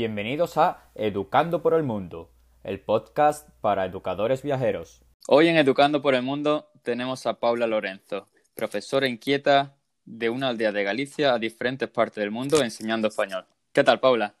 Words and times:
Bienvenidos 0.00 0.56
a 0.58 0.92
Educando 0.94 1.60
por 1.60 1.74
el 1.74 1.82
Mundo, 1.82 2.30
el 2.62 2.78
podcast 2.78 3.48
para 3.60 3.84
educadores 3.84 4.44
viajeros. 4.44 5.02
Hoy 5.26 5.48
en 5.48 5.56
Educando 5.56 6.00
por 6.00 6.14
el 6.14 6.22
Mundo 6.22 6.70
tenemos 6.84 7.26
a 7.26 7.40
Paula 7.40 7.66
Lorenzo, 7.66 8.28
profesora 8.54 9.08
inquieta 9.08 9.74
de 10.04 10.30
una 10.30 10.50
aldea 10.50 10.70
de 10.70 10.84
Galicia 10.84 11.34
a 11.34 11.40
diferentes 11.40 11.88
partes 11.88 12.20
del 12.20 12.30
mundo 12.30 12.62
enseñando 12.62 13.08
español. 13.08 13.44
¿Qué 13.72 13.82
tal, 13.82 13.98
Paula? 13.98 14.36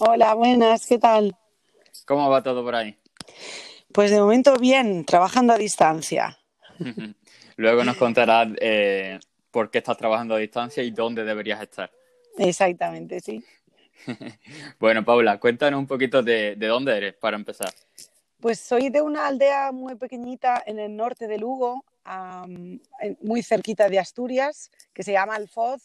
Hola, 0.00 0.32
buenas, 0.32 0.86
¿qué 0.86 0.98
tal? 0.98 1.36
¿Cómo 2.06 2.30
va 2.30 2.42
todo 2.42 2.64
por 2.64 2.74
ahí? 2.74 2.96
Pues 3.92 4.10
de 4.10 4.18
momento 4.18 4.56
bien, 4.56 5.04
trabajando 5.04 5.52
a 5.52 5.58
distancia. 5.58 6.38
Luego 7.56 7.84
nos 7.84 7.98
contarás 7.98 8.48
eh, 8.58 9.20
por 9.50 9.70
qué 9.70 9.78
estás 9.78 9.98
trabajando 9.98 10.34
a 10.34 10.38
distancia 10.38 10.82
y 10.82 10.92
dónde 10.92 11.24
deberías 11.24 11.60
estar. 11.60 11.92
Exactamente, 12.38 13.20
sí. 13.20 13.44
bueno, 14.78 15.04
Paula, 15.04 15.38
cuéntanos 15.38 15.78
un 15.78 15.86
poquito 15.86 16.22
de, 16.22 16.56
dónde 16.56 16.96
eres 16.96 17.14
para 17.14 17.36
empezar. 17.36 17.72
Pues 18.40 18.60
soy 18.60 18.90
de 18.90 19.00
una 19.00 19.26
aldea 19.26 19.72
muy 19.72 19.94
pequeñita 19.94 20.62
en 20.66 20.78
el 20.78 20.94
norte 20.94 21.26
de 21.26 21.38
Lugo, 21.38 21.84
muy 23.22 23.42
cerquita 23.42 23.88
de 23.88 23.98
Asturias, 23.98 24.70
que 24.92 25.02
se 25.02 25.12
llama 25.12 25.36
Alfoz 25.36 25.82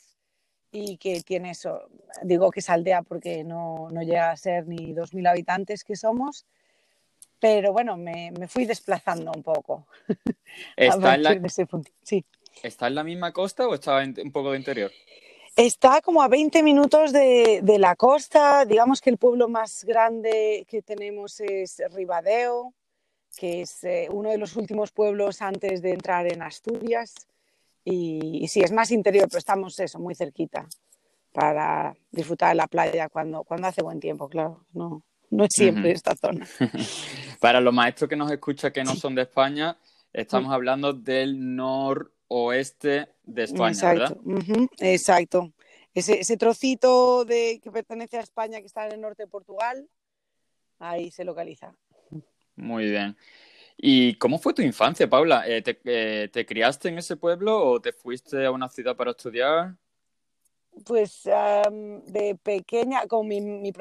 y 0.71 0.97
que 0.97 1.21
tiene 1.21 1.51
eso, 1.51 1.89
digo 2.23 2.51
que 2.51 2.59
es 2.59 2.69
aldea 2.69 3.01
porque 3.01 3.43
no, 3.43 3.89
llega 4.01 4.31
a 4.31 4.37
ser 4.37 4.67
ni 4.67 4.93
2.000 4.93 5.29
habitantes 5.29 5.83
que 5.83 5.95
somos, 5.95 6.45
pero 7.39 7.71
bueno, 7.71 7.95
me, 7.95 8.31
fui 8.47 8.65
desplazando 8.65 9.31
un 9.33 9.41
poco. 9.41 9.87
¿Está, 10.75 11.15
en 11.15 11.23
la... 11.23 11.39
Sí. 12.03 12.25
¿Está 12.61 12.87
en 12.87 12.95
la 12.95 13.03
misma 13.03 13.31
costa 13.31 13.67
o 13.67 13.73
está 13.73 14.03
un 14.03 14.31
poco 14.31 14.51
de 14.51 14.57
interior? 14.57 14.91
Está 15.59 15.99
como 15.99 16.23
a 16.23 16.29
20 16.29 16.63
minutos 16.63 17.11
de, 17.11 17.75
la 17.79 17.97
costa. 17.97 18.63
Digamos 18.63 19.01
que 19.01 19.09
el 19.09 19.17
pueblo 19.17 19.49
más 19.49 19.83
grande 19.83 20.65
que 20.69 20.81
tenemos 20.81 21.41
es 21.41 21.81
Ribadeo, 21.91 22.73
que 23.35 23.63
es 23.63 23.83
eh, 23.83 24.07
uno 24.09 24.29
de 24.29 24.37
los 24.37 24.55
últimos 24.55 24.91
pueblos 24.91 25.41
antes 25.41 25.81
de 25.81 25.91
entrar 25.91 26.31
en 26.31 26.41
Asturias. 26.43 27.13
Y, 27.83 28.47
sí, 28.47 28.61
es 28.61 28.71
más 28.71 28.89
interior, 28.91 29.27
pero 29.27 29.39
estamos 29.39 29.77
eso, 29.81 29.99
muy 29.99 30.15
cerquita 30.15 30.65
para 31.33 31.93
disfrutar 32.09 32.51
de 32.51 32.55
la 32.55 32.67
playa 32.67 33.09
cuando, 33.09 33.43
cuando 33.43 33.67
hace 33.67 33.81
buen 33.81 33.99
tiempo, 33.99 34.29
claro. 34.29 34.63
No, 34.71 35.03
no 35.29 35.43
es 35.43 35.51
siempre 35.51 35.91
esta 35.91 36.15
zona. 36.15 36.47
para 37.41 37.59
los 37.59 37.73
maestros 37.73 38.09
que 38.09 38.15
nos 38.15 38.31
escuchan 38.31 38.71
que 38.71 38.85
no 38.85 38.95
son 38.95 39.13
de 39.13 39.23
España, 39.23 39.77
estamos 40.13 40.53
hablando 40.53 40.93
del 40.93 41.53
norte 41.57 42.13
oeste 42.29 43.09
de 43.23 43.43
España, 43.43 43.71
exacto, 43.71 44.21
¿verdad? 44.23 44.67
exacto. 44.79 45.53
Ese, 45.93 46.19
ese 46.19 46.37
trocito 46.37 47.25
de, 47.25 47.59
que 47.61 47.71
pertenece 47.71 48.17
a 48.17 48.21
España 48.21 48.59
que 48.59 48.67
está 48.67 48.85
en 48.85 48.93
el 48.93 49.01
norte 49.01 49.23
de 49.23 49.27
Portugal, 49.27 49.89
ahí 50.77 51.11
se 51.11 51.25
localiza. 51.25 51.73
Muy 52.55 52.89
bien. 52.89 53.17
¿Y 53.75 54.15
cómo 54.15 54.37
fue 54.39 54.53
tu 54.53 54.61
infancia, 54.61 55.09
Paula? 55.09 55.43
Eh, 55.47 55.63
eh, 55.85 56.29
¿te, 56.31 56.45
criaste 56.45 56.89
en 56.89 56.99
ese 56.99 57.17
pueblo 57.17 57.65
o 57.65 57.81
te 57.81 57.91
fuiste 57.91 58.45
a 58.45 58.51
una 58.51 58.69
ciudad 58.69 58.95
para 58.95 59.11
estudiar? 59.11 59.75
Pues 60.85 61.23
de 61.23 62.37
pequeña, 62.43 63.07
con 63.07 63.27
mi, 63.27 63.41
mi, 63.41 63.71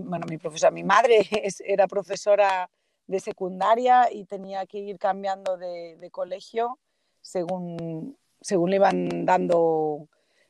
bueno, 0.00 0.26
mi 0.28 0.38
profesora, 0.38 0.70
mi 0.70 0.82
madre 0.82 1.26
era 1.64 1.86
profesora 1.86 2.68
de 3.06 3.20
secundaria 3.20 4.10
y 4.10 4.24
tenía 4.24 4.66
que 4.66 4.78
ir 4.78 4.98
cambiando 4.98 5.56
de, 5.56 5.96
de 5.98 6.10
colegio 6.10 6.78
según, 7.24 8.16
según 8.40 8.70
le 8.70 8.76
iban 8.76 9.24
dando 9.24 10.08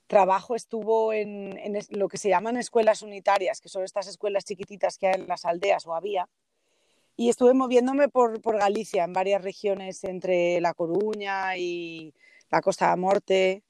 trabajo, 0.08 0.54
estuvo 0.54 1.12
en, 1.12 1.56
lo 1.90 2.08
que 2.08 2.18
se 2.18 2.28
llaman 2.28 2.56
escuelas 2.56 3.02
unitarias, 3.02 3.60
que 3.60 3.68
son 3.68 3.84
estas 3.84 4.08
escuelas 4.08 4.44
chiquititas 4.44 4.98
que 4.98 5.06
hay 5.06 5.14
en 5.14 5.28
las 5.28 5.44
aldeas 5.44 5.86
o 5.86 5.94
había. 5.94 6.28
Y 7.16 7.28
estuve 7.28 7.54
moviéndome 7.54 8.08
por, 8.08 8.40
Galicia, 8.58 9.04
en 9.04 9.12
varias 9.12 9.42
regiones 9.42 10.02
entre 10.02 10.60
La 10.60 10.74
Coruña 10.74 11.56
y 11.56 12.12
la 12.50 12.60
Costa 12.60 12.90
de 12.90 12.96
Morte, 12.96 13.62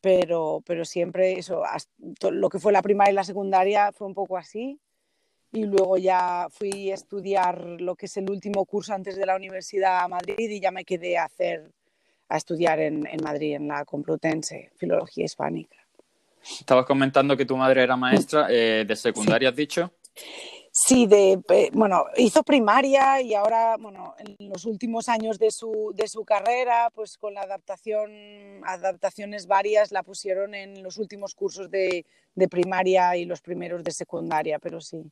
pero, 0.00 0.62
pero 0.64 0.84
siempre 0.84 1.32
eso, 1.32 1.64
lo 2.30 2.48
que 2.48 2.60
fue 2.60 2.72
la 2.72 2.82
primaria 2.82 3.12
y 3.12 3.16
la 3.16 3.24
secundaria 3.24 3.90
fue 3.92 4.06
un 4.06 4.14
poco 4.14 4.36
así. 4.36 4.78
Y 5.50 5.64
luego 5.66 5.98
ya 5.98 6.46
fui 6.50 6.90
a 6.90 6.94
estudiar 6.94 7.60
lo 7.80 7.96
que 7.96 8.06
es 8.06 8.16
el 8.16 8.30
último 8.30 8.64
curso 8.64 8.94
antes 8.94 9.16
de 9.16 9.26
la 9.26 9.36
universidad 9.36 10.04
a 10.04 10.08
Madrid 10.08 10.50
y 10.50 10.60
ya 10.60 10.70
me 10.70 10.84
quedé 10.84 11.18
a 11.18 11.24
hacer 11.24 11.72
a 12.28 12.36
estudiar 12.36 12.80
en, 12.80 13.06
en 13.06 13.22
Madrid, 13.22 13.54
en 13.54 13.68
la 13.68 13.84
Complutense, 13.84 14.70
Filología 14.76 15.24
Hispánica. 15.24 15.76
Estabas 16.42 16.86
comentando 16.86 17.36
que 17.36 17.46
tu 17.46 17.56
madre 17.56 17.82
era 17.82 17.96
maestra 17.96 18.46
eh, 18.50 18.84
de 18.86 18.96
secundaria, 18.96 19.48
¿has 19.48 19.56
dicho? 19.56 19.92
Sí, 20.70 21.06
de, 21.06 21.40
bueno, 21.72 22.06
hizo 22.16 22.42
primaria 22.42 23.20
y 23.22 23.32
ahora, 23.32 23.76
bueno, 23.78 24.14
en 24.18 24.48
los 24.48 24.64
últimos 24.64 25.08
años 25.08 25.38
de 25.38 25.52
su, 25.52 25.92
de 25.94 26.08
su 26.08 26.24
carrera, 26.24 26.90
pues 26.92 27.16
con 27.16 27.32
la 27.34 27.42
adaptación, 27.42 28.10
adaptaciones 28.64 29.46
varias, 29.46 29.92
la 29.92 30.02
pusieron 30.02 30.52
en 30.54 30.82
los 30.82 30.98
últimos 30.98 31.34
cursos 31.34 31.70
de, 31.70 32.04
de 32.34 32.48
primaria 32.48 33.16
y 33.16 33.24
los 33.24 33.40
primeros 33.40 33.84
de 33.84 33.92
secundaria, 33.92 34.58
pero 34.58 34.80
sí. 34.80 35.04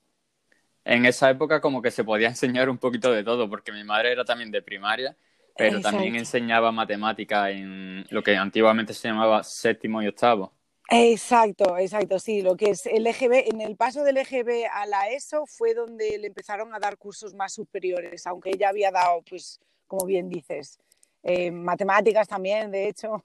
En 0.85 1.07
esa 1.07 1.31
época 1.31 1.61
como 1.61 1.81
que 1.81 1.93
se 1.93 2.03
podía 2.03 2.27
enseñar 2.27 2.69
un 2.69 2.79
poquito 2.79 3.13
de 3.13 3.23
todo, 3.23 3.49
porque 3.49 3.71
mi 3.71 3.85
madre 3.85 4.11
era 4.11 4.25
también 4.25 4.51
de 4.51 4.63
primaria 4.63 5.17
pero 5.57 5.81
también 5.81 6.17
enseñaba 6.17 6.73
matemática 6.73 7.51
en 7.51 8.07
lo 8.11 8.23
que 8.23 8.37
antiguamente 8.37 8.95
se 8.95 9.09
llamaba 9.09 9.43
séptimo 9.43 10.03
y 10.03 10.09
octavo. 10.09 10.53
Exacto, 10.89 11.79
exacto, 11.79 12.19
sí, 12.19 12.43
lo 12.43 12.57
que 12.57 12.71
es 12.71 12.85
el 12.87 13.07
EGB, 13.07 13.49
en 13.51 13.61
el 13.61 13.77
paso 13.77 14.05
del 14.05 14.19
EGB 14.19 14.67
a 14.71 14.85
la 14.85 15.09
ESO 15.09 15.47
fue 15.47 15.75
donde 15.75 16.19
le 16.19 16.27
empezaron 16.27 16.75
a 16.75 16.79
dar 16.79 16.99
cursos 16.99 17.35
más 17.35 17.55
superiores, 17.55 18.27
aunque 18.27 18.51
ella 18.51 18.69
había 18.69 18.91
dado, 18.91 19.23
pues, 19.23 19.59
como 19.87 20.05
bien 20.05 20.29
dices, 20.29 20.79
eh, 21.23 21.51
matemáticas 21.51 22.29
también, 22.29 22.71
de 22.71 22.89
hecho. 22.89 23.25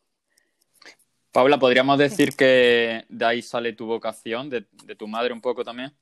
Paula, 1.32 1.60
¿podríamos 1.60 1.98
decir 1.98 2.36
que 2.36 3.06
de 3.10 3.26
ahí 3.26 3.42
sale 3.42 3.74
tu 3.74 3.86
vocación, 3.86 4.50
de 4.50 4.62
tu 4.96 5.08
madre 5.08 5.34
un 5.34 5.42
poco 5.42 5.64
también? 5.66 5.94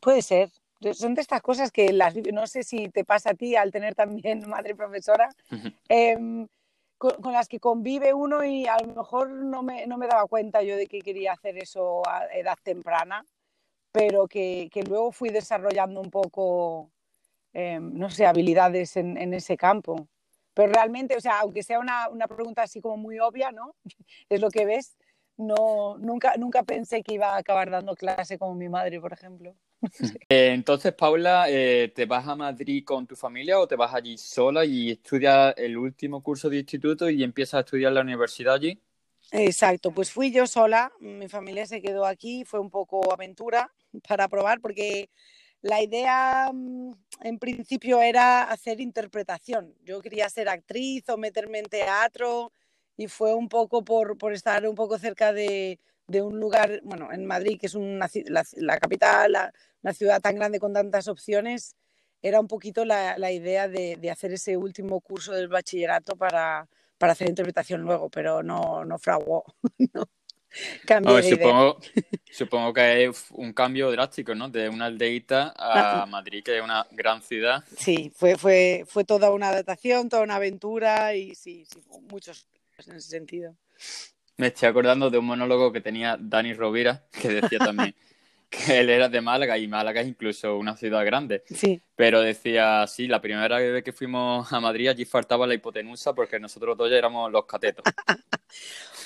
Puede 0.00 0.22
ser, 0.22 0.50
son 0.92 1.14
de 1.14 1.20
estas 1.20 1.42
cosas 1.42 1.70
que 1.70 1.92
las, 1.92 2.14
no 2.32 2.46
sé 2.46 2.62
si 2.62 2.88
te 2.88 3.04
pasa 3.04 3.30
a 3.30 3.34
ti 3.34 3.56
al 3.56 3.70
tener 3.70 3.94
también 3.94 4.48
madre 4.48 4.74
profesora, 4.74 5.28
em, 5.88 6.46
con, 6.98 7.32
las 7.32 7.48
que 7.48 7.60
convive 7.60 8.14
uno 8.14 8.44
y 8.44 8.66
a 8.66 8.78
lo 8.78 8.94
mejor 8.94 9.30
no 9.30 9.62
me, 9.62 9.86
no 9.86 9.98
me, 9.98 10.06
daba 10.06 10.26
cuenta 10.26 10.62
yo 10.62 10.76
de 10.76 10.86
que 10.86 11.00
quería 11.00 11.32
hacer 11.32 11.58
eso 11.58 12.06
a 12.08 12.26
edad 12.26 12.56
temprana, 12.62 13.26
pero 13.92 14.26
que, 14.26 14.68
que 14.72 14.82
luego 14.82 15.12
fui 15.12 15.30
desarrollando 15.30 16.00
un 16.00 16.10
poco, 16.10 16.90
em, 17.52 17.92
no 17.94 18.10
sé, 18.10 18.26
habilidades 18.26 18.96
en, 18.96 19.16
en, 19.16 19.34
ese 19.34 19.56
campo. 19.56 20.08
Pero 20.54 20.72
realmente, 20.72 21.16
o 21.16 21.20
sea, 21.20 21.40
aunque 21.40 21.62
sea 21.62 21.78
una, 21.78 22.08
una 22.08 22.28
pregunta 22.28 22.62
así 22.62 22.80
como 22.80 22.96
muy 22.96 23.18
obvia, 23.18 23.52
¿no? 23.52 23.74
es 24.28 24.40
lo 24.40 24.50
que 24.50 24.64
ves, 24.64 24.96
no, 25.36 25.98
nunca, 25.98 26.36
nunca 26.36 26.62
pensé 26.62 27.02
que 27.02 27.14
iba 27.14 27.34
a 27.34 27.38
acabar 27.38 27.70
dando 27.70 27.94
clase 27.94 28.38
como 28.38 28.54
mi 28.54 28.68
madre, 28.68 29.00
por 29.00 29.12
ejemplo. 29.12 29.54
Eh, 30.28 30.52
entonces, 30.52 30.92
Paula, 30.94 31.46
eh, 31.48 31.92
¿te 31.94 32.06
vas 32.06 32.26
a 32.26 32.34
Madrid 32.34 32.84
con 32.84 33.06
tu 33.06 33.16
familia 33.16 33.58
o 33.58 33.68
te 33.68 33.76
vas 33.76 33.94
allí 33.94 34.16
sola 34.16 34.64
y 34.64 34.90
estudias 34.92 35.54
el 35.56 35.76
último 35.76 36.22
curso 36.22 36.48
de 36.48 36.58
instituto 36.58 37.08
y 37.10 37.22
empiezas 37.22 37.54
a 37.54 37.60
estudiar 37.60 37.92
la 37.92 38.00
universidad 38.00 38.54
allí? 38.54 38.80
Exacto, 39.30 39.90
pues 39.90 40.10
fui 40.10 40.32
yo 40.32 40.46
sola, 40.46 40.92
mi 41.00 41.28
familia 41.28 41.66
se 41.66 41.80
quedó 41.80 42.04
aquí, 42.04 42.44
fue 42.44 42.60
un 42.60 42.70
poco 42.70 43.12
aventura 43.12 43.72
para 44.06 44.28
probar 44.28 44.60
porque 44.60 45.10
la 45.62 45.82
idea 45.82 46.50
mm, 46.52 46.92
en 47.22 47.38
principio 47.38 48.00
era 48.00 48.44
hacer 48.44 48.80
interpretación. 48.80 49.74
Yo 49.82 50.00
quería 50.00 50.28
ser 50.28 50.48
actriz 50.48 51.08
o 51.08 51.16
meterme 51.16 51.58
en 51.60 51.66
teatro 51.66 52.52
y 52.96 53.08
fue 53.08 53.34
un 53.34 53.48
poco 53.48 53.84
por, 53.84 54.18
por 54.18 54.32
estar 54.32 54.66
un 54.68 54.74
poco 54.74 54.98
cerca 54.98 55.32
de, 55.32 55.80
de 56.06 56.22
un 56.22 56.38
lugar, 56.38 56.80
bueno, 56.84 57.12
en 57.12 57.26
Madrid, 57.26 57.58
que 57.58 57.66
es 57.66 57.74
una, 57.74 58.08
la, 58.26 58.78
capital, 58.78 59.32
la, 59.32 59.52
una 59.82 59.92
ciudad 59.92 60.20
tan 60.20 60.36
grande 60.36 60.58
con 60.58 60.72
tantas 60.72 61.08
opciones, 61.08 61.76
era 62.22 62.40
un 62.40 62.48
poquito 62.48 62.84
la, 62.84 63.18
la 63.18 63.32
idea 63.32 63.68
de, 63.68 63.96
de, 63.96 64.10
hacer 64.10 64.32
ese 64.32 64.56
último 64.56 65.00
curso 65.00 65.32
del 65.32 65.48
bachillerato 65.48 66.16
para, 66.16 66.68
para 66.98 67.12
hacer 67.12 67.28
interpretación 67.28 67.82
luego, 67.82 68.08
pero 68.08 68.42
no, 68.42 68.84
no 68.84 68.98
fraguó. 68.98 69.44
no. 69.92 71.22
supongo, 71.22 71.78
supongo 72.30 72.72
que 72.72 73.04
es 73.04 73.26
un 73.30 73.52
cambio 73.52 73.90
drástico, 73.90 74.34
¿no? 74.34 74.48
De 74.48 74.68
una 74.68 74.86
aldeita 74.86 75.54
a 75.56 76.02
ah, 76.02 76.06
Madrid, 76.06 76.42
que 76.42 76.56
es 76.56 76.62
una 76.62 76.86
gran 76.92 77.20
ciudad. 77.22 77.62
Sí, 77.76 78.10
fue, 78.14 78.36
fue, 78.36 78.84
fue 78.86 79.04
toda 79.04 79.30
una 79.30 79.48
adaptación, 79.48 80.08
toda 80.08 80.22
una 80.22 80.36
aventura 80.36 81.14
y 81.14 81.34
sí, 81.34 81.66
sí 81.66 81.82
muchos 82.10 82.48
en 82.86 82.96
ese 82.96 83.08
sentido. 83.08 83.54
Me 84.36 84.48
estoy 84.48 84.68
acordando 84.68 85.10
de 85.10 85.18
un 85.18 85.26
monólogo 85.26 85.72
que 85.72 85.80
tenía 85.80 86.16
Dani 86.18 86.54
Rovira, 86.54 87.04
que 87.12 87.28
decía 87.28 87.58
también 87.58 87.94
que 88.50 88.80
él 88.80 88.90
era 88.90 89.08
de 89.08 89.20
Málaga 89.20 89.56
y 89.58 89.68
Málaga 89.68 90.00
es 90.00 90.08
incluso 90.08 90.56
una 90.56 90.76
ciudad 90.76 91.04
grande. 91.04 91.44
Sí. 91.46 91.80
Pero 91.94 92.20
decía, 92.20 92.86
sí, 92.86 93.06
la 93.06 93.20
primera 93.20 93.58
vez 93.58 93.84
que 93.84 93.92
fuimos 93.92 94.52
a 94.52 94.60
Madrid 94.60 94.88
allí 94.88 95.04
faltaba 95.04 95.46
la 95.46 95.54
hipotenusa 95.54 96.14
porque 96.14 96.40
nosotros 96.40 96.76
dos 96.76 96.90
ya 96.90 96.96
éramos 96.96 97.30
los 97.30 97.46
catetos. 97.46 97.84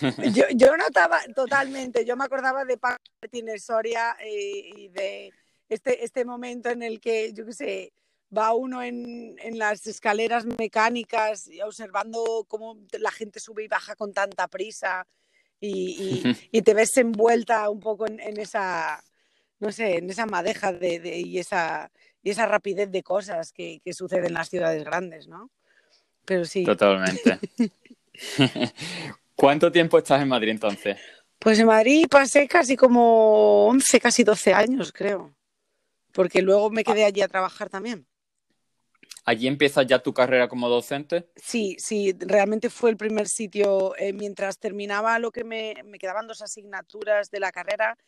yo, 0.34 0.44
yo 0.54 0.76
notaba 0.76 1.20
totalmente, 1.34 2.04
yo 2.04 2.16
me 2.16 2.24
acordaba 2.24 2.64
de 2.64 2.78
Paco 2.78 3.02
Martínez 3.20 3.64
Soria 3.64 4.16
eh, 4.20 4.70
y 4.76 4.88
de 4.88 5.32
este, 5.68 6.04
este 6.04 6.24
momento 6.24 6.70
en 6.70 6.82
el 6.82 7.00
que, 7.00 7.32
yo 7.34 7.44
qué 7.44 7.52
sé, 7.52 7.92
va 8.36 8.52
uno 8.52 8.82
en, 8.82 9.36
en, 9.38 9.58
las 9.58 9.86
escaleras 9.86 10.44
mecánicas 10.58 11.48
observando 11.64 12.44
cómo 12.46 12.78
la 12.98 13.10
gente 13.10 13.40
sube 13.40 13.64
y 13.64 13.68
baja 13.68 13.96
con 13.96 14.12
tanta 14.12 14.48
prisa 14.48 15.06
y, 15.60 16.22
y, 16.52 16.62
te 16.62 16.74
ves 16.74 16.96
envuelta 16.98 17.68
un 17.68 17.80
poco 17.80 18.06
en, 18.06 18.20
en, 18.20 18.38
esa, 18.38 19.02
no 19.58 19.72
sé, 19.72 19.98
en 19.98 20.08
esa 20.08 20.24
madeja 20.26 20.72
de, 20.72 21.00
de, 21.00 21.18
y, 21.18 21.38
esa, 21.38 21.90
y 22.22 22.30
esa 22.30 22.46
rapidez 22.46 22.90
de 22.92 23.02
cosas 23.02 23.52
que, 23.52 23.80
que 23.84 23.92
suceden 23.92 24.26
en 24.26 24.34
las 24.34 24.48
ciudades 24.48 24.84
grandes, 24.84 25.26
¿no? 25.26 25.50
Pero 26.24 26.44
sí. 26.44 26.62
Totalmente. 26.62 27.40
¿Cuánto 29.34 29.72
tiempo 29.72 29.98
estás 29.98 30.22
en 30.22 30.28
Madrid 30.28 30.50
entonces? 30.50 30.98
Pues 31.38 31.58
en 31.58 31.66
Madrid 31.66 32.06
pasé 32.08 32.46
casi 32.46 32.76
como 32.76 33.66
11, 33.66 34.00
casi 34.00 34.24
12 34.24 34.52
años, 34.52 34.92
creo. 34.92 35.34
Porque 36.12 36.42
luego 36.42 36.70
me 36.70 36.84
quedé 36.84 37.04
allí 37.04 37.22
a 37.22 37.28
trabajar 37.28 37.68
también. 37.68 38.06
¿Allí 39.24 39.46
empiezas 39.46 39.86
ya 39.86 39.98
tu 39.98 40.14
carrera 40.14 40.48
como 40.48 40.70
docente? 40.70 41.28
Sí, 41.36 41.76
sí, 41.78 42.16
realmente 42.18 42.70
fue 42.70 42.88
el 42.88 42.96
primer 42.96 43.28
sitio. 43.28 43.94
Eh, 43.96 44.14
mientras 44.14 44.58
terminaba 44.58 45.18
lo 45.18 45.30
que 45.30 45.44
me, 45.44 45.74
me, 45.84 45.98
quedaban 45.98 46.26
dos 46.26 46.40
asignaturas 46.40 47.30
de 47.30 47.40
la 47.40 47.52
carrera, 47.52 47.98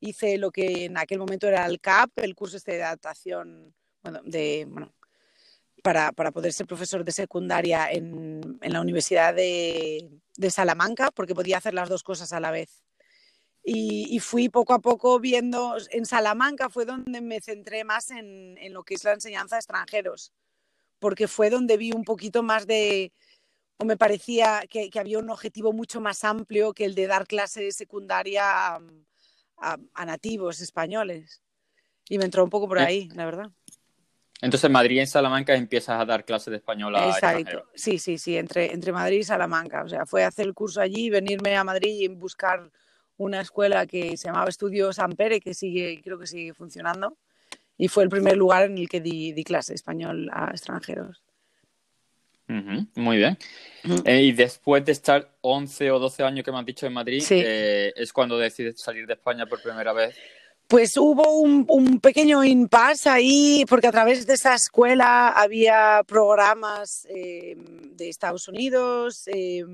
hice 0.00 0.38
lo 0.38 0.50
que 0.50 0.86
en 0.86 0.96
aquel 0.96 1.18
momento 1.18 1.46
era 1.48 1.66
el 1.66 1.80
CAP, 1.80 2.20
el 2.20 2.34
curso 2.34 2.56
este 2.56 2.72
de 2.72 2.82
adaptación, 2.82 3.74
bueno, 4.02 4.20
de, 4.24 4.66
bueno 4.70 4.94
para, 5.82 6.12
para 6.12 6.30
poder 6.30 6.52
ser 6.52 6.66
profesor 6.66 7.04
de 7.04 7.12
secundaria 7.12 7.90
en, 7.90 8.58
en 8.62 8.72
la 8.72 8.80
Universidad 8.80 9.34
de, 9.34 10.08
de, 10.36 10.50
Salamanca, 10.50 11.10
porque 11.10 11.34
podía 11.34 11.58
hacer 11.58 11.74
las 11.74 11.88
dos 11.88 12.02
cosas 12.02 12.32
a 12.32 12.40
la 12.40 12.50
vez. 12.50 12.84
Y, 13.62 14.18
fui 14.20 14.48
poco 14.48 14.72
a 14.72 14.78
poco 14.78 15.20
viendo, 15.20 15.76
en 15.90 16.06
Salamanca 16.06 16.70
fue 16.70 16.86
donde 16.86 17.20
me 17.20 17.40
centré 17.40 17.84
más 17.84 18.10
en, 18.10 18.56
en 18.58 18.72
lo 18.72 18.82
que 18.82 18.94
es 18.94 19.04
la 19.04 19.12
enseñanza 19.12 19.56
de 19.56 19.60
extranjeros 19.60 20.32
porque 21.00 21.26
fue 21.26 21.50
donde 21.50 21.76
vi 21.76 21.90
un 21.90 22.04
poquito 22.04 22.44
más 22.44 22.66
de, 22.66 23.12
o 23.78 23.84
me 23.84 23.96
parecía 23.96 24.62
que, 24.70 24.90
que 24.90 25.00
había 25.00 25.18
un 25.18 25.30
objetivo 25.30 25.72
mucho 25.72 26.00
más 26.00 26.22
amplio 26.22 26.72
que 26.72 26.84
el 26.84 26.94
de 26.94 27.08
dar 27.08 27.26
clase 27.26 27.72
secundaria 27.72 28.44
a, 28.44 28.80
a, 29.56 29.78
a 29.94 30.04
nativos 30.04 30.60
españoles. 30.60 31.42
Y 32.08 32.18
me 32.18 32.24
entró 32.24 32.44
un 32.44 32.50
poco 32.50 32.68
por 32.68 32.78
ahí, 32.78 33.08
la 33.14 33.24
verdad. 33.24 33.50
Entonces, 34.42 34.64
en 34.64 34.72
Madrid 34.72 34.96
y 34.96 35.00
en 35.00 35.06
Salamanca 35.06 35.54
empiezas 35.54 36.00
a 36.00 36.04
dar 36.04 36.24
clases 36.24 36.50
de 36.50 36.56
español 36.56 36.96
a 36.96 37.08
Exacto. 37.08 37.68
Sí, 37.74 37.98
sí, 37.98 38.18
sí, 38.18 38.36
entre, 38.36 38.72
entre 38.72 38.92
Madrid 38.92 39.18
y 39.18 39.24
Salamanca. 39.24 39.82
O 39.84 39.88
sea, 39.88 40.06
fue 40.06 40.24
hacer 40.24 40.46
el 40.46 40.54
curso 40.54 40.80
allí, 40.80 41.10
venirme 41.10 41.56
a 41.56 41.64
Madrid 41.64 42.00
y 42.00 42.08
buscar 42.08 42.70
una 43.16 43.42
escuela 43.42 43.86
que 43.86 44.16
se 44.16 44.28
llamaba 44.28 44.48
Estudio 44.48 44.92
San 44.92 45.12
Pere, 45.12 45.40
que 45.40 45.52
sigue, 45.52 46.00
creo 46.02 46.18
que 46.18 46.26
sigue 46.26 46.54
funcionando 46.54 47.16
y 47.80 47.88
fue 47.88 48.04
el 48.04 48.10
primer 48.10 48.36
lugar 48.36 48.64
en 48.66 48.76
el 48.76 48.88
que 48.88 49.00
di, 49.00 49.32
di 49.32 49.42
clase 49.42 49.72
español 49.72 50.28
a 50.32 50.50
extranjeros. 50.50 51.22
Uh 52.46 52.52
-huh, 52.52 52.86
muy 52.96 53.16
bien. 53.16 53.38
Uh 53.84 53.88
-huh. 53.88 54.02
eh, 54.04 54.22
y 54.22 54.32
después 54.32 54.84
de 54.84 54.92
estar 54.92 55.30
11 55.40 55.90
o 55.90 55.98
12 55.98 56.22
años 56.22 56.44
que 56.44 56.52
me 56.52 56.58
has 56.58 56.66
dicho 56.66 56.86
en 56.86 56.92
Madrid, 56.92 57.22
sí. 57.22 57.40
eh, 57.42 57.92
¿es 57.96 58.12
cuando 58.12 58.36
decides 58.38 58.78
salir 58.80 59.06
de 59.06 59.14
España 59.14 59.46
por 59.46 59.62
primera 59.62 59.94
vez? 59.94 60.14
Pues 60.66 60.94
hubo 60.98 61.40
un, 61.40 61.64
un, 61.68 62.00
pequeño 62.00 62.44
impasse 62.44 63.08
ahí, 63.08 63.64
porque 63.66 63.88
a 63.88 63.92
través 63.92 64.26
de 64.26 64.34
esa 64.34 64.54
escuela 64.54 65.30
había 65.30 66.02
programas 66.06 67.06
eh, 67.08 67.56
de 67.96 68.08
Estados 68.10 68.46
Unidos, 68.46 69.26
eh, 69.26 69.64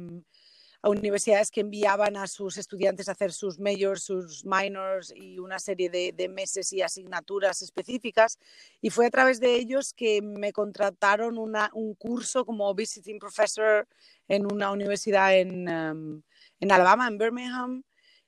universidades 0.89 1.51
que 1.51 1.61
enviaban 1.61 2.17
a 2.17 2.27
sus 2.27 2.57
estudiantes 2.59 3.09
a 3.09 3.13
hacer 3.13 3.33
sus 3.33 3.59
majors, 3.59 4.03
sus 4.03 4.45
minors 4.45 5.13
y 5.15 5.39
una 5.39 5.59
serie 5.59 5.91
de, 5.91 6.29
meses 6.29 6.73
y 6.73 6.83
asignaturas 6.83 7.63
específicas. 7.63 8.39
Y 8.81 8.91
fue 8.91 9.07
a 9.07 9.11
través 9.11 9.41
de 9.41 9.55
ellos 9.55 9.93
que 9.93 10.23
me 10.23 10.53
contrataron 10.53 11.39
un 11.39 11.95
curso 11.95 12.45
como 12.45 12.75
visiting 12.75 13.19
professor 13.19 13.89
en 14.29 14.51
una 14.51 14.71
universidad 14.71 15.37
en, 15.37 15.69
um, 15.69 16.23
en 16.61 16.73
Alabama, 16.73 17.09
en 17.09 17.19
Birmingham. 17.19 17.83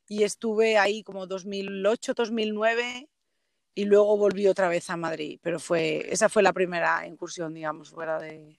Y 0.09 0.23
estuve 0.25 0.79
ahí 0.79 1.03
como 1.03 1.27
2008, 1.27 2.15
2009 2.15 3.09
y 3.75 3.85
luego 3.85 4.17
volví 4.17 4.47
otra 4.49 4.69
vez 4.69 4.89
a 4.91 4.97
Madrid. 4.97 5.39
Pero 5.43 5.61
fue, 5.61 6.07
esa 6.13 6.29
fue 6.29 6.43
la 6.43 6.53
primera 6.53 7.07
incursión, 7.07 7.55
digamos, 7.55 7.91
fuera 7.91 8.19
de, 8.19 8.59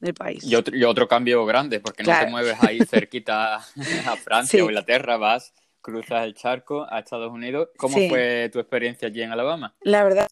del 0.00 0.14
país. 0.14 0.44
Y 0.44 0.54
otro, 0.54 0.76
y 0.76 0.84
otro 0.84 1.08
cambio 1.08 1.44
grande, 1.46 1.80
porque 1.80 2.04
claro. 2.04 2.20
no 2.20 2.26
te 2.26 2.30
mueves 2.30 2.62
ahí 2.62 2.80
cerquita 2.84 3.56
a 4.06 4.16
Francia 4.16 4.58
sí. 4.58 4.60
o 4.60 4.66
Inglaterra, 4.66 5.16
vas, 5.16 5.52
cruzas 5.80 6.24
el 6.24 6.34
charco 6.34 6.86
a 6.88 6.98
Estados 6.98 7.32
Unidos. 7.32 7.68
¿Cómo 7.76 7.96
sí. 7.96 8.08
fue 8.08 8.50
tu 8.52 8.58
experiencia 8.58 9.08
allí 9.08 9.22
en 9.22 9.32
Alabama? 9.32 9.74
La 9.80 10.04
verdad, 10.04 10.28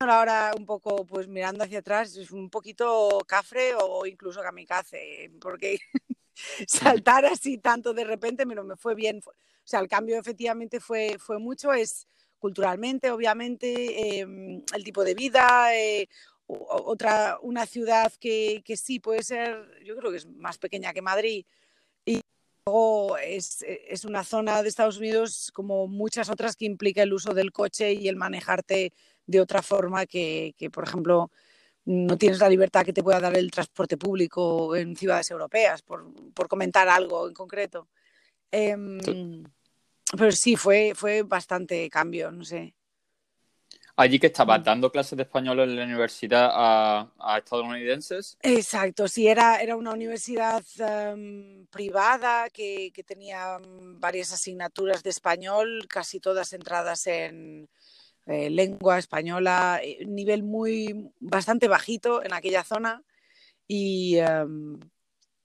ahora 0.00 0.52
un 0.56 0.66
poco, 0.66 1.06
pues 1.06 1.28
mirando 1.28 1.64
hacia 1.64 1.78
atrás, 1.78 2.16
es 2.16 2.30
un 2.30 2.50
poquito 2.50 3.18
cafre 3.26 3.74
o 3.80 4.06
incluso 4.06 4.42
kamikaze, 4.42 5.30
porque 5.40 5.78
saltar 6.66 7.24
así 7.24 7.58
tanto 7.58 7.94
de 7.94 8.04
repente, 8.04 8.46
pero 8.46 8.64
me 8.64 8.76
fue 8.76 8.94
bien. 8.94 9.20
O 9.24 9.68
sea, 9.68 9.80
el 9.80 9.88
cambio 9.88 10.18
efectivamente 10.18 10.80
fue, 10.80 11.16
fue 11.18 11.38
mucho, 11.38 11.72
es 11.72 12.06
culturalmente, 12.38 13.10
obviamente, 13.10 14.20
eh, 14.20 14.26
el 14.74 14.84
tipo 14.84 15.02
de 15.02 15.14
vida, 15.14 15.74
eh, 15.74 16.08
otra, 16.46 17.38
una 17.42 17.66
ciudad 17.66 18.12
que, 18.20 18.62
que, 18.64 18.76
sí 18.76 19.00
puede 19.00 19.22
ser, 19.22 19.68
yo 19.84 19.96
creo 19.96 20.10
que 20.10 20.18
es 20.18 20.26
más 20.26 20.58
pequeña 20.58 20.92
que 20.92 21.02
Madrid, 21.02 21.44
y 22.04 22.20
luego 22.64 23.18
es, 23.18 23.64
es, 23.66 24.04
una 24.04 24.22
zona 24.24 24.62
de 24.62 24.68
Estados 24.68 24.98
Unidos 24.98 25.50
como 25.52 25.88
muchas 25.88 26.30
otras 26.30 26.56
que 26.56 26.64
implica 26.64 27.02
el 27.02 27.12
uso 27.12 27.34
del 27.34 27.52
coche 27.52 27.92
y 27.92 28.08
el 28.08 28.16
manejarte 28.16 28.92
de 29.26 29.40
otra 29.40 29.62
forma 29.62 30.06
que, 30.06 30.54
que 30.56 30.70
por 30.70 30.84
ejemplo, 30.84 31.30
no 31.84 32.16
tienes 32.18 32.38
la 32.40 32.48
libertad 32.48 32.84
que 32.84 32.92
te 32.92 33.02
pueda 33.02 33.20
dar 33.20 33.36
el 33.36 33.50
transporte 33.50 33.96
público 33.96 34.76
en 34.76 34.96
ciudades 34.96 35.30
europeas, 35.30 35.82
por, 35.82 36.12
por 36.32 36.48
comentar 36.48 36.88
algo 36.88 37.28
en 37.28 37.34
concreto. 37.34 37.88
Eh, 38.52 38.76
sí. 39.04 39.44
Pero 40.16 40.32
sí, 40.32 40.56
fue, 40.56 40.92
fue 40.94 41.22
bastante 41.22 41.88
cambio, 41.90 42.30
no 42.30 42.44
sé. 42.44 42.74
Allí 43.98 44.18
que 44.18 44.26
estabas 44.26 44.62
dando 44.62 44.92
clases 44.92 45.16
de 45.16 45.22
español 45.22 45.58
en 45.60 45.74
la 45.74 45.84
universidad 45.84 46.50
a, 46.52 47.10
a 47.18 47.38
estadounidenses. 47.38 48.36
Exacto, 48.42 49.08
sí, 49.08 49.26
era, 49.26 49.62
era 49.62 49.74
una 49.74 49.92
universidad 49.92 50.62
um, 51.14 51.64
privada 51.68 52.50
que, 52.50 52.92
que, 52.92 53.02
tenía 53.02 53.58
varias 53.98 54.34
asignaturas 54.34 55.02
de 55.02 55.08
español, 55.08 55.86
casi 55.88 56.20
todas 56.20 56.50
centradas 56.50 57.06
en 57.06 57.70
eh, 58.26 58.50
lengua 58.50 58.98
española, 58.98 59.80
eh, 59.82 60.04
nivel 60.04 60.42
muy 60.42 61.10
bastante 61.18 61.66
bajito 61.66 62.22
en 62.22 62.34
aquella 62.34 62.64
zona 62.64 63.02
y, 63.66 64.20
um, 64.20 64.78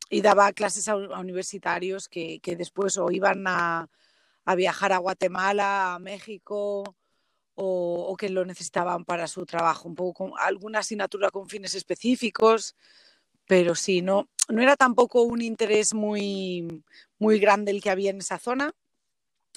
y 0.10 0.20
daba 0.20 0.52
clases 0.52 0.90
a, 0.90 0.94
a 0.94 1.22
universitarios 1.22 2.10
que, 2.10 2.42
que, 2.42 2.58
después 2.58 2.98
o 2.98 3.12
iban 3.12 3.48
a, 3.48 3.88
a 4.44 4.56
viajar 4.56 4.92
a 4.92 4.98
Guatemala, 4.98 5.94
a 5.94 6.00
México 6.00 6.98
o, 7.56 8.06
o, 8.10 8.16
que 8.18 8.30
lo 8.30 8.46
necesitaban 8.46 9.06
para 9.06 9.28
su 9.28 9.46
trabajo, 9.46 9.88
un 9.88 9.96
poco 9.96 10.26
con 10.26 10.40
alguna 10.40 10.80
asignatura 10.80 11.30
con 11.30 11.48
fines 11.48 11.76
específicos, 11.76 12.76
pero 13.46 13.76
sí, 13.76 14.02
no, 14.02 14.30
no 14.50 14.62
era 14.62 14.76
tampoco 14.76 15.24
un 15.24 15.42
interés 15.42 15.94
muy, 15.94 16.84
muy 17.20 17.40
grande 17.40 17.72
el 17.72 17.82
que 17.82 17.90
había 17.90 18.12
en 18.12 18.20
esa 18.20 18.40
zona, 18.40 18.74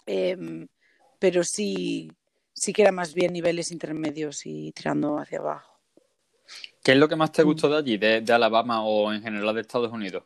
eh, 0.06 0.66
pero 1.18 1.44
sí, 1.44 2.10
sí 2.52 2.72
que 2.72 2.82
era 2.82 2.92
más 2.92 3.14
bien 3.14 3.32
niveles 3.32 3.70
intermedios 3.70 4.46
y 4.46 4.72
tirando 4.72 5.18
hacia 5.18 5.38
abajo. 5.38 5.78
¿Qué 6.82 6.92
es 6.92 6.98
lo 6.98 7.08
que 7.08 7.16
más 7.16 7.32
te 7.32 7.42
gustó 7.42 7.68
de 7.68 7.78
allí, 7.78 7.96
de, 7.96 8.20
de 8.20 8.32
Alabama 8.32 8.84
o 8.84 9.12
en 9.12 9.22
general 9.22 9.54
de 9.54 9.62
Estados 9.62 9.92
Unidos? 9.92 10.24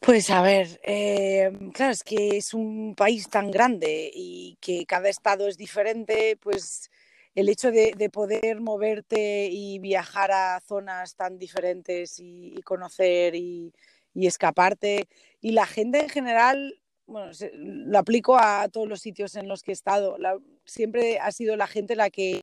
Pues 0.00 0.30
a 0.30 0.40
ver, 0.42 0.80
eh, 0.84 1.50
claro, 1.74 1.92
es 1.92 2.04
que 2.04 2.36
es 2.36 2.54
un 2.54 2.94
país 2.94 3.28
tan 3.28 3.50
grande 3.50 4.10
y 4.14 4.56
que 4.60 4.86
cada 4.86 5.08
estado 5.08 5.48
es 5.48 5.56
diferente, 5.56 6.36
pues 6.40 6.90
el 7.34 7.48
hecho 7.48 7.70
de, 7.72 7.92
de 7.96 8.08
poder 8.10 8.60
moverte 8.60 9.48
y 9.50 9.78
viajar 9.80 10.30
a 10.32 10.60
zonas 10.60 11.16
tan 11.16 11.38
diferentes 11.38 12.18
y, 12.20 12.54
y 12.56 12.62
conocer 12.62 13.34
y, 13.34 13.72
y, 14.14 14.26
escaparte. 14.26 15.08
Y 15.40 15.52
la 15.52 15.66
gente 15.66 16.00
en 16.00 16.08
general, 16.08 16.80
bueno, 17.06 17.34
se, 17.34 17.50
lo 17.54 17.98
aplico 17.98 18.38
a 18.38 18.68
todos 18.68 18.88
los 18.88 19.00
sitios 19.00 19.34
en 19.34 19.48
los 19.48 19.62
que 19.62 19.72
he 19.72 19.74
estado. 19.74 20.18
La, 20.18 20.38
siempre 20.64 21.18
ha 21.18 21.32
sido 21.32 21.56
la 21.56 21.66
gente 21.66 21.96
la 21.96 22.10
que 22.10 22.42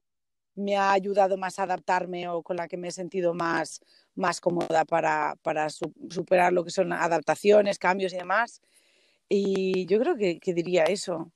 me 0.56 0.78
ha 0.78 0.92
ayudado 0.92 1.38
más 1.38 1.60
a 1.60 1.64
adaptarme 1.64 2.28
o 2.30 2.44
con 2.44 2.58
la 2.58 2.68
que 2.68 2.78
me 2.78 2.90
he 2.90 2.92
sentido 2.92 3.34
más, 3.34 3.82
más 4.16 4.40
cómoda 4.40 4.86
para, 4.86 5.36
para 5.42 5.70
su, 5.70 5.94
superar 6.10 6.54
lo 6.54 6.64
que 6.64 6.72
son 6.72 6.94
adaptaciones, 6.94 7.80
cambios 7.80 8.14
y 8.14 8.18
demás. 8.18 8.62
Y 9.30 9.86
yo 9.86 10.00
creo 10.00 10.16
que, 10.16 10.40
que 10.40 10.54
diría 10.54 10.84
eso. 10.86 11.32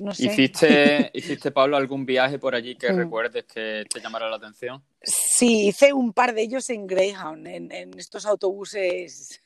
No 0.00 0.14
sé. 0.14 0.26
¿Hiciste, 0.26 1.10
¿Hiciste, 1.14 1.50
Pablo, 1.50 1.76
algún 1.76 2.04
viaje 2.04 2.38
por 2.38 2.54
allí 2.54 2.76
que 2.76 2.92
mm. 2.92 2.96
recuerdes 2.96 3.44
que 3.44 3.84
te 3.88 4.00
llamara 4.00 4.28
la 4.28 4.36
atención? 4.36 4.82
Sí, 5.02 5.68
hice 5.68 5.92
un 5.92 6.12
par 6.12 6.34
de 6.34 6.42
ellos 6.42 6.68
en 6.70 6.86
Greyhound, 6.86 7.46
en, 7.46 7.72
en 7.72 7.98
estos 7.98 8.26
autobuses 8.26 9.40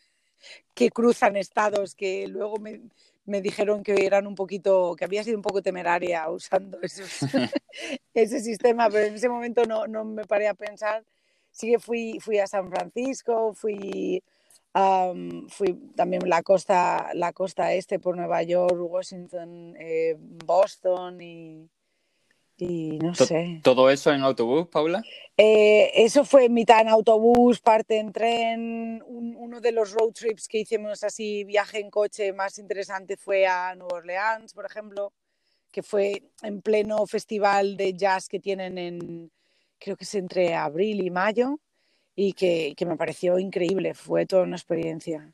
que 0.75 0.90
cruzan 0.90 1.37
estados, 1.37 1.95
que 1.95 2.26
luego 2.26 2.59
me, 2.59 2.80
me 3.26 3.40
dijeron 3.40 3.83
que 3.83 4.06
eran 4.06 4.26
un 4.26 4.35
poquito, 4.35 4.95
que 4.97 5.04
había 5.04 5.25
sido 5.25 5.37
un 5.37 5.42
poco 5.42 5.61
temeraria 5.61 6.28
usando 6.30 6.78
ese 8.14 8.40
sistema, 8.40 8.88
pero 8.88 9.06
en 9.06 9.14
ese 9.14 9.28
momento 9.28 9.64
no, 9.64 9.87
no 9.87 10.04
me 10.04 10.25
paré 10.25 10.49
a 10.49 10.54
pensar. 10.54 11.04
Sí 11.57 11.71
que 11.71 11.79
fui, 11.79 12.21
fui 12.21 12.39
a 12.39 12.47
San 12.47 12.69
Francisco, 12.69 13.55
fui, 13.55 14.23
fui 15.49 15.73
también 15.97 16.29
la 16.29 16.43
costa, 16.43 17.13
la 17.15 17.33
costa 17.33 17.73
este 17.73 17.99
por 17.99 18.15
Nueva 18.15 18.43
York, 18.43 18.77
Washington, 18.79 19.75
eh, 19.81 20.17
Boston 20.19 21.19
y, 21.23 21.67
y 22.59 22.99
no 22.99 23.15
sé. 23.15 23.63
¿Todo 23.65 23.89
eso 23.89 24.13
en 24.13 24.21
autobús, 24.21 24.69
Paula? 24.69 25.03
Eh, 25.35 25.93
eso 25.95 26.27
fue 26.27 26.51
mitad 26.51 26.83
en 26.83 26.89
autobús, 26.89 27.61
parte 27.61 28.01
en 28.01 28.13
tren. 28.13 29.03
uno 29.07 29.59
de 29.59 29.73
los 29.73 29.93
road 29.93 30.13
trips 30.13 30.49
que 30.49 30.59
hicimos 30.59 31.05
así, 31.05 31.43
viaje 31.45 31.81
en 31.81 31.89
coche 31.89 32.35
más 32.35 32.59
interesante 32.59 33.17
fue 33.17 33.47
a 33.47 33.75
Nueva 33.75 33.97
Orleans, 33.97 34.53
por 34.53 34.67
ejemplo, 34.67 35.15
que 35.73 35.83
fue 35.83 36.23
en 36.43 36.61
pleno 36.61 37.07
festival 37.07 37.79
de 37.79 37.95
jazz 37.95 38.29
que 38.29 38.41
tienen 38.41 38.77
en, 38.77 39.31
creo 39.78 39.97
que 39.97 40.04
es 40.04 40.14
entre 40.14 40.54
abril 40.54 41.02
y 41.02 41.11
mayo, 41.11 41.61
y 42.14 42.33
que, 42.33 42.75
que 42.76 42.87
me 42.87 42.97
pareció 42.97 43.38
increíble. 43.38 43.95
Fue 43.95 44.26
toda 44.26 44.42
una 44.42 44.56
experiencia. 44.56 45.33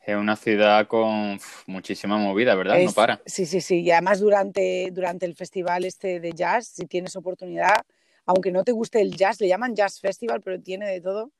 Es 0.00 0.16
una 0.16 0.36
ciudad 0.36 0.86
con 0.86 1.38
muchísima 1.66 2.18
movida, 2.18 2.54
¿verdad? 2.54 2.78
no 2.78 2.92
para. 2.92 3.20
Sí, 3.24 3.46
sí, 3.46 3.60
sí. 3.60 3.80
Y 3.80 3.90
además 3.90 4.20
durante, 4.20 4.90
durante 4.92 5.24
el 5.24 5.34
festival 5.34 5.84
este 5.84 6.20
de 6.20 6.32
jazz, 6.32 6.68
si 6.68 6.86
tienes 6.86 7.16
oportunidad, 7.16 7.84
aunque 8.26 8.52
no 8.52 8.64
te 8.64 8.72
guste 8.72 9.00
el 9.00 9.16
jazz, 9.16 9.40
le 9.40 9.48
llaman 9.48 9.74
Jazz 9.74 10.00
Festival, 10.00 10.40
pero 10.42 10.60
tiene 10.60 10.90
de 10.90 11.00
todo. 11.00 11.32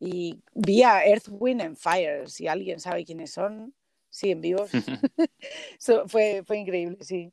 Y 0.00 0.40
vi 0.54 0.82
a 0.82 1.04
Earth, 1.04 1.28
Wind 1.28 1.62
and 1.62 1.76
Fire, 1.76 2.28
si 2.28 2.46
alguien 2.46 2.80
sabe 2.80 3.04
quiénes 3.04 3.32
son, 3.32 3.74
sí, 4.10 4.30
en 4.30 4.40
vivos. 4.40 4.70
fue, 6.06 6.42
fue 6.44 6.58
increíble, 6.58 6.98
sí. 7.00 7.32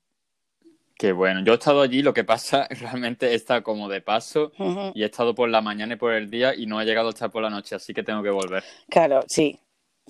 Qué 1.02 1.14
bueno. 1.14 1.44
Yo 1.44 1.54
he 1.54 1.56
estado 1.56 1.82
allí, 1.82 2.04
lo 2.04 2.14
que 2.14 2.24
pasa 2.24 2.68
realmente 2.80 3.34
está 3.34 3.64
como 3.64 3.90
de 3.90 4.02
paso 4.02 4.52
y 4.94 5.02
he 5.02 5.06
estado 5.06 5.34
por 5.34 5.50
la 5.50 5.60
mañana 5.60 5.96
y 5.96 5.98
por 5.98 6.14
el 6.14 6.30
día 6.30 6.54
y 6.54 6.68
no 6.68 6.80
he 6.80 6.86
llegado 6.86 7.08
a 7.08 7.10
estar 7.10 7.32
por 7.32 7.42
la 7.42 7.50
noche, 7.50 7.74
así 7.74 7.92
que 7.92 8.04
tengo 8.04 8.22
que 8.22 8.30
volver. 8.30 8.64
Claro, 8.88 9.24
sí 9.28 9.60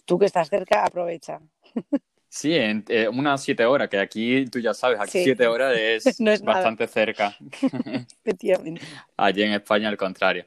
tú 0.06 0.20
que 0.20 0.26
estás 0.26 0.50
cerca, 0.50 0.84
aprovecha. 0.84 1.40
Sí, 2.34 2.56
en 2.56 2.86
eh, 2.88 3.10
unas 3.10 3.44
siete 3.44 3.66
horas, 3.66 3.90
que 3.90 4.00
aquí 4.00 4.46
tú 4.46 4.58
ya 4.60 4.74
sabes, 4.74 5.02
aquí 5.02 5.22
siete 5.22 5.48
horas 5.48 5.76
es, 5.78 6.18
bastante 6.46 6.88
cerca. 6.88 7.36
Efectivamente. 8.24 8.82
Allí 9.18 9.44
en 9.44 9.52
España 9.52 9.90
al 9.90 9.98
contrario. 9.98 10.46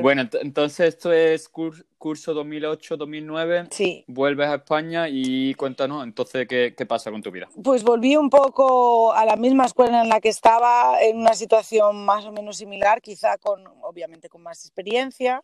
Bueno, 0.00 0.26
entonces 0.40 0.94
esto 0.94 1.12
es 1.12 1.50
curso 1.50 2.34
2008-2009. 2.34 3.68
Sí. 3.70 4.02
Vuelves 4.06 4.48
a 4.48 4.54
España 4.54 5.10
y 5.10 5.52
cuéntanos 5.56 6.04
entonces 6.04 6.48
¿qué, 6.48 6.74
qué 6.74 6.86
pasa 6.86 7.10
con 7.10 7.20
tu 7.20 7.30
vida. 7.30 7.50
Pues 7.62 7.84
volví 7.84 8.16
un 8.16 8.30
poco 8.30 9.12
a 9.12 9.26
la 9.26 9.36
misma 9.36 9.66
escuela 9.66 10.00
en 10.00 10.08
la 10.08 10.22
que 10.22 10.30
estaba, 10.30 11.02
en 11.02 11.18
una 11.18 11.34
situación 11.34 12.02
más 12.06 12.24
o 12.24 12.32
menos 12.32 12.56
similar, 12.56 13.02
quizá 13.02 13.36
con, 13.36 13.62
obviamente, 13.82 14.30
con 14.30 14.42
más 14.42 14.64
experiencia 14.64 15.42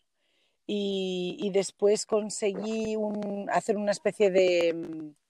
y, 0.67 1.51
después 1.53 2.07
conseguí 2.07 2.97
hacer 3.51 3.77
una 3.77 3.93
especie 3.93 4.31
de 4.31 4.73
mm, 4.73 5.22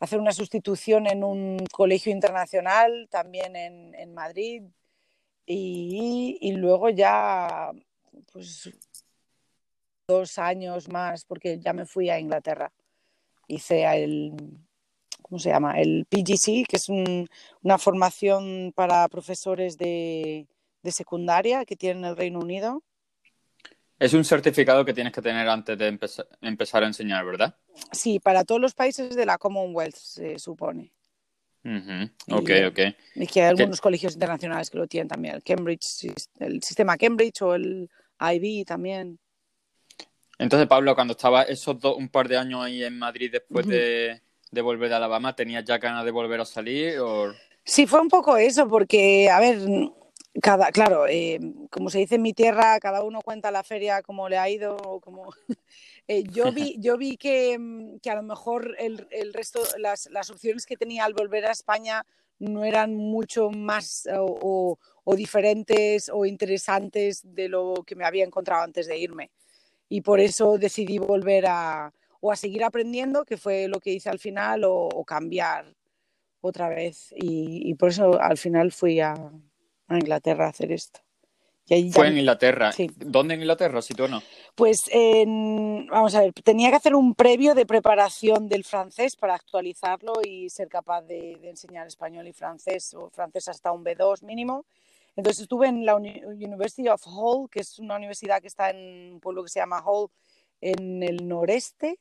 hacer 0.00 0.20
una 0.20 0.32
sustitución 0.32 1.06
en 1.06 1.24
un 1.24 1.64
colegio 1.72 2.12
internacional 2.12 3.08
también 3.10 3.56
en, 3.56 4.14
Madrid 4.14 4.62
y, 5.46 6.52
luego 6.52 6.90
ya 6.90 7.70
pues 8.32 8.70
dos 10.08 10.38
años 10.38 10.88
más 10.88 11.24
porque 11.24 11.58
ya 11.58 11.72
me 11.72 11.86
fui 11.86 12.10
a 12.10 12.18
Inglaterra 12.18 12.72
hice 13.48 13.84
el 13.84 14.32
¿cómo 15.22 15.38
se 15.38 15.50
llama? 15.50 15.80
el 15.80 16.06
PGC 16.06 16.66
que 16.68 16.76
es 16.76 16.88
una 16.88 17.78
formación 17.78 18.72
para 18.74 19.08
profesores 19.08 19.76
de, 19.76 20.46
de 20.82 20.92
secundaria 20.92 21.64
que 21.64 21.76
tienen 21.76 22.04
el 22.04 22.16
Reino 22.16 22.38
Unido 22.38 22.82
es 23.98 24.12
un 24.14 24.24
certificado 24.24 24.84
que 24.84 24.92
tienes 24.92 25.12
que 25.12 25.22
tener 25.22 25.48
antes 25.48 25.78
de 25.78 25.98
empezar 26.42 26.82
a 26.82 26.86
enseñar, 26.86 27.24
¿verdad? 27.24 27.56
Sí, 27.92 28.20
para 28.20 28.44
todos 28.44 28.60
los 28.60 28.74
países 28.74 29.16
de 29.16 29.26
la 29.26 29.38
Commonwealth 29.38 29.96
se 29.96 30.38
supone. 30.38 30.92
Ok, 32.30 32.50
ok. 32.68 32.78
Y 33.16 33.26
que 33.26 33.42
hay 33.42 33.48
algunos 33.48 33.80
colegios 33.80 34.14
internacionales 34.14 34.70
que 34.70 34.78
lo 34.78 34.86
tienen 34.86 35.08
también, 35.08 35.34
el 35.34 35.42
Cambridge, 35.42 36.12
el 36.38 36.62
sistema 36.62 36.96
Cambridge 36.96 37.42
o 37.42 37.54
el 37.54 37.90
IB 38.20 38.64
también. 38.64 39.18
Entonces, 40.38 40.68
Pablo, 40.68 40.94
cuando 40.94 41.12
estaba 41.12 41.42
esos 41.42 41.80
dos, 41.80 41.96
un 41.96 42.08
par 42.08 42.28
de 42.28 42.36
años 42.36 42.62
ahí 42.62 42.84
en 42.84 42.98
Madrid 42.98 43.30
después 43.32 43.66
de, 43.66 44.20
de, 44.50 44.60
volver 44.60 44.92
a 44.92 44.98
Alabama, 44.98 45.34
¿tenías 45.34 45.64
ya 45.64 45.78
ganas 45.78 46.04
de 46.04 46.10
volver 46.10 46.40
a 46.40 46.44
salir? 46.44 46.98
O... 46.98 47.32
Sí, 47.64 47.86
fue 47.86 48.00
un 48.00 48.08
poco 48.08 48.36
eso, 48.36 48.68
porque, 48.68 49.30
a 49.30 49.40
ver, 49.40 49.58
cada, 50.42 50.70
claro, 50.70 51.06
eh, 51.06 51.38
como 51.70 51.90
se 51.90 51.98
dice 51.98 52.16
en 52.16 52.22
mi 52.22 52.32
tierra, 52.32 52.78
cada 52.80 53.02
uno 53.02 53.20
cuenta 53.22 53.50
la 53.50 53.62
feria 53.62 54.02
como 54.02 54.28
le 54.28 54.38
ha 54.38 54.48
ido. 54.48 55.00
Como... 55.00 55.32
Eh, 56.08 56.22
yo 56.30 56.52
vi, 56.52 56.76
yo 56.78 56.96
vi 56.96 57.16
que, 57.16 57.58
mm, 57.58 57.98
que 57.98 58.10
a 58.10 58.14
lo 58.14 58.22
mejor 58.22 58.76
el, 58.78 59.08
el 59.10 59.34
resto, 59.34 59.60
las, 59.76 60.08
las, 60.12 60.30
opciones 60.30 60.64
que 60.64 60.76
tenía 60.76 61.04
al 61.04 61.14
volver 61.14 61.44
a 61.46 61.50
España 61.50 62.06
no 62.38 62.62
eran 62.64 62.94
mucho 62.94 63.50
más 63.50 64.06
o, 64.16 64.78
o, 65.02 65.16
diferentes 65.16 66.08
o 66.08 66.24
interesantes 66.24 67.22
de 67.34 67.48
lo 67.48 67.82
que 67.84 67.96
me 67.96 68.04
había 68.04 68.24
encontrado 68.24 68.62
antes 68.62 68.86
de 68.86 68.96
irme. 68.98 69.32
Y 69.88 70.02
por 70.02 70.20
eso 70.20 70.58
decidí 70.58 70.98
volver 70.98 71.46
a 71.48 71.92
o 72.20 72.30
a 72.30 72.36
seguir 72.36 72.62
aprendiendo, 72.62 73.24
que 73.24 73.36
fue 73.36 73.66
lo 73.66 73.80
que 73.80 73.90
hice 73.92 74.08
al 74.08 74.20
final, 74.20 74.62
o, 74.62 74.86
o 74.86 75.04
cambiar 75.04 75.74
otra 76.40 76.68
vez. 76.68 77.12
Y, 77.16 77.68
y 77.68 77.74
por 77.74 77.88
eso 77.88 78.20
al 78.20 78.38
final 78.38 78.70
fui 78.70 79.00
a, 79.00 79.14
a 79.88 79.96
Inglaterra 79.96 80.46
a 80.46 80.50
hacer 80.50 80.72
esto. 80.72 81.00
Fue 81.92 82.06
en 82.06 82.18
Inglaterra. 82.18 82.70
¿Dónde 82.96 83.34
en 83.34 83.40
Inglaterra, 83.40 83.82
si 83.82 83.92
tú 83.92 84.06
no? 84.06 84.22
Pues 84.54 84.88
vamos 85.90 86.14
a 86.14 86.20
ver, 86.20 86.32
tenía 86.32 86.70
que 86.70 86.76
hacer 86.76 86.94
un 86.94 87.14
previo 87.14 87.54
de 87.56 87.66
preparación 87.66 88.48
del 88.48 88.62
francés 88.62 89.16
para 89.16 89.34
actualizarlo 89.34 90.12
y 90.24 90.48
ser 90.48 90.68
capaz 90.68 91.02
de, 91.02 91.32
enseñar 91.42 91.88
español 91.88 92.28
y 92.28 92.32
francés, 92.32 92.94
o 92.94 93.10
francés 93.10 93.48
hasta 93.48 93.72
un 93.72 93.84
B2 93.84 94.22
mínimo. 94.22 94.64
Entonces 95.16 95.42
estuve 95.42 95.66
en 95.66 95.84
la 95.84 95.96
University 95.96 96.88
of 96.88 97.04
Hull, 97.04 97.50
que 97.50 97.60
es 97.60 97.80
una 97.80 97.96
universidad 97.96 98.40
que 98.40 98.48
está 98.48 98.70
en 98.70 99.14
un 99.14 99.20
pueblo 99.20 99.42
que 99.42 99.48
se 99.48 99.58
llama 99.58 99.82
Hull, 99.84 100.08
en 100.60 101.02
el 101.02 101.26
noreste, 101.26 101.98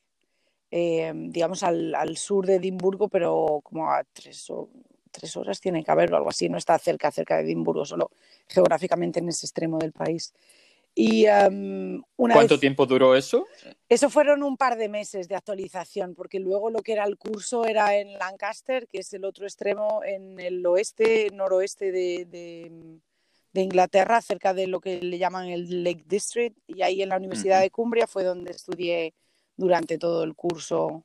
eh, 0.69 1.11
digamos 1.15 1.63
al, 1.63 1.95
al, 1.95 2.17
sur 2.17 2.45
de 2.45 2.55
Edimburgo, 2.55 3.07
pero 3.07 3.61
como 3.63 3.89
a 3.89 4.03
tres 4.03 4.47
o 4.49 4.69
tres 5.15 5.35
horas 5.37 5.59
tiene 5.59 5.83
que 5.83 5.91
haber 5.91 6.13
o 6.13 6.17
algo 6.17 6.29
así, 6.29 6.49
no 6.49 6.57
está 6.57 6.77
cerca, 6.77 7.11
cerca 7.11 7.37
de 7.37 7.43
Edimburgo, 7.43 7.85
solo 7.85 8.11
geográficamente 8.47 9.19
en 9.19 9.29
ese 9.29 9.45
extremo 9.45 9.77
del 9.77 9.91
país. 9.91 10.33
Y, 10.97 11.25
em, 11.25 12.01
¿Cuánto 12.15 12.57
tiempo 12.57 12.85
duró 12.85 13.17
eso? 13.17 13.45
Eso 13.89 14.09
fueron 14.09 14.43
un 14.43 14.55
par 14.55 14.77
de 14.77 14.87
meses 14.87 15.27
de 15.27 15.35
actualización, 15.35 16.15
porque 16.15 16.39
luego 16.39 16.69
lo 16.69 16.79
que 16.79 16.93
era 16.93 17.03
el 17.03 17.17
curso 17.17 17.65
era 17.65 17.97
en 17.97 18.13
Lancaster, 18.17 18.87
que 18.87 18.99
es 18.99 19.13
el 19.13 19.25
otro 19.25 19.45
extremo, 19.45 20.01
en 20.05 20.39
el 20.39 20.65
oeste, 20.65 21.29
noroeste 21.33 21.91
de, 21.91 22.25
de, 22.25 23.61
Inglaterra, 23.61 24.21
cerca 24.21 24.53
de 24.53 24.67
lo 24.67 24.79
que 24.79 25.01
le 25.01 25.17
llaman 25.17 25.47
el 25.47 25.83
Lake 25.83 26.03
District, 26.07 26.57
y 26.67 26.81
ahí 26.81 27.01
en 27.01 27.09
la 27.09 27.17
Universidad 27.17 27.59
de 27.59 27.71
Cumbria 27.71 28.07
fue 28.07 28.23
donde 28.23 28.51
estudié 28.51 29.13
durante 29.57 29.97
todo 29.97 30.23
el 30.23 30.33
curso 30.33 31.03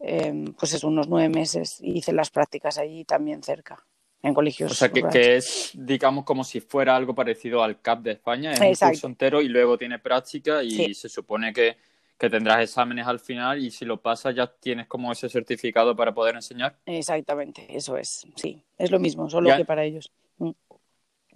Em, 0.00 0.52
pues 0.54 0.74
es 0.74 0.84
unos 0.84 1.08
nueve 1.08 1.28
meses 1.28 1.80
y 1.80 1.98
hice 1.98 2.12
las 2.12 2.30
prácticas 2.30 2.78
allí 2.78 3.04
también 3.04 3.42
cerca, 3.42 3.84
en 4.22 4.32
colegios. 4.32 4.70
O 4.70 4.74
sea, 4.74 4.90
que, 4.90 5.36
es, 5.36 5.72
digamos, 5.74 6.24
como 6.24 6.44
si 6.44 6.60
fuera 6.60 6.94
algo 6.94 7.14
parecido 7.14 7.64
al 7.64 7.80
CAP 7.80 8.02
de 8.02 8.12
España, 8.12 8.52
es 8.52 8.60
un 8.60 8.88
curso 8.90 9.06
entero 9.08 9.42
y 9.42 9.48
luego 9.48 9.76
tiene 9.76 9.98
práctica 9.98 10.62
y 10.62 10.94
se 10.94 11.08
supone 11.08 11.52
que, 11.52 11.76
que, 12.16 12.30
tendrás 12.30 12.62
exámenes 12.62 13.08
al 13.08 13.18
final 13.18 13.58
y 13.58 13.72
si 13.72 13.84
lo 13.84 14.00
pasas 14.00 14.36
ya 14.36 14.46
tienes 14.46 14.86
como 14.86 15.10
ese 15.10 15.28
certificado 15.28 15.96
para 15.96 16.14
poder 16.14 16.36
enseñar. 16.36 16.78
Exactamente, 16.86 17.66
eso 17.68 17.96
es, 17.96 18.24
sí, 18.36 18.62
es 18.76 18.92
lo 18.92 19.00
mismo, 19.00 19.28
solo 19.28 19.56
que 19.56 19.64
para 19.64 19.84
ellos. 19.84 20.12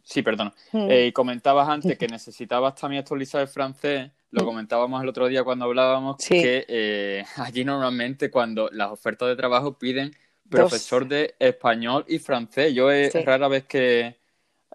Sí, 0.02 0.22
perdón. 0.22 0.52
Mm. 0.72 0.88
Eh, 0.90 1.12
comentabas 1.12 1.68
antes 1.68 1.96
que 1.96 2.08
necesitabas 2.08 2.74
también 2.74 3.00
actualizar 3.00 3.40
el 3.40 3.48
francés 3.48 4.10
lo 4.32 4.42
mm. 4.42 4.46
comentábamos 4.46 5.02
el 5.02 5.08
otro 5.08 5.28
día 5.28 5.44
cuando 5.44 5.66
hablábamos 5.66 6.16
que 6.16 6.64
eh, 6.66 7.24
allí 7.36 7.64
normalmente 7.64 8.30
cuando 8.30 8.68
las 8.72 8.90
ofertas 8.90 9.28
de 9.28 9.36
trabajo 9.36 9.78
piden 9.78 10.12
profesor 10.48 11.06
de 11.06 11.34
español 11.38 12.04
y 12.08 12.18
francés. 12.18 12.74
Yo 12.74 12.90
es 12.90 13.12
rara 13.24 13.48
vez 13.48 13.64
que 13.64 14.16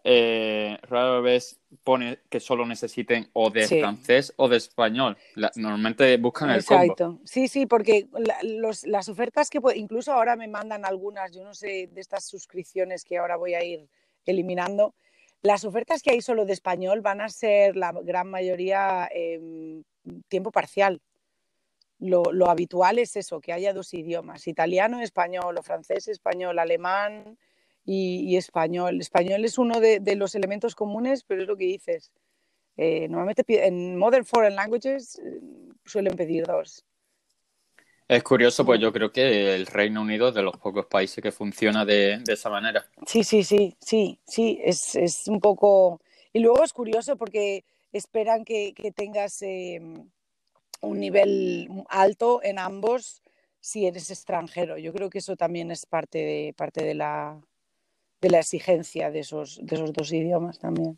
eh, 0.03 0.77
rara 0.83 1.19
vez 1.19 1.59
pone 1.83 2.19
que 2.29 2.39
solo 2.39 2.65
necesiten 2.65 3.29
o 3.33 3.49
de 3.49 3.67
francés 3.67 4.33
o 4.37 4.47
de 4.47 4.57
español. 4.57 5.17
normalmente 5.55 6.17
buscan 6.17 6.51
el 6.51 6.57
Exacto. 6.57 7.19
Sí, 7.25 7.47
sí, 7.47 7.65
porque 7.65 8.07
las 8.43 9.09
ofertas 9.09 9.49
que 9.49 9.59
incluso 9.75 10.13
ahora 10.13 10.35
me 10.35 10.47
mandan 10.47 10.85
algunas, 10.85 11.31
yo 11.31 11.43
no 11.43 11.53
sé, 11.53 11.89
de 11.91 12.01
estas 12.01 12.25
suscripciones 12.25 13.03
que 13.03 13.17
ahora 13.17 13.37
voy 13.37 13.53
a 13.55 13.63
ir 13.63 13.87
eliminando, 14.25 14.93
las 15.41 15.65
ofertas 15.65 16.01
que 16.01 16.11
hay 16.11 16.21
solo 16.21 16.45
de 16.45 16.53
español 16.53 17.01
van 17.01 17.21
a 17.21 17.29
ser 17.29 17.75
la 17.75 17.91
gran 18.03 18.29
mayoría 18.29 19.09
tiempo 20.27 20.51
parcial. 20.51 21.01
lo, 21.99 22.49
habitual 22.49 22.99
es 22.99 23.15
eso, 23.15 23.41
que 23.41 23.53
haya 23.53 23.73
dos 23.73 23.93
idiomas, 23.93 24.47
italiano, 24.47 25.01
español, 25.01 25.57
o 25.57 25.63
francés, 25.63 26.07
español, 26.07 26.59
alemán 26.59 27.37
y, 27.85 28.35
español. 28.37 28.99
Español 29.01 29.45
es 29.45 29.57
uno 29.57 29.79
de, 29.79 29.99
de, 29.99 30.15
los 30.15 30.35
elementos 30.35 30.75
comunes, 30.75 31.23
pero 31.23 31.41
es 31.41 31.47
lo 31.47 31.57
que 31.57 31.65
dices. 31.65 32.11
Eh, 32.77 33.07
normalmente 33.07 33.43
en 33.65 33.97
Modern 33.97 34.23
Foreign 34.23 34.55
Languages 34.55 35.19
eh, 35.19 35.41
suelen 35.83 36.15
pedir 36.15 36.45
dos. 36.45 36.85
Es 38.07 38.23
curioso, 38.23 38.65
pues 38.65 38.79
yo 38.79 38.93
creo 38.93 39.11
que 39.11 39.53
el 39.55 39.65
Reino 39.65 40.01
Unido 40.01 40.29
es 40.29 40.35
de 40.35 40.41
los 40.41 40.55
pocos 40.57 40.85
países 40.85 41.21
que 41.21 41.31
funciona 41.31 41.83
de, 41.83 42.19
de 42.19 42.33
esa 42.33 42.49
manera. 42.49 42.85
Sí, 43.05 43.23
sí, 43.23 43.43
sí, 43.43 43.75
sí, 43.81 44.17
sí, 44.25 44.59
es, 44.63 44.95
es, 44.95 45.27
un 45.27 45.41
poco... 45.41 45.99
Y 46.31 46.39
luego 46.39 46.63
es 46.63 46.71
curioso 46.71 47.17
porque 47.17 47.65
esperan 47.91 48.45
que, 48.45 48.73
que 48.73 48.91
tengas 48.91 49.41
eh, 49.41 49.81
un 50.81 50.99
nivel 50.99 51.69
alto 51.89 52.41
en 52.43 52.59
ambos 52.59 53.21
si 53.59 53.85
eres 53.85 54.09
extranjero. 54.09 54.77
Yo 54.77 54.93
creo 54.93 55.09
que 55.09 55.17
eso 55.17 55.35
también 55.35 55.71
es 55.71 55.85
parte 55.85 56.19
de, 56.19 56.53
parte 56.55 56.85
de, 56.85 56.93
la, 56.93 57.41
de 58.21 58.29
la 58.29 58.39
exigencia 58.39 59.11
de 59.11 59.19
esos, 59.19 59.59
de 59.61 59.75
esos 59.75 59.91
dos 59.91 60.13
idiomas 60.13 60.59
también. 60.59 60.97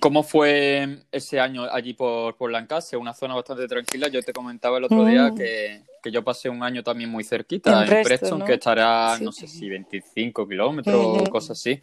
¿Cómo 0.00 0.22
fue 0.22 1.00
ese 1.10 1.40
año 1.40 1.64
allí 1.64 1.94
por, 1.94 2.36
por 2.36 2.50
Lancaster? 2.50 2.98
Una 2.98 3.12
zona 3.12 3.34
bastante 3.34 3.66
tranquila. 3.66 4.08
Yo 4.08 4.22
te 4.22 4.32
comentaba 4.32 4.78
el 4.78 4.84
otro 4.84 5.02
mm. 5.02 5.08
día 5.08 5.32
que, 5.36 5.82
que, 6.02 6.10
yo 6.10 6.22
pasé 6.22 6.48
un 6.48 6.62
año 6.62 6.82
también 6.82 7.10
muy 7.10 7.24
cerquita, 7.24 7.70
en, 7.70 7.82
en 7.82 7.88
Preston, 7.88 8.04
Preston 8.04 8.38
¿no? 8.38 8.44
que 8.44 8.54
estará, 8.54 9.16
sí. 9.18 9.24
no 9.24 9.32
sé 9.32 9.48
si 9.48 9.68
25 9.68 10.46
kilómetros 10.46 10.94
o 10.96 11.24
cosas 11.30 11.58
así. 11.58 11.80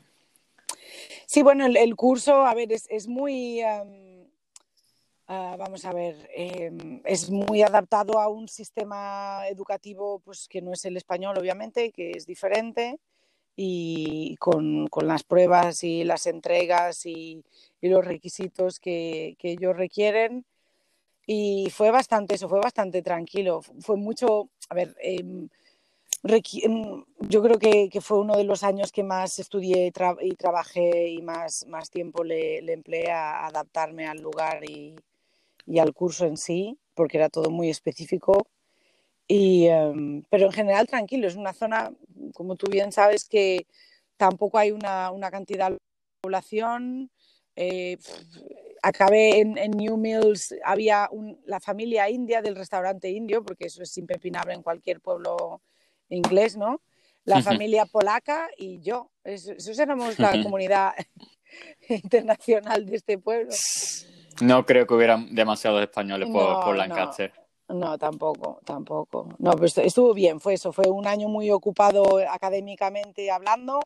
Sí, 1.25 1.42
bueno, 1.42 1.66
el, 1.66 1.75
el, 1.75 1.96
curso, 1.96 2.46
a 2.46 2.54
ver, 2.54 2.72
es, 2.72 2.86
es 2.90 3.08
muy... 3.08 3.62
Um, 3.64 4.22
uh, 5.28 5.58
vamos 5.58 5.84
a 5.84 5.92
ver, 5.92 6.30
eh, 6.36 6.72
es 7.04 7.30
muy 7.30 7.62
adaptado 7.62 8.20
a 8.20 8.30
un 8.30 8.48
sistema 8.48 9.48
educativo 9.50 10.20
pues, 10.24 10.48
que 10.48 10.62
no 10.62 10.72
es 10.72 10.86
el 10.86 10.96
español, 10.96 11.38
obviamente, 11.38 11.92
que 11.92 12.12
es 12.12 12.25
diferente 12.25 13.00
y 13.56 14.36
con, 14.38 14.88
con, 14.88 15.08
las 15.08 15.24
pruebas 15.24 15.84
y 15.84 16.04
las 16.04 16.28
entregas 16.28 17.06
y, 17.06 17.44
y 17.82 17.90
los 17.90 18.06
requisitos 18.06 18.80
que, 18.80 19.36
que, 19.40 19.52
ellos 19.52 19.76
requieren. 19.78 20.46
Y 21.28 21.70
fue 21.72 21.92
bastante 21.92 22.36
eso, 22.36 22.50
fue 22.50 22.60
bastante 22.60 23.02
tranquilo. 23.02 23.62
Fue 23.80 23.98
mucho, 23.98 24.50
a 24.70 24.76
ver, 24.76 24.96
eh, 25.02 25.24
yo 27.20 27.42
creo 27.44 27.60
que, 27.60 27.90
que, 27.90 28.02
fue 28.02 28.20
uno 28.20 28.36
de 28.38 28.44
los 28.44 28.64
años 28.64 28.92
que 28.92 29.04
más 29.04 29.40
estudié 29.40 29.88
y, 29.88 29.92
tra 29.92 30.16
y 30.22 30.36
trabajé 30.36 31.10
y 31.10 31.22
más, 31.22 31.66
más 31.68 31.90
tiempo 31.90 32.24
le, 32.24 32.62
le, 32.62 32.74
empleé 32.74 33.12
a 33.12 33.46
adaptarme 33.46 34.08
al 34.08 34.22
lugar 34.22 34.64
y, 34.70 34.96
y 35.66 35.80
al 35.80 35.94
curso 35.94 36.26
en 36.26 36.38
sí, 36.38 36.78
porque 36.96 37.18
era 37.18 37.30
todo 37.30 37.50
muy 37.52 37.70
específico 37.70 38.48
y, 39.27 39.67
um, 39.70 40.24
pero 40.29 40.46
en 40.46 40.51
general 40.51 40.88
tranquilo, 40.88 41.27
es 41.27 41.36
una 41.36 41.53
zona, 41.53 41.91
como 42.34 42.55
tú 42.55 42.67
bien 42.70 42.91
sabes, 42.91 43.27
que 43.27 43.65
tampoco 44.17 44.58
hay 44.58 44.72
una, 44.72 45.12
una 45.12 45.32
cantidad 45.32 45.72
de 45.72 45.77
población. 46.22 47.10
Eh, 47.55 47.98
acabé 48.84 49.39
en, 49.39 49.58
en, 49.58 49.72
New 49.72 49.98
Mills, 49.98 50.53
había 50.63 51.10
un, 51.12 51.41
la 51.46 51.60
familia 51.60 52.10
india 52.10 52.41
del 52.41 52.55
restaurante 52.55 53.10
indio, 53.10 53.44
porque 53.44 53.65
eso 53.65 53.82
es 53.82 53.98
impepinable 53.98 54.53
en 54.53 54.62
cualquier 54.62 55.01
pueblo 55.01 55.62
inglés, 56.10 56.55
¿no? 56.55 56.82
La 57.24 57.41
familia 57.41 57.88
polaca 57.88 58.50
y 58.55 58.79
yo. 58.82 59.10
Eso, 59.24 59.53
eso 59.53 59.82
éramos 59.82 60.20
la 60.20 60.44
comunidad 60.44 60.94
internacional 61.89 62.86
de 62.86 62.98
este 62.98 63.17
pueblo. 63.17 63.51
No 64.41 64.65
creo 64.65 64.86
que 64.86 64.94
hubieran 64.94 65.34
demasiados 65.34 65.82
españoles 65.82 66.29
por, 66.29 66.50
no, 66.50 66.62
por 66.62 66.77
Lancaster. 66.77 67.34
No. 67.36 67.45
No, 67.68 67.98
tampoco, 67.98 68.60
tampoco. 68.64 69.30
No, 69.40 69.52
pero 69.54 69.66
estuvo 69.66 70.14
bien, 70.14 70.40
fue 70.40 70.54
eso, 70.54 70.72
fue 70.72 70.88
un 70.88 71.08
año 71.08 71.28
muy 71.28 71.50
ocupado 71.50 72.20
académicamente 72.30 73.32
hablando 73.32 73.80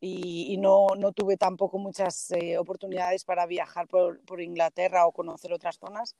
y, 0.00 0.52
y 0.52 0.56
no, 0.58 0.88
no, 0.96 1.12
tuve 1.12 1.36
tampoco 1.36 1.78
muchas 1.78 2.30
eh, 2.32 2.58
oportunidades 2.58 3.24
para 3.24 3.46
viajar 3.46 3.88
por, 3.88 4.20
por, 4.20 4.40
Inglaterra 4.40 5.06
o 5.06 5.12
conocer 5.12 5.52
otras 5.52 5.78
zonas, 5.78 6.14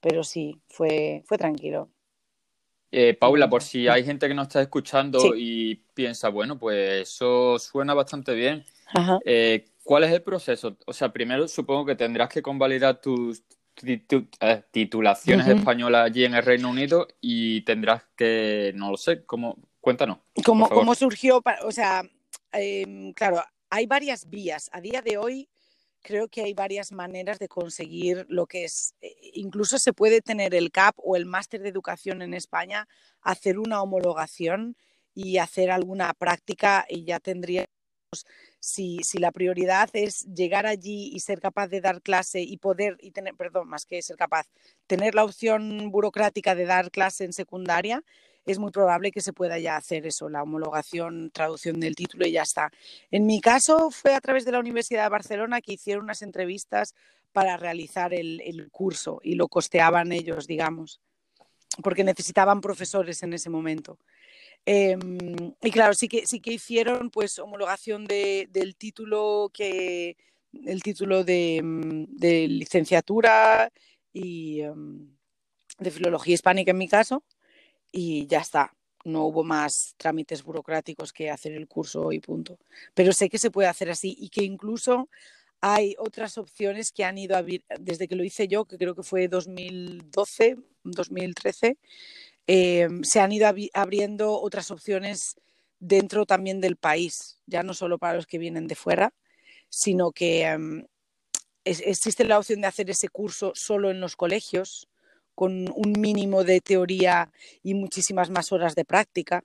pero 0.00 0.22
sí, 0.22 0.60
fue, 0.68 1.22
fue 1.26 1.38
tranquilo. 1.38 1.88
Eh, 2.92 3.14
Paula, 3.14 3.50
por 3.50 3.62
si 3.62 3.88
hay 3.88 4.04
gente 4.04 4.28
que 4.28 4.34
nos 4.34 4.48
está 4.48 4.62
escuchando 4.62 5.18
sí. 5.18 5.30
y 5.34 5.74
piensa, 5.94 6.28
bueno, 6.28 6.58
pues 6.58 7.02
eso 7.02 7.58
suena 7.58 7.92
bastante 7.92 8.34
bien. 8.34 8.64
Eh, 9.24 9.64
¿Cuál 9.82 10.04
es 10.04 10.12
el 10.12 10.22
proceso? 10.22 10.76
O 10.86 10.92
sea, 10.92 11.12
primero 11.12 11.48
supongo 11.48 11.86
que 11.86 11.96
tendrás 11.96 12.28
que 12.28 12.40
convalidar 12.40 13.00
tus 13.00 13.42
eh, 13.82 14.62
titulaciones 14.70 15.46
uh 15.46 15.50
-huh. 15.50 15.58
españolas 15.58 16.06
allí 16.06 16.24
en 16.24 16.34
el 16.34 16.42
Reino 16.42 16.70
Unido 16.70 17.08
y 17.20 17.62
tendrás 17.62 18.04
que, 18.16 18.72
no 18.74 18.90
lo 18.90 18.96
sé, 18.96 19.24
¿cómo? 19.24 19.56
Cuéntanos. 19.80 20.18
¿Cómo, 20.44 20.68
cómo 20.68 20.94
surgió? 20.94 21.42
O 21.62 21.72
sea, 21.72 22.02
eh, 22.52 23.12
claro, 23.14 23.42
hay 23.68 23.86
varias 23.86 24.28
vías. 24.30 24.70
A 24.72 24.80
día 24.80 25.02
de 25.02 25.18
hoy 25.18 25.48
creo 26.04 26.28
que 26.28 26.42
hay 26.42 26.54
varias 26.54 26.92
maneras 26.92 27.38
de 27.38 27.48
conseguir 27.48 28.26
lo 28.28 28.46
que 28.46 28.64
es. 28.64 28.94
Eh, 29.00 29.14
incluso 29.34 29.78
se 29.78 29.92
puede 29.92 30.20
tener 30.20 30.54
el 30.54 30.70
CAP 30.70 30.94
o 30.98 31.16
el 31.16 31.26
máster 31.26 31.62
de 31.62 31.70
educación 31.70 32.22
en 32.22 32.34
España, 32.34 32.86
hacer 33.22 33.58
una 33.58 33.82
homologación 33.82 34.76
y 35.14 35.38
hacer 35.38 35.70
alguna 35.70 36.12
práctica 36.14 36.86
y 36.88 37.04
ya 37.04 37.20
tendría 37.20 37.66
si, 38.64 39.18
la 39.18 39.30
prioridad 39.30 39.90
es 39.92 40.22
llegar 40.34 40.66
allí 40.66 41.10
y 41.12 41.20
ser 41.20 41.40
capaz 41.40 41.68
de 41.68 41.80
dar 41.80 42.00
clase 42.00 42.40
y 42.40 42.56
poder, 42.56 42.96
y 43.00 43.10
tener, 43.10 43.34
perdón, 43.34 43.68
más 43.68 43.84
que 43.84 44.00
ser 44.00 44.16
capaz, 44.16 44.46
tener 44.86 45.14
la 45.14 45.24
opción 45.24 45.90
burocrática 45.90 46.54
de 46.54 46.64
dar 46.64 46.90
clase 46.90 47.24
en 47.24 47.32
secundaria, 47.32 48.02
es 48.46 48.58
muy 48.58 48.70
probable 48.70 49.10
que 49.10 49.20
se 49.20 49.32
pueda 49.32 49.58
ya 49.58 49.76
hacer 49.76 50.06
eso, 50.06 50.28
la 50.28 50.42
homologación, 50.42 51.30
traducción 51.30 51.80
del 51.80 51.94
título 51.94 52.26
y 52.26 52.32
ya 52.32 52.42
está. 52.42 52.70
En 53.10 53.26
mi 53.26 53.40
caso 53.40 53.90
fue 53.90 54.14
a 54.14 54.20
través 54.20 54.44
de 54.44 54.52
la 54.52 54.60
Universidad 54.60 55.04
de 55.04 55.08
Barcelona 55.10 55.60
que 55.60 55.74
hicieron 55.74 56.04
unas 56.04 56.22
entrevistas 56.22 56.94
para 57.32 57.56
realizar 57.56 58.14
el 58.14 58.68
curso 58.70 59.20
y 59.22 59.34
lo 59.34 59.48
costeaban 59.48 60.12
ellos, 60.12 60.46
digamos, 60.46 61.00
porque 61.82 62.04
necesitaban 62.04 62.60
profesores 62.60 63.22
en 63.22 63.32
ese 63.32 63.50
momento. 63.50 63.98
Eh, 64.66 64.96
y 65.62 65.70
claro, 65.70 65.94
sí 65.94 66.08
que, 66.08 66.26
sí 66.26 66.40
que 66.40 66.52
hicieron 66.52 67.10
pues 67.10 67.38
homologación 67.38 68.06
de, 68.06 68.48
del 68.50 68.76
título 68.76 69.50
que 69.52 70.16
el 70.64 70.82
título 70.82 71.24
de, 71.24 71.60
de 72.08 72.48
licenciatura 72.48 73.70
y 74.12 74.62
um, 74.62 75.14
de 75.78 75.90
filología 75.90 76.34
hispánica 76.34 76.70
en 76.70 76.78
mi 76.78 76.88
caso 76.88 77.24
y 77.92 78.26
ya 78.26 78.40
está. 78.40 78.74
No 79.04 79.24
hubo 79.26 79.44
más 79.44 79.94
trámites 79.98 80.42
burocráticos 80.42 81.12
que 81.12 81.30
hacer 81.30 81.52
el 81.52 81.68
curso 81.68 82.10
y 82.12 82.20
punto. 82.20 82.58
Pero 82.94 83.12
sé 83.12 83.28
que 83.28 83.38
se 83.38 83.50
puede 83.50 83.68
hacer 83.68 83.90
así 83.90 84.16
y 84.18 84.30
que 84.30 84.44
incluso 84.44 85.10
hay 85.60 85.94
otras 85.98 86.38
opciones 86.38 86.90
que 86.92 87.04
han 87.04 87.18
ido 87.18 87.36
a 87.36 87.44
desde 87.80 88.08
que 88.08 88.16
lo 88.16 88.24
hice 88.24 88.48
yo, 88.48 88.64
que 88.64 88.78
creo 88.78 88.94
que 88.94 89.02
fue 89.02 89.28
2012, 89.28 90.56
2013 90.84 91.78
eh, 92.46 92.88
se 93.02 93.20
han 93.20 93.32
ido 93.32 93.48
abriendo 93.72 94.40
otras 94.40 94.70
opciones 94.70 95.36
dentro 95.78 96.26
también 96.26 96.60
del 96.60 96.76
país, 96.76 97.38
ya 97.46 97.62
no 97.62 97.74
solo 97.74 97.98
para 97.98 98.14
los 98.14 98.26
que 98.26 98.38
vienen 98.38 98.66
de 98.66 98.74
fuera, 98.74 99.12
sino 99.68 100.12
que 100.12 100.56
es, 101.64 101.82
existe 101.84 102.24
la 102.24 102.38
opción 102.38 102.60
de 102.60 102.68
hacer 102.68 102.88
ese 102.90 103.08
curso 103.08 103.52
solo 103.54 103.90
en 103.90 104.00
los 104.00 104.16
colegios, 104.16 104.88
con 105.34 105.68
un 105.74 105.92
mínimo 105.98 106.44
de 106.44 106.60
teoría 106.60 107.30
y 107.62 107.74
muchísimas 107.74 108.30
más 108.30 108.52
horas 108.52 108.74
de 108.74 108.84
práctica. 108.84 109.42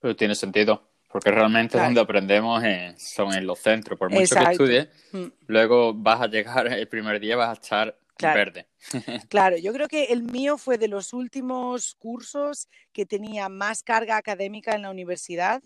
Pero 0.00 0.14
tiene 0.14 0.34
sentido, 0.34 0.90
porque 1.10 1.30
realmente 1.30 1.72
claro. 1.72 1.86
donde 1.86 2.00
aprendemos 2.00 2.62
eh, 2.62 2.94
son 2.98 3.32
en 3.32 3.46
los 3.46 3.58
centros, 3.58 3.98
por 3.98 4.10
mucho 4.10 4.22
Exacto. 4.22 4.48
que 4.48 4.52
estudies, 4.52 4.88
mm. 5.12 5.32
luego 5.46 5.94
vas 5.94 6.20
a 6.20 6.26
llegar 6.26 6.66
el 6.66 6.88
primer 6.88 7.20
día, 7.20 7.36
vas 7.36 7.50
a 7.50 7.60
estar 7.60 7.98
Claro. 8.16 8.38
Verde. 8.38 8.68
claro, 9.28 9.56
yo 9.56 9.72
creo 9.72 9.88
que 9.88 10.04
el 10.04 10.22
mío 10.22 10.56
fue 10.56 10.78
de 10.78 10.88
los 10.88 11.12
últimos 11.12 11.94
cursos 11.96 12.68
que 12.92 13.06
tenía 13.06 13.48
más 13.48 13.82
carga 13.82 14.16
académica 14.16 14.74
en 14.74 14.82
la 14.82 14.90
universidad 14.90 15.62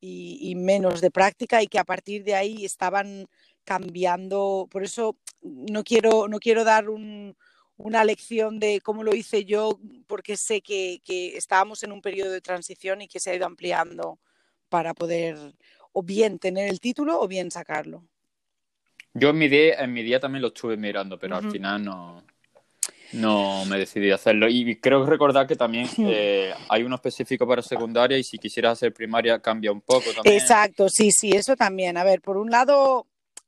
y, 0.00 0.38
y, 0.40 0.54
menos 0.56 1.00
de 1.00 1.10
práctica 1.10 1.62
y 1.62 1.68
que 1.68 1.78
a 1.78 1.84
partir 1.84 2.24
de 2.24 2.34
ahí 2.34 2.64
estaban 2.64 3.26
cambiando. 3.64 4.68
Por 4.70 4.82
eso 4.84 5.16
no 5.42 5.84
quiero, 5.84 6.28
no 6.28 6.38
quiero 6.38 6.64
dar 6.64 6.88
un, 6.88 7.36
una 7.76 8.04
lección 8.04 8.58
de 8.58 8.80
cómo 8.80 9.02
lo 9.02 9.14
hice 9.14 9.44
yo, 9.44 9.78
porque 10.06 10.36
sé 10.36 10.62
que, 10.62 11.00
que 11.04 11.36
estábamos 11.36 11.82
en 11.82 11.92
un 11.92 12.00
periodo 12.00 12.30
de 12.30 12.40
transición 12.40 13.02
y 13.02 13.08
que 13.08 13.20
se 13.20 13.30
ha 13.30 13.34
ido 13.34 13.46
ampliando 13.46 14.18
para 14.68 14.94
poder 14.94 15.36
o 15.92 16.02
bien 16.02 16.38
tener 16.38 16.68
el 16.68 16.80
título 16.80 17.20
o 17.20 17.28
bien 17.28 17.50
sacarlo. 17.50 18.04
Yo 19.18 19.30
en 19.30 19.38
mi 19.38 19.48
día, 19.48 19.74
en 19.82 19.92
mi 19.92 20.02
día 20.02 20.20
también 20.20 20.42
lo 20.42 20.48
estuve 20.48 20.76
mirando, 20.76 21.18
pero 21.18 21.36
uh 21.36 21.40
-huh. 21.40 21.44
al 21.44 21.50
final 21.50 21.84
no, 21.84 22.22
no 23.12 23.64
me 23.66 23.78
decidí 23.78 24.10
a 24.10 24.16
hacerlo. 24.16 24.48
Y 24.48 24.76
creo 24.76 25.04
recordar 25.06 25.46
que 25.46 25.56
también 25.56 25.88
eh, 25.98 26.52
hay 26.68 26.82
uno 26.82 26.96
específico 26.96 27.46
para 27.46 27.62
secundaria 27.62 28.18
y 28.18 28.24
si 28.24 28.38
quisieras 28.38 28.72
hacer 28.72 28.92
primaria 28.92 29.40
cambia 29.40 29.72
un 29.72 29.80
poco 29.80 30.12
también. 30.14 30.36
Exacto, 30.36 30.88
sí, 30.88 31.10
sí, 31.10 31.30
eso 31.30 31.56
también. 31.56 31.96
A 31.96 32.04
ver, 32.04 32.20
por 32.20 32.36
un 32.36 32.50
lado 32.50 33.06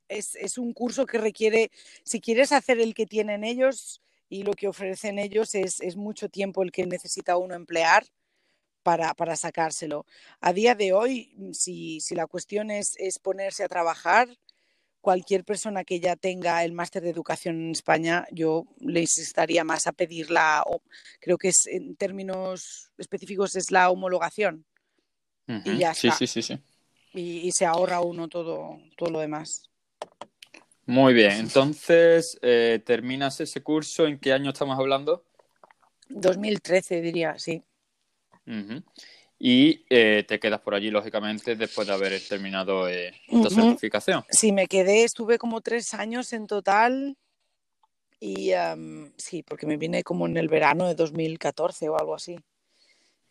es, 0.09 0.35
es 0.37 0.59
un 0.59 0.73
curso 0.73 1.07
que 1.07 1.19
requiere, 1.19 1.71
si 2.03 2.21
quieres 2.21 2.53
hacer 2.53 2.81
el 2.81 2.95
que 2.95 3.07
tienen 3.07 3.45
ellos, 3.45 4.01
y 4.31 4.43
lo 4.43 4.53
que 4.53 4.69
ofrecen 4.69 5.19
ellos 5.19 5.55
es, 5.55 5.81
es 5.81 5.97
mucho 5.97 6.29
tiempo 6.29 6.63
el 6.63 6.71
que 6.71 6.87
necesita 6.87 7.39
uno 7.39 7.55
emplear 7.55 8.05
para, 8.83 9.15
para 9.15 9.37
sacárselo. 9.37 10.05
A 10.41 10.53
día 10.53 10.75
de 10.75 10.93
hoy, 10.93 11.35
si, 11.53 12.01
si 12.01 12.15
la 12.15 12.27
cuestión 12.27 12.71
es, 12.71 12.95
es 12.99 13.19
ponerse 13.19 13.65
a 13.65 13.69
trabajar, 13.69 14.29
cualquier 15.01 15.45
persona 15.45 15.85
que 15.85 16.01
ya 16.01 16.17
tenga 16.17 16.65
el 16.65 16.73
máster 16.73 17.03
de 17.03 17.11
educación 17.11 17.57
en 17.61 17.71
España, 17.71 18.27
yo 18.33 18.65
le 18.81 19.01
insistaría 19.01 19.65
más 19.65 19.87
a 19.87 19.93
pedirla, 19.93 20.63
o 20.67 20.83
creo 21.21 21.39
que 21.39 21.49
es 21.49 21.67
en 21.67 21.97
términos 21.97 22.91
específicos 22.99 23.57
es 23.57 23.71
la 23.71 23.91
homologación. 23.91 24.65
Y 25.65 25.79
ya 25.79 25.95
sí, 25.95 26.09
está. 26.09 26.19
sí, 26.19 26.27
sí, 26.27 26.43
sí. 26.43 26.59
Y, 27.15 27.49
y 27.49 27.53
se 27.53 27.65
ahorra 27.65 28.01
uno 28.01 28.29
todo, 28.29 28.79
todo 28.97 29.11
lo 29.11 29.21
demás. 29.21 29.71
Muy 30.85 31.15
bien, 31.15 31.33
entonces 31.33 32.39
eh, 32.43 32.83
terminas 32.85 33.41
ese 33.41 33.63
curso, 33.63 34.07
¿en 34.07 34.19
qué 34.19 34.33
año 34.33 34.51
estamos 34.51 34.79
hablando? 34.79 35.25
2013 36.09 37.01
diría, 37.01 37.39
sí. 37.39 37.63
Y 39.39 39.85
eh, 39.89 40.25
te 40.27 40.41
quedas 40.41 40.61
por 40.61 40.75
allí, 40.75 40.91
lógicamente, 40.91 41.55
después 41.55 41.87
de 41.87 41.95
haber 41.95 42.21
terminado 42.29 42.89
eh, 42.89 43.15
esta 43.29 43.49
Ujú. 43.49 43.55
certificación. 43.55 44.25
Sí, 44.31 44.51
me 44.53 44.67
quedé, 44.67 45.05
estuve 45.05 45.39
como 45.39 45.61
tres 45.61 45.95
años 45.95 46.33
en 46.33 46.47
total 46.47 47.17
y 48.21 48.53
am, 48.53 49.13
sí, 49.17 49.45
porque 49.45 49.67
me 49.67 49.77
vine 49.77 50.03
como 50.03 50.27
en 50.27 50.37
el 50.37 50.49
verano 50.49 50.89
de 50.89 50.95
2014 50.97 51.89
o 51.89 51.97
algo 51.97 52.15
así. 52.17 52.37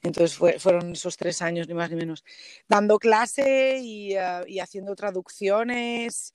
Entonces 0.02 0.38
fue- 0.38 0.60
fueron 0.60 0.94
esos 0.94 1.18
tres 1.18 1.42
años, 1.42 1.68
ni 1.68 1.74
más 1.74 1.90
ni 1.90 1.98
menos, 1.98 2.24
dando 2.70 3.00
clase 3.00 3.80
y, 3.84 4.16
ah, 4.16 4.44
y 4.48 4.60
haciendo 4.60 4.96
traducciones 4.96 6.34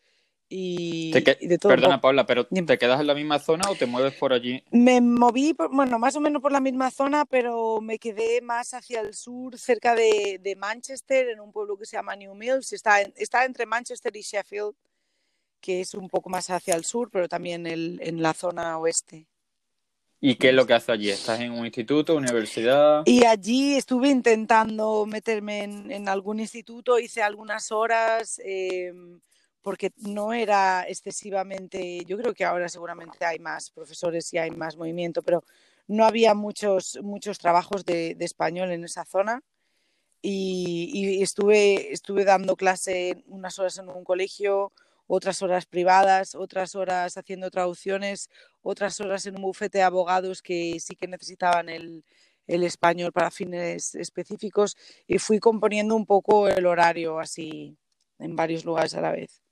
y, 0.54 1.10
Te 1.12 1.24
que- 1.24 1.38
y 1.40 1.46
de 1.46 1.56
todo 1.56 1.70
Perdona. 1.72 1.98
Paula, 1.98 2.26
pero 2.26 2.46
Dime. 2.50 2.66
¿te 2.66 2.76
quedas 2.76 3.00
en 3.00 3.06
la 3.06 3.14
misma 3.14 3.38
zona 3.38 3.62
o 3.70 3.74
te 3.74 3.86
mueves 3.86 4.12
por 4.14 4.34
allí? 4.34 4.62
Me 4.70 5.00
moví, 5.00 5.54
por- 5.54 5.74
bueno, 5.74 5.98
más 5.98 6.14
o 6.14 6.20
menos 6.20 6.42
por 6.42 6.52
la 6.52 6.60
misma 6.60 6.90
zona, 6.90 7.24
pero 7.24 7.80
me 7.80 7.98
quedé 7.98 8.42
más 8.42 8.74
hacia 8.74 9.00
el 9.00 9.14
sur, 9.14 9.58
cerca 9.58 9.94
de, 9.94 10.38
de 10.42 10.54
Manchester, 10.56 11.30
en 11.30 11.40
un 11.40 11.52
pueblo 11.52 11.78
que 11.78 11.86
se 11.86 11.96
llama 11.96 12.16
New 12.16 12.34
Mills. 12.34 12.72
Está, 12.74 13.00
en- 13.00 13.14
está 13.16 13.46
entre 13.46 13.64
Manchester 13.64 14.14
y 14.14 14.20
Sheffield, 14.20 14.74
que 15.60 15.80
es 15.80 15.94
un 15.94 16.08
poco 16.08 16.28
más 16.28 16.50
hacia 16.50 16.74
el 16.74 16.84
sur, 16.84 17.08
pero 17.10 17.28
también 17.28 17.66
el- 17.66 17.98
en 18.02 18.20
la 18.20 18.34
zona 18.34 18.76
oeste. 18.78 19.26
¿Y 20.20 20.34
qué 20.36 20.50
es 20.50 20.54
lo 20.54 20.66
que 20.66 20.74
haces 20.74 20.90
allí? 20.90 21.10
¿Estás 21.10 21.40
en 21.40 21.52
un 21.52 21.64
instituto, 21.64 22.14
universidad? 22.14 23.02
Y 23.06 23.24
allí 23.24 23.74
estuve 23.74 24.10
intentando 24.10 25.06
meterme 25.06 25.64
en, 25.64 25.90
en 25.90 26.08
algún 26.10 26.40
instituto, 26.40 26.98
hice 26.98 27.22
algunas 27.22 27.72
horas, 27.72 28.38
eh, 28.44 28.92
porque 29.62 29.90
no 29.96 30.32
era 30.32 30.84
excesivamente, 30.88 32.04
yo 32.04 32.18
creo 32.18 32.34
que 32.34 32.44
ahora 32.44 32.68
seguramente 32.68 33.24
hay 33.24 33.38
más 33.38 33.70
profesores 33.70 34.32
y 34.34 34.38
hay 34.38 34.50
más 34.50 34.76
movimiento, 34.76 35.22
pero 35.22 35.44
no 35.86 36.04
había 36.04 36.34
muchos, 36.34 36.98
muchos 37.02 37.38
trabajos 37.38 37.84
de, 37.84 38.14
de 38.14 38.24
español 38.24 38.70
en 38.72 38.84
esa 38.84 39.04
zona. 39.04 39.42
Y, 40.22 40.90
y 40.94 41.22
estuve, 41.22 41.92
estuve 41.92 42.24
dando 42.24 42.56
clase 42.56 43.24
unas 43.26 43.58
horas 43.58 43.78
en 43.78 43.88
un 43.88 44.04
colegio, 44.04 44.72
otras 45.08 45.42
horas 45.42 45.66
privadas, 45.66 46.34
otras 46.36 46.74
horas 46.76 47.16
haciendo 47.16 47.50
traducciones, 47.50 48.30
otras 48.62 49.00
horas 49.00 49.26
en 49.26 49.36
un 49.36 49.42
bufete 49.42 49.78
de 49.78 49.84
abogados 49.84 50.40
que 50.42 50.78
sí 50.80 50.94
que 50.96 51.08
necesitaban 51.08 51.68
el, 51.68 52.04
el 52.46 52.62
español 52.64 53.12
para 53.12 53.30
fines 53.30 53.94
específicos 53.94 54.76
y 55.06 55.18
fui 55.18 55.38
componiendo 55.38 55.96
un 55.96 56.06
poco 56.06 56.48
el 56.48 56.66
horario 56.66 57.18
así 57.18 57.76
en 58.18 58.36
varios 58.36 58.64
lugares 58.64 58.94
a 58.94 59.00
la 59.00 59.12
vez. 59.12 59.42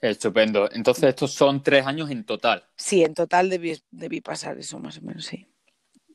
Estupendo. 0.00 0.70
Entonces, 0.72 1.04
estos 1.04 1.32
son 1.32 1.62
tres 1.62 1.86
años 1.86 2.10
en 2.10 2.24
total. 2.24 2.66
Sí, 2.76 3.04
en 3.04 3.14
total 3.14 3.50
debí, 3.50 3.78
debí 3.90 4.20
pasar 4.20 4.58
eso 4.58 4.78
más 4.78 4.98
o 4.98 5.02
menos, 5.02 5.26
sí. 5.26 5.46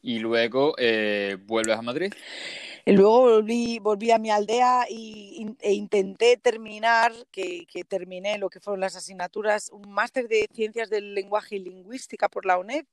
Y 0.02 0.20
luego 0.20 0.76
eh, 0.78 1.38
vuelves 1.46 1.78
a 1.78 1.82
Madrid. 1.82 2.14
Y 2.86 2.92
luego 2.92 3.22
volví, 3.22 3.80
volví 3.80 4.12
a 4.12 4.20
mi 4.20 4.30
aldea 4.30 4.86
y, 4.90 5.48
e 5.60 5.74
intenté 5.74 6.38
terminar, 6.38 7.12
que, 7.32 7.66
que 7.66 7.84
terminé 7.84 8.38
lo 8.38 8.50
que 8.50 8.60
fueron 8.60 8.80
las 8.80 8.96
asignaturas, 8.96 9.70
un 9.72 9.92
máster 9.92 10.28
de 10.28 10.48
Ciencias 10.54 10.90
del 10.90 11.16
Lenguaje 11.16 11.56
y 11.56 11.60
Lingüística 11.60 12.30
por 12.30 12.46
la 12.46 12.58
UNED. 12.58 12.86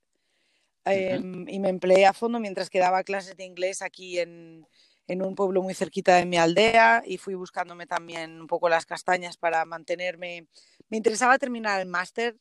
eh, 0.85 1.21
y 1.47 1.59
me 1.59 1.69
empleé 1.69 2.05
a 2.05 2.13
fondo 2.13 2.39
mientras 2.39 2.69
que 2.69 2.79
daba 2.79 3.03
clases 3.03 3.37
de 3.37 3.45
inglés 3.45 3.81
aquí 3.81 4.19
en, 4.19 4.67
en 5.07 5.21
un 5.21 5.35
pueblo 5.35 5.61
muy 5.61 5.73
cerquita 5.73 6.15
de 6.15 6.25
mi 6.25 6.37
aldea 6.37 7.03
y 7.05 7.17
fui 7.17 7.35
buscándome 7.35 7.85
también 7.87 8.39
un 8.41 8.47
poco 8.47 8.69
las 8.69 8.85
castañas 8.85 9.37
para 9.37 9.65
mantenerme. 9.65 10.47
Me 10.89 10.97
interesaba 10.97 11.37
terminar 11.37 11.81
el 11.81 11.87
máster 11.87 12.37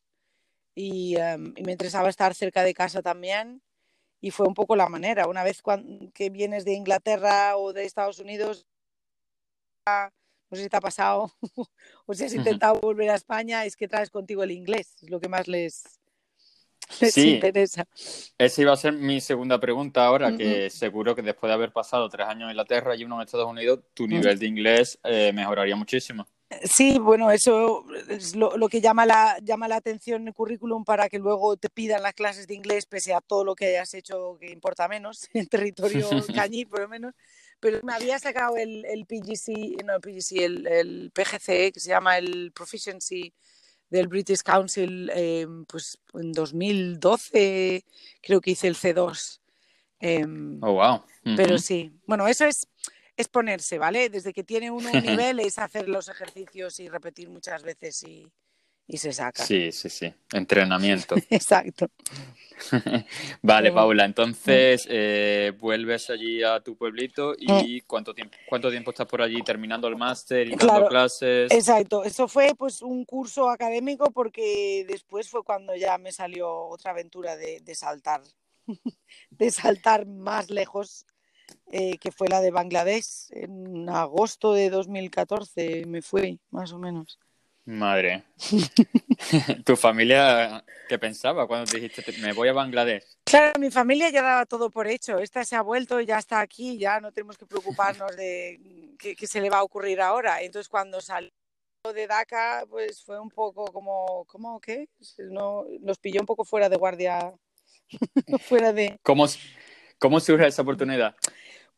y, 0.75 1.16
em, 1.16 1.55
y 1.57 1.62
me 1.64 1.72
interesaba 1.72 2.09
estar 2.09 2.35
cerca 2.35 2.62
de 2.62 2.75
casa 2.75 3.03
también 3.03 3.62
y 4.20 4.31
fue 4.31 4.46
un 4.46 4.55
poco 4.55 4.77
la 4.77 4.88
manera. 4.88 5.27
Una 5.27 5.44
vez 5.44 5.62
que 6.14 6.31
vienes 6.31 6.64
de 6.64 6.75
Inglaterra 6.75 7.57
o 7.57 7.72
de 7.72 7.85
Estados 7.85 8.20
Unidos, 8.20 8.66
no 9.87 10.57
sé 10.57 10.64
si 10.64 10.68
te 10.68 10.77
ha 10.77 10.81
pasado 10.81 11.33
o 12.07 12.14
si 12.14 12.25
has 12.25 12.35
intentado 12.35 12.81
volver 12.81 13.11
a 13.11 13.16
España, 13.16 13.64
es 13.64 13.77
que 13.77 13.88
traes 13.88 14.11
contigo 14.11 14.42
el 14.44 14.53
inglés, 14.53 14.96
es 15.03 15.11
lo 15.11 15.20
que 15.20 15.29
más 15.29 15.48
les, 15.48 16.02
les 17.01 17.14
Sí. 17.14 17.35
interesa. 17.35 17.87
Esa 18.38 18.62
iba 18.62 18.73
a 18.73 18.77
ser 18.77 18.92
mi 18.92 19.21
segunda 19.21 19.59
pregunta 19.61 20.05
ahora, 20.05 20.37
que 20.37 20.71
seguro 20.71 21.14
que 21.14 21.23
después 21.23 21.49
de 21.51 21.55
haber 21.55 21.73
pasado 21.73 22.09
tres 22.09 22.27
años 22.27 22.45
en 22.45 22.51
Inglaterra 22.51 22.95
y 22.97 23.05
uno 23.05 23.16
en 23.16 23.27
Estados 23.27 23.49
Unidos, 23.49 23.81
tu 23.95 24.07
nivel 24.07 24.38
de 24.38 24.47
inglés 24.47 24.99
eh, 25.05 25.33
mejoraría 25.35 25.77
muchísimo. 25.77 26.27
Sí, 26.64 26.99
bueno, 26.99 27.31
eso 27.31 27.87
es 28.11 28.37
lo, 28.37 28.59
lo 28.59 28.68
que 28.68 28.83
llama 28.83 29.07
la, 29.07 29.38
llama 29.42 29.68
la 29.68 29.77
atención 29.77 30.21
en 30.21 30.29
el 30.29 30.35
currículum 30.35 30.85
para 30.85 31.09
que 31.09 31.18
luego 31.18 31.57
te 31.57 31.71
pidan 31.71 32.03
las 32.03 32.12
clases 32.12 32.47
de 32.47 32.55
inglés, 32.55 32.85
pese 32.85 33.14
a 33.14 33.23
todo 33.23 33.42
lo 33.42 33.55
que 33.55 33.68
hayas 33.68 33.95
hecho 33.95 34.37
que 34.38 34.51
importa 34.51 34.87
menos, 34.87 35.16
en 35.33 35.47
territorio 35.47 36.07
cañí 36.35 36.66
por 36.66 36.81
lo 36.81 36.88
menos. 36.88 37.14
Pero 37.59 37.81
me 37.85 37.95
había 37.95 38.18
sacado 38.18 38.57
el, 38.57 38.85
el 38.85 39.07
PGC, 39.07 39.83
no 39.85 39.95
el 39.95 40.01
PGC, 40.03 40.33
el, 40.45 40.66
el 40.66 41.11
PGCE, 41.14 41.73
que 41.73 41.81
se 41.81 41.88
llama 41.88 42.18
el 42.18 42.53
Proficiency 42.53 43.33
del 43.92 44.09
British 44.09 44.40
Council, 44.40 45.11
eh, 45.14 45.46
pues 45.68 45.98
en 46.14 46.33
2012 46.33 47.85
creo 48.22 48.40
que 48.40 48.52
hice 48.52 48.66
el 48.68 48.74
C2. 48.74 49.40
em, 50.00 50.59
Oh, 50.62 50.72
wow. 50.72 51.05
pero 51.37 51.59
sí, 51.59 51.92
bueno, 52.07 52.26
eso 52.26 52.46
es, 52.46 52.66
es 53.16 53.28
ponerse, 53.28 53.78
¿vale? 53.78 54.09
Desde 54.09 54.33
que 54.33 54.44
tiene 54.44 54.70
uno 54.70 54.90
un 54.90 55.02
nivel 55.31 55.40
es 55.40 55.59
hacer 55.59 55.88
los 55.90 56.09
ejercicios 56.09 56.81
y 56.81 56.88
repetir 56.88 57.28
muchas 57.28 57.62
veces 57.62 58.02
y, 58.02 58.33
y 58.87 58.99
se 58.99 59.12
saca. 59.12 59.45
Sí, 59.45 59.73
sí, 59.73 59.88
sí. 59.88 60.12
Entrenamiento. 60.33 61.14
Exacto. 61.31 61.88
Vale, 63.42 63.73
Paula, 63.73 64.05
entonces 64.05 64.87
eh, 64.88 65.53
vuelves 65.59 66.11
allí 66.11 66.42
a 66.42 66.61
tu 66.61 66.77
pueblito 66.77 67.35
y 67.38 67.81
¿cuánto 67.83 68.14
tiempo, 68.14 68.37
cuánto 68.49 68.71
tiempo 68.71 68.90
estás 68.90 69.07
por 69.07 69.23
allí 69.23 69.42
terminando 69.42 69.88
el 69.88 69.97
máster 69.97 70.47
y 70.47 70.51
dando 70.51 70.66
Claro, 70.66 70.88
clases? 70.88 71.51
Exacto. 71.51 72.05
Eso 72.05 72.29
fue 72.29 72.55
pues 72.57 72.83
un 72.83 73.05
curso 73.05 73.51
académico 73.51 74.11
porque 74.11 74.85
después 74.87 75.29
fue 75.29 75.42
cuando 75.42 75.75
ya 75.75 75.99
me 75.99 76.12
salió 76.12 76.53
otra 76.66 76.92
aventura 76.92 77.37
de, 77.37 77.61
de 77.61 77.75
saltar, 77.75 78.23
de 79.31 79.51
saltar 79.51 80.07
más 80.07 80.51
lejos, 80.51 81.07
eh, 81.71 81.99
que 81.99 82.12
fue 82.12 82.29
la 82.29 82.40
de 82.40 82.51
Bangladesh. 82.51 83.29
En 83.31 83.88
agosto 83.88 84.53
de 84.53 84.71
2014 84.71 85.87
me 85.87 86.03
fui, 86.03 86.38
más 86.51 86.73
o 86.73 86.79
menos. 86.79 87.18
Madre. 87.64 88.25
¿Tu 89.64 89.77
familia 89.77 90.64
qué 90.88 90.98
pensaba 90.98 91.46
cuando 91.46 91.70
te 91.70 91.77
dijiste 91.79 92.03
"Te- 92.03 92.20
me 92.20 92.33
voy 92.33 92.48
a 92.48 92.53
Bangladesh? 92.53 93.05
Claro, 93.25 93.59
mi 93.61 93.70
familia 93.70 94.11
ya 94.11 94.20
daba 94.22 94.46
todo 94.46 94.68
por 94.70 94.88
hecho. 94.88 95.18
Esta 95.18 95.44
se 95.44 95.55
ha 95.55 95.62
vuelto, 95.62 96.01
ya 96.01 96.18
está 96.18 96.40
aquí, 96.40 96.77
ya 96.77 97.01
no 97.01 97.12
tenemos 97.12 97.38
que 97.38 97.46
preocuparnos 97.46 98.16
de 98.16 98.59
qué, 98.98 99.14
qué 99.14 99.27
se 99.27 99.40
le 99.40 99.48
va 99.48 99.59
a 99.59 99.62
ocurrir 99.62 100.01
ahora. 100.01 100.42
Entonces, 100.42 100.68
cuando 100.68 101.01
salió 101.01 101.31
de 101.94 102.07
Dhaka, 102.07 102.64
pues 102.68 103.03
fue 103.05 103.18
un 103.20 103.31
poco 103.31 103.64
como, 103.66 104.25
¿cómo 104.27 104.61
qué? 104.61 104.88
No, 105.31 105.64
nos 105.81 105.98
pilló 105.98 106.20
un 106.20 106.27
poco 106.27 106.44
fuera 106.44 106.68
de 106.68 106.77
guardia, 106.77 107.33
fuera 108.42 108.72
de... 108.72 108.98
¿Cómo, 109.03 109.27
cómo 109.98 110.20
surge 110.20 110.46
esa 110.48 110.62
oportunidad? 110.62 111.14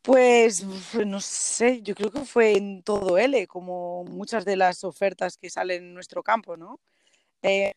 Pues 0.05 0.63
no 1.05 1.19
sé, 1.19 1.81
yo 1.81 1.95
creo 1.95 2.11
que 2.11 2.25
fue 2.25 2.55
en 2.57 2.83
todo 2.83 3.17
L, 3.17 3.47
como 3.47 4.03
muchas 4.03 4.45
de 4.45 4.55
las 4.55 4.83
ofertas 4.83 5.35
que 5.35 5.49
salen 5.49 5.83
en 5.83 5.93
nuestro 5.95 6.21
campo, 6.21 6.55
¿no? 6.55 6.79
Eh, 7.41 7.73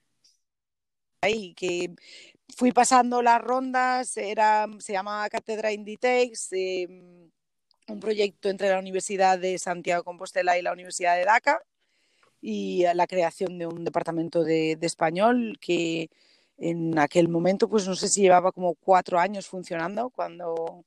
ahí 1.23 1.55
que 1.55 1.95
fui 2.57 2.73
pasando 2.73 3.23
las 3.23 3.41
rondas, 3.41 4.17
era, 4.19 4.67
se 4.79 4.93
llama 4.93 5.29
Cátedra 5.31 5.73
Inditex, 5.73 6.53
eh, 6.53 6.87
un 7.89 8.01
proyecto 8.01 8.51
entre 8.51 8.69
la 8.71 8.79
Universidad 8.79 9.39
de 9.39 9.59
Santiago 9.59 10.03
de 10.03 10.05
Compostela 10.05 10.59
y 10.59 10.63
la 10.63 10.73
Universidad 10.73 11.17
de 11.17 11.25
Dhaka, 11.25 11.63
y 12.43 12.85
la 12.95 13.07
creación 13.07 13.59
de 13.59 13.67
un 13.67 13.85
departamento 13.85 14.45
de, 14.45 14.77
de 14.77 14.87
español 14.87 15.59
que 15.61 16.11
en 16.59 16.99
aquel 16.99 17.29
momento, 17.29 17.69
pues 17.71 17.89
no 17.89 17.95
sé 17.97 18.09
si 18.09 18.23
llevaba 18.23 18.53
como 18.53 18.75
cuatro 18.75 19.19
años 19.19 19.47
funcionando 19.49 20.11
cuando 20.11 20.85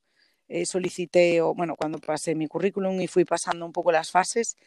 eh, 0.51 0.65
solicité, 0.65 1.41
o 1.41 1.53
bueno, 1.53 1.75
cuando 1.77 1.99
pasé 1.99 2.35
mi 2.35 2.47
currículum 2.47 2.99
y 2.99 3.07
fui 3.07 3.23
pasando 3.25 3.65
un 3.65 3.71
poco 3.71 3.91
las 3.91 4.11
fases 4.11 4.57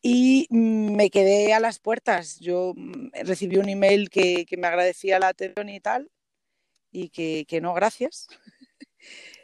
y 0.00 0.46
mm, 0.50 0.94
me 0.94 1.10
quedé 1.10 1.52
a 1.54 1.60
las 1.60 1.80
puertas. 1.80 2.38
Yo 2.40 2.72
mm, 2.76 3.10
recibí 3.24 3.56
un 3.56 3.68
email 3.68 4.10
que, 4.10 4.46
que 4.46 4.56
me 4.56 4.68
agradecía 4.68 5.18
la 5.18 5.28
atención 5.28 5.68
y 5.68 5.80
tal, 5.80 6.10
y 6.92 7.08
que, 7.10 7.44
que 7.48 7.60
no, 7.60 7.74
gracias. 7.74 8.28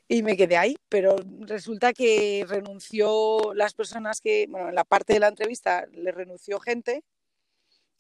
y 0.09 0.23
me 0.23 0.37
quedé 0.37 0.57
ahí, 0.57 0.77
pero 0.89 1.17
resulta 1.41 1.93
que 1.93 2.45
renunció 2.49 3.53
las 3.55 3.75
personas 3.75 4.21
que, 4.21 4.47
bueno, 4.49 4.69
en 4.69 4.77
la 4.77 4.85
parte 4.85 5.15
de 5.15 5.21
la 5.21 5.29
entrevista 5.29 5.87
le 5.93 6.13
renunció 6.13 6.61
gente 6.61 7.03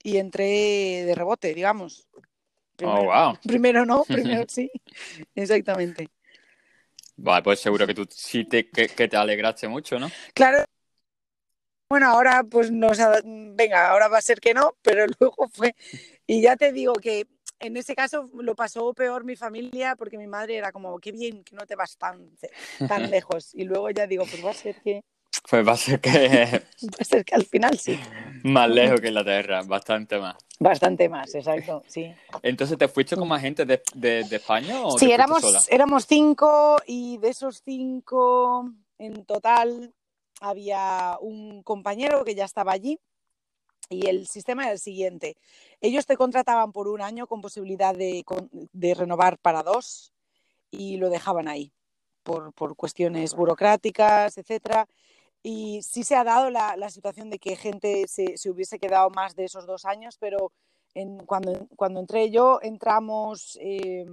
y 0.05 0.19
entré 0.19 1.05
de 1.07 1.15
rebote, 1.17 1.55
digamos. 1.55 2.07
oh, 2.85 3.05
wow. 3.05 3.39
Primero 3.43 3.85
no, 3.85 4.05
primero 4.09 4.45
sí, 4.49 4.71
exactamente. 5.35 6.09
Vale, 7.17 7.43
pues 7.43 7.61
seguro 7.61 7.87
que 7.87 7.95
tú 7.95 8.07
sí 8.11 8.45
te, 8.45 8.69
que, 8.69 8.89
te 8.89 9.17
alegraste 9.17 9.69
mucho, 9.69 9.99
¿no? 9.99 10.11
Claro. 10.35 10.65
Bueno, 11.89 12.09
ahora 12.09 12.43
pues 12.43 12.71
nos, 12.73 12.99
venga, 13.25 13.91
ahora 13.91 14.09
va 14.09 14.19
a 14.19 14.23
ser 14.23 14.41
que 14.41 14.55
no, 14.55 14.75
pero 14.83 15.07
luego 15.21 15.49
fue, 15.49 15.77
y 16.27 16.43
ya 16.43 16.57
te 16.57 16.73
digo 16.73 16.95
que 16.95 17.27
en 17.61 17.77
ese 17.77 17.95
caso 17.95 18.29
lo 18.35 18.55
pasó 18.55 18.93
peor 18.95 19.25
mi 19.25 19.37
familia 19.37 19.95
porque 19.97 20.19
mi 20.19 20.27
madre 20.27 20.57
era 20.57 20.73
como, 20.73 20.99
qué 20.99 21.13
bien 21.13 21.45
que 21.45 21.55
no 21.55 21.67
te 21.67 21.77
vas 21.77 21.97
tan, 21.97 22.31
tan 22.89 23.11
lejos. 23.11 23.55
Y 23.55 23.65
luego 23.65 23.91
ya 23.91 24.07
digo, 24.07 24.25
pues 24.27 24.45
va 24.45 24.51
a 24.51 24.55
ser 24.55 24.77
que... 24.83 25.03
Pues 25.49 25.67
va 25.67 25.73
a 25.73 25.77
ser 25.77 26.01
que... 26.01 26.11
va 26.83 26.97
a 27.01 27.05
ser 27.05 27.25
que 27.25 27.35
al 27.35 27.45
final 27.45 27.79
sí. 27.79 27.99
Más 28.45 28.69
lejos 28.69 29.01
que 29.01 29.09
Inglaterra, 29.09 29.63
bastante 29.63 30.19
más. 30.19 30.37
Bastante 30.59 31.09
más, 31.09 31.35
exacto, 31.35 31.83
sí. 31.87 32.13
Entonces, 32.43 32.79
¿te 32.79 32.89
fuiste 32.89 33.17
con 33.17 33.29
más 33.29 33.41
gente 33.41 33.65
de, 33.65 33.83
de, 33.95 34.21
España 34.37 34.83
o 34.83 34.99
Sí, 34.99 35.11
éramos, 35.11 35.69
éramos 35.69 36.07
cinco 36.07 36.77
y 36.87 37.19
de 37.19 37.29
esos 37.29 37.61
cinco 37.65 38.71
en 38.99 39.25
total 39.25 39.93
había 40.41 41.17
un 41.21 41.63
compañero 41.63 42.25
que 42.25 42.35
ya 42.35 42.45
estaba 42.45 42.73
allí 42.73 42.99
y 43.89 44.07
el 44.09 44.27
sistema 44.27 44.65
era 44.65 44.73
el 44.73 44.79
siguiente. 44.79 45.37
Ellos 45.81 46.07
te 46.07 46.17
contrataban 46.17 46.73
por 46.73 46.89
un 46.89 47.03
año 47.03 47.27
con 47.27 47.41
posibilidad 47.41 47.95
de, 47.95 48.25
de 48.73 48.95
renovar 48.95 49.39
para 49.39 49.63
dos 49.63 50.13
y 50.71 50.97
lo 50.97 51.11
dejaban 51.11 51.49
ahí 51.49 51.73
por, 52.23 52.53
por 52.53 52.77
cuestiones 52.77 53.35
burocráticas, 53.35 54.39
etcétera. 54.39 54.89
Y 55.47 55.83
sí 55.83 56.05
se 56.05 56.17
ha 56.17 56.25
dado 56.25 56.49
la, 56.49 56.75
la 56.79 56.89
situación 56.89 57.29
de 57.29 57.39
que 57.39 57.55
gente 57.55 58.07
se, 58.09 58.39
se, 58.39 58.51
hubiese 58.51 58.79
quedado 58.79 59.11
más 59.11 59.37
de 59.37 59.45
esos 59.45 59.67
dos 59.67 59.85
años, 59.85 60.17
pero 60.19 60.53
en, 60.95 61.19
cuando, 61.19 61.69
cuando 61.77 62.01
entré 62.01 62.31
yo 62.31 62.61
entramos, 62.63 63.59
eh, 63.61 64.07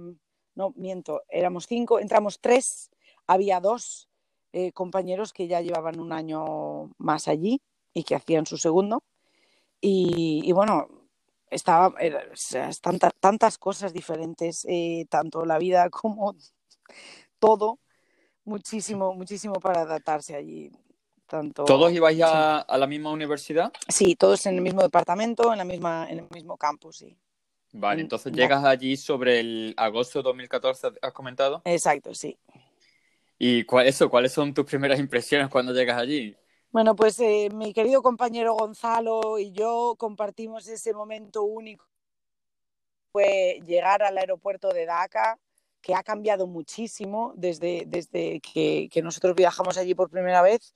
no 0.54 0.74
miento, 0.76 1.22
éramos 1.30 1.66
cinco, 1.66 2.00
entramos 2.00 2.38
tres, 2.38 2.90
había 3.26 3.60
dos 3.60 4.10
eh, 4.52 4.72
compañeros 4.72 5.32
que 5.32 5.48
ya 5.48 5.62
llevaban 5.62 6.00
un 6.00 6.12
año 6.12 6.90
más 6.98 7.28
allí 7.28 7.62
y 7.94 8.04
que 8.04 8.14
hacían 8.14 8.44
su 8.44 8.58
segundo. 8.58 9.02
Y, 9.80 10.42
y 10.44 10.52
bueno, 10.52 10.86
estaba, 11.50 11.94
era, 11.98 12.24
o 12.30 12.36
sea, 12.36 12.70
tantas, 12.82 13.12
tantas 13.20 13.56
cosas 13.56 13.94
diferentes, 13.94 14.66
eh, 14.68 15.06
tanto 15.08 15.46
la 15.46 15.58
vida 15.58 15.88
como 15.88 16.34
todo, 17.38 17.78
muchísimo, 18.44 19.14
muchísimo 19.14 19.54
para 19.54 19.82
adaptarse 19.82 20.34
allí. 20.34 20.70
Tanto, 21.32 21.64
¿Todos 21.64 21.90
ibais 21.92 22.20
a, 22.20 22.58
sí. 22.58 22.66
a, 22.68 22.76
la 22.76 22.86
misma 22.86 23.10
universidad? 23.10 23.72
Sí, 23.88 24.16
todos 24.16 24.44
en 24.44 24.56
el 24.56 24.60
mismo 24.60 24.82
departamento, 24.82 25.50
en, 25.50 25.56
la 25.56 25.64
misma, 25.64 26.06
en 26.10 26.18
el 26.18 26.26
mismo 26.28 26.58
campus, 26.58 26.98
sí. 26.98 27.16
Vale, 27.72 28.02
entonces 28.02 28.34
llegas 28.34 28.62
allí 28.64 28.98
sobre 28.98 29.40
el 29.40 29.74
agosto 29.78 30.18
de 30.18 30.24
2014, 30.24 30.88
¿has 31.00 31.12
comentado? 31.14 31.62
Exacto, 31.64 32.14
sí. 32.14 32.36
¿Y 33.38 33.64
cuál, 33.64 33.86
eso, 33.86 34.10
cuáles 34.10 34.30
son 34.32 34.52
tus 34.52 34.66
primeras 34.66 35.00
impresiones 35.00 35.48
cuando 35.48 35.72
llegas 35.72 35.96
allí? 35.96 36.36
Bueno, 36.70 36.94
pues 36.94 37.18
eh, 37.20 37.48
mi 37.54 37.72
querido 37.72 38.02
compañero 38.02 38.52
Gonzalo 38.52 39.38
y 39.38 39.52
yo 39.52 39.94
compartimos 39.96 40.68
ese 40.68 40.92
momento 40.92 41.44
único. 41.44 41.86
Fue 43.10 43.58
llegar 43.64 44.02
al 44.02 44.18
aeropuerto 44.18 44.68
de 44.68 44.84
Dhaka, 44.84 45.38
que 45.80 45.94
ha 45.94 46.02
cambiado 46.02 46.46
muchísimo 46.46 47.32
desde, 47.36 47.84
desde 47.86 48.38
que, 48.40 48.90
que, 48.92 49.00
nosotros 49.00 49.34
viajamos 49.34 49.78
allí 49.78 49.94
por 49.94 50.10
primera 50.10 50.42
vez, 50.42 50.74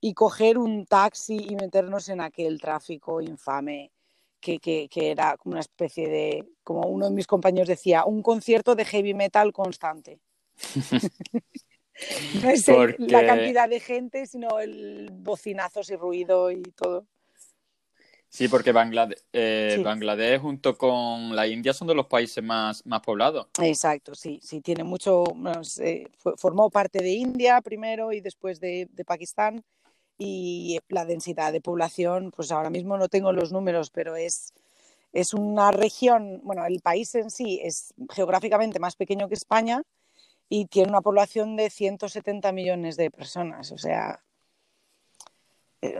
y 0.00 0.14
coger 0.14 0.58
un 0.58 0.86
taxi 0.86 1.36
y 1.48 1.56
meternos 1.56 2.08
en 2.08 2.20
aquel 2.20 2.60
tráfico 2.60 3.20
infame, 3.20 3.90
que, 4.40 4.58
que, 4.58 4.88
que 4.88 5.10
era 5.10 5.36
como 5.36 5.52
una 5.52 5.60
especie 5.60 6.08
de, 6.08 6.48
como 6.62 6.82
uno 6.86 7.06
de 7.06 7.14
mis 7.14 7.26
compañeros 7.26 7.68
decía, 7.68 8.04
un 8.04 8.22
concierto 8.22 8.74
de 8.74 8.84
heavy 8.84 9.14
metal 9.14 9.52
constante. 9.52 10.20
No 12.42 12.50
es 12.50 12.64
Porque... 12.64 12.96
la 13.08 13.26
cantidad 13.26 13.68
de 13.68 13.80
gente, 13.80 14.26
sino 14.26 14.60
el 14.60 15.10
bocinazos 15.12 15.90
y 15.90 15.96
ruido 15.96 16.50
y 16.50 16.62
todo. 16.62 17.06
Sí, 18.30 18.46
porque 18.46 18.72
Bangladesh, 18.72 19.18
eh, 19.32 19.72
sí. 19.76 19.82
Bangladesh 19.82 20.38
junto 20.38 20.76
con 20.76 21.34
la 21.34 21.46
India 21.46 21.72
son 21.72 21.88
de 21.88 21.94
los 21.94 22.06
países 22.06 22.44
más, 22.44 22.84
más 22.84 23.00
poblados. 23.00 23.48
Exacto, 23.62 24.14
sí, 24.14 24.38
sí, 24.42 24.60
tiene 24.60 24.84
mucho, 24.84 25.24
bueno, 25.34 25.64
se, 25.64 26.10
formó 26.36 26.68
parte 26.68 27.02
de 27.02 27.08
India 27.08 27.60
primero 27.62 28.12
y 28.12 28.20
después 28.20 28.60
de, 28.60 28.86
de, 28.92 29.04
Pakistán 29.04 29.64
y 30.18 30.80
la 30.88 31.04
densidad 31.04 31.52
de 31.52 31.60
población, 31.60 32.32
pues 32.34 32.50
ahora 32.50 32.70
mismo 32.70 32.98
no 32.98 33.08
tengo 33.08 33.32
los 33.32 33.52
números, 33.52 33.90
pero 33.90 34.16
es, 34.16 34.52
es 35.12 35.32
una 35.32 35.70
región, 35.70 36.40
bueno, 36.42 36.66
el 36.66 36.80
país 36.80 37.14
en 37.14 37.30
sí 37.30 37.60
es 37.62 37.94
geográficamente 38.12 38.80
más 38.80 38.96
pequeño 38.96 39.28
que 39.28 39.34
España, 39.34 39.82
y 40.48 40.66
tiene 40.66 40.88
una 40.88 41.02
población 41.02 41.56
de 41.56 41.70
170 41.70 42.52
millones 42.52 42.96
de 42.96 43.10
personas, 43.10 43.70
o 43.70 43.78
sea, 43.78 44.20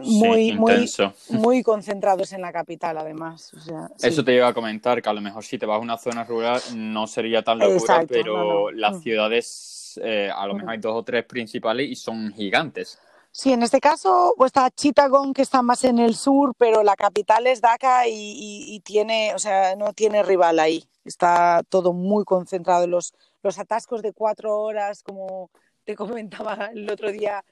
muy, 0.00 0.50
sí, 0.50 0.52
muy, 0.54 0.90
muy 1.30 1.62
concentrados 1.62 2.32
en 2.32 2.40
la 2.40 2.52
capital, 2.52 2.98
además. 2.98 3.54
O 3.54 3.60
sea, 3.60 3.88
Eso 4.02 4.24
te 4.24 4.34
iba 4.34 4.48
a 4.48 4.54
comentar, 4.54 5.00
que 5.00 5.08
a 5.08 5.12
lo 5.12 5.20
mejor 5.20 5.44
si 5.44 5.58
te 5.58 5.66
vas 5.66 5.76
a 5.76 5.80
una 5.80 5.96
zona 5.96 6.24
rural 6.24 6.60
no 6.74 7.06
sería 7.06 7.42
tan 7.42 7.58
locura, 7.58 7.76
Exacto, 7.76 8.08
pero 8.10 8.36
no, 8.36 8.44
no. 8.44 8.70
las 8.72 9.00
ciudades, 9.00 10.00
eh, 10.02 10.30
a 10.34 10.46
lo 10.46 10.54
mejor 10.54 10.70
hay 10.70 10.78
dos 10.78 10.94
o 10.96 11.02
tres 11.04 11.24
principales 11.24 11.88
y 11.88 11.94
son 11.94 12.32
gigantes. 12.32 12.98
Sí, 13.30 13.52
en 13.52 13.62
este 13.62 13.80
caso 13.80 14.34
pues 14.36 14.48
está 14.48 14.70
Chittagong, 14.70 15.32
que 15.32 15.42
está 15.42 15.62
más 15.62 15.84
en 15.84 15.98
el 15.98 16.14
sur, 16.14 16.54
pero 16.58 16.82
la 16.82 16.96
capital 16.96 17.46
es 17.46 17.60
Dhaka 17.60 18.08
y, 18.08 18.14
y, 18.14 18.80
tiene, 18.80 19.34
o 19.34 19.38
sea, 19.38 19.76
no 19.76 19.92
tiene 19.92 20.22
rival 20.22 20.58
ahí. 20.58 20.84
Está 21.04 21.62
todo 21.68 21.92
muy 21.92 22.24
concentrado. 22.24 22.86
Los, 22.86 23.14
los 23.42 23.58
atascos 23.58 24.02
de 24.02 24.12
cuatro 24.12 24.58
horas, 24.60 25.02
como 25.02 25.50
te 25.84 25.94
comentaba 25.94 26.70
el 26.72 26.90
otro 26.90 27.12
día, 27.12 27.44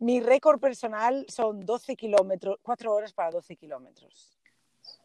mi 0.00 0.20
récord 0.20 0.58
personal 0.58 1.26
son 1.28 1.60
12 1.60 1.94
kilómetros, 1.94 2.58
4 2.62 2.92
horas 2.92 3.12
para 3.12 3.30
12 3.30 3.56
kilómetros. 3.56 4.39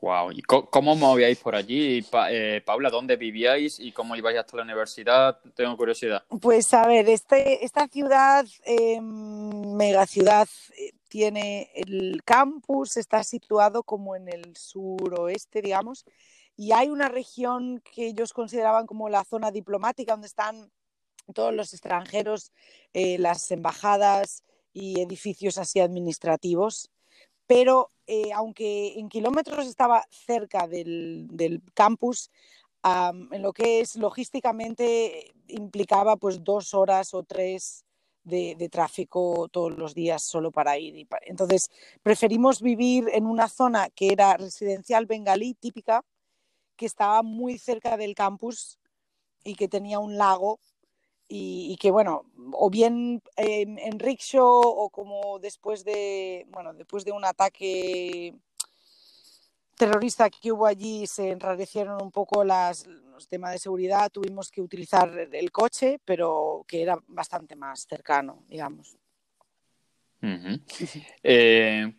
Wow. 0.06 0.32
¿Y 0.34 0.44
cómo 0.44 0.96
movíais 0.96 1.40
por 1.40 1.56
allí? 1.56 2.06
Eh, 2.30 2.62
Paula, 2.64 2.92
¿dónde 2.92 3.16
vivíais 3.16 3.80
y 3.80 3.92
cómo 3.92 4.16
ibais 4.16 4.38
hasta 4.38 4.56
la 4.58 4.62
universidad? 4.62 5.40
Tengo 5.56 5.76
curiosidad. 5.76 6.24
Pues 6.42 6.72
a 6.76 6.86
ver, 6.86 7.10
este, 7.10 7.66
esta 7.66 7.88
ciudad, 7.88 8.46
eh, 8.66 9.02
megaciudad, 9.02 10.48
eh, 10.78 10.92
tiene 11.08 11.72
el 11.74 12.22
campus, 12.24 12.98
está 12.98 13.24
situado 13.24 13.82
como 13.82 14.16
en 14.16 14.30
el 14.30 14.56
suroeste, 14.56 15.64
digamos, 15.64 16.06
y 16.56 16.72
hay 16.72 16.90
una 16.90 17.10
región 17.10 17.82
que 17.84 18.06
ellos 18.06 18.32
consideraban 18.32 18.86
como 18.86 19.10
la 19.10 19.24
zona 19.24 19.50
diplomática, 19.50 20.12
donde 20.12 20.28
están 20.28 20.72
todos 21.34 21.52
los 21.52 21.74
extranjeros, 21.74 22.52
eh, 22.94 23.18
las 23.18 23.50
embajadas, 23.50 24.44
y 24.76 25.00
edificios 25.00 25.58
así 25.58 25.80
administrativos, 25.80 26.92
pero 27.48 27.90
eh, 28.08 28.32
aunque 28.34 29.00
en 29.00 29.10
kilómetros 29.10 29.68
estaba 29.68 30.06
cerca 30.10 30.68
del, 30.68 31.62
campus, 31.74 32.32
en 32.84 33.42
lo 33.42 33.52
que 33.52 33.80
es 33.80 33.96
logísticamente 33.96 35.34
implicaba 35.48 36.18
pues 36.18 36.44
dos 36.44 36.76
horas 36.76 37.16
o 37.16 37.24
tres 37.24 37.84
de, 38.24 38.56
de, 38.56 38.70
tráfico 38.70 39.48
todos 39.52 39.76
los 39.76 39.96
días 39.96 40.22
solo 40.24 40.52
para 40.52 40.78
ir. 40.78 41.08
Entonces 41.24 41.72
preferimos 42.04 42.62
vivir 42.62 43.10
en 43.12 43.26
una 43.26 43.48
zona 43.50 43.90
que 43.90 44.10
era 44.10 44.38
residencial 44.38 45.08
bengalí 45.08 45.56
típica, 45.56 46.04
que 46.76 46.86
estaba 46.86 47.24
muy 47.24 47.58
cerca 47.58 47.98
del 47.98 48.14
campus 48.14 48.78
y 49.44 49.56
que 49.56 49.68
tenía 49.68 50.00
un 50.00 50.18
lago 50.18 50.60
y, 51.28 51.72
y, 51.72 51.78
que 51.78 51.92
bueno, 51.92 52.26
o 52.54 52.70
bien 52.70 53.22
eh, 53.38 53.62
en 53.62 54.00
rickshaw 54.00 54.62
o 54.62 54.90
como 54.90 55.40
después 55.40 55.84
de, 55.84 56.46
bueno, 56.50 56.74
después 56.74 57.04
de 57.04 57.12
un 57.12 57.26
ataque 57.26 58.36
terrorista 59.76 60.30
que 60.30 60.52
hubo 60.52 60.66
allí 60.66 61.06
se 61.08 61.32
enrarecieron 61.32 62.02
un 62.02 62.12
poco 62.12 62.44
las, 62.44 62.86
los 62.88 63.28
temas 63.28 63.52
de 63.52 63.60
seguridad, 63.60 64.12
tuvimos 64.12 64.52
que 64.52 64.62
utilizar 64.62 65.10
el 65.32 65.52
coche, 65.52 66.00
pero 66.06 66.66
que 66.68 66.82
era 66.82 66.98
bastante 67.08 67.56
más 67.56 67.86
cercano, 67.88 68.44
digamos. 68.48 68.98
Uh 70.22 70.26
-huh. 70.28 71.06
eh, 71.24 71.94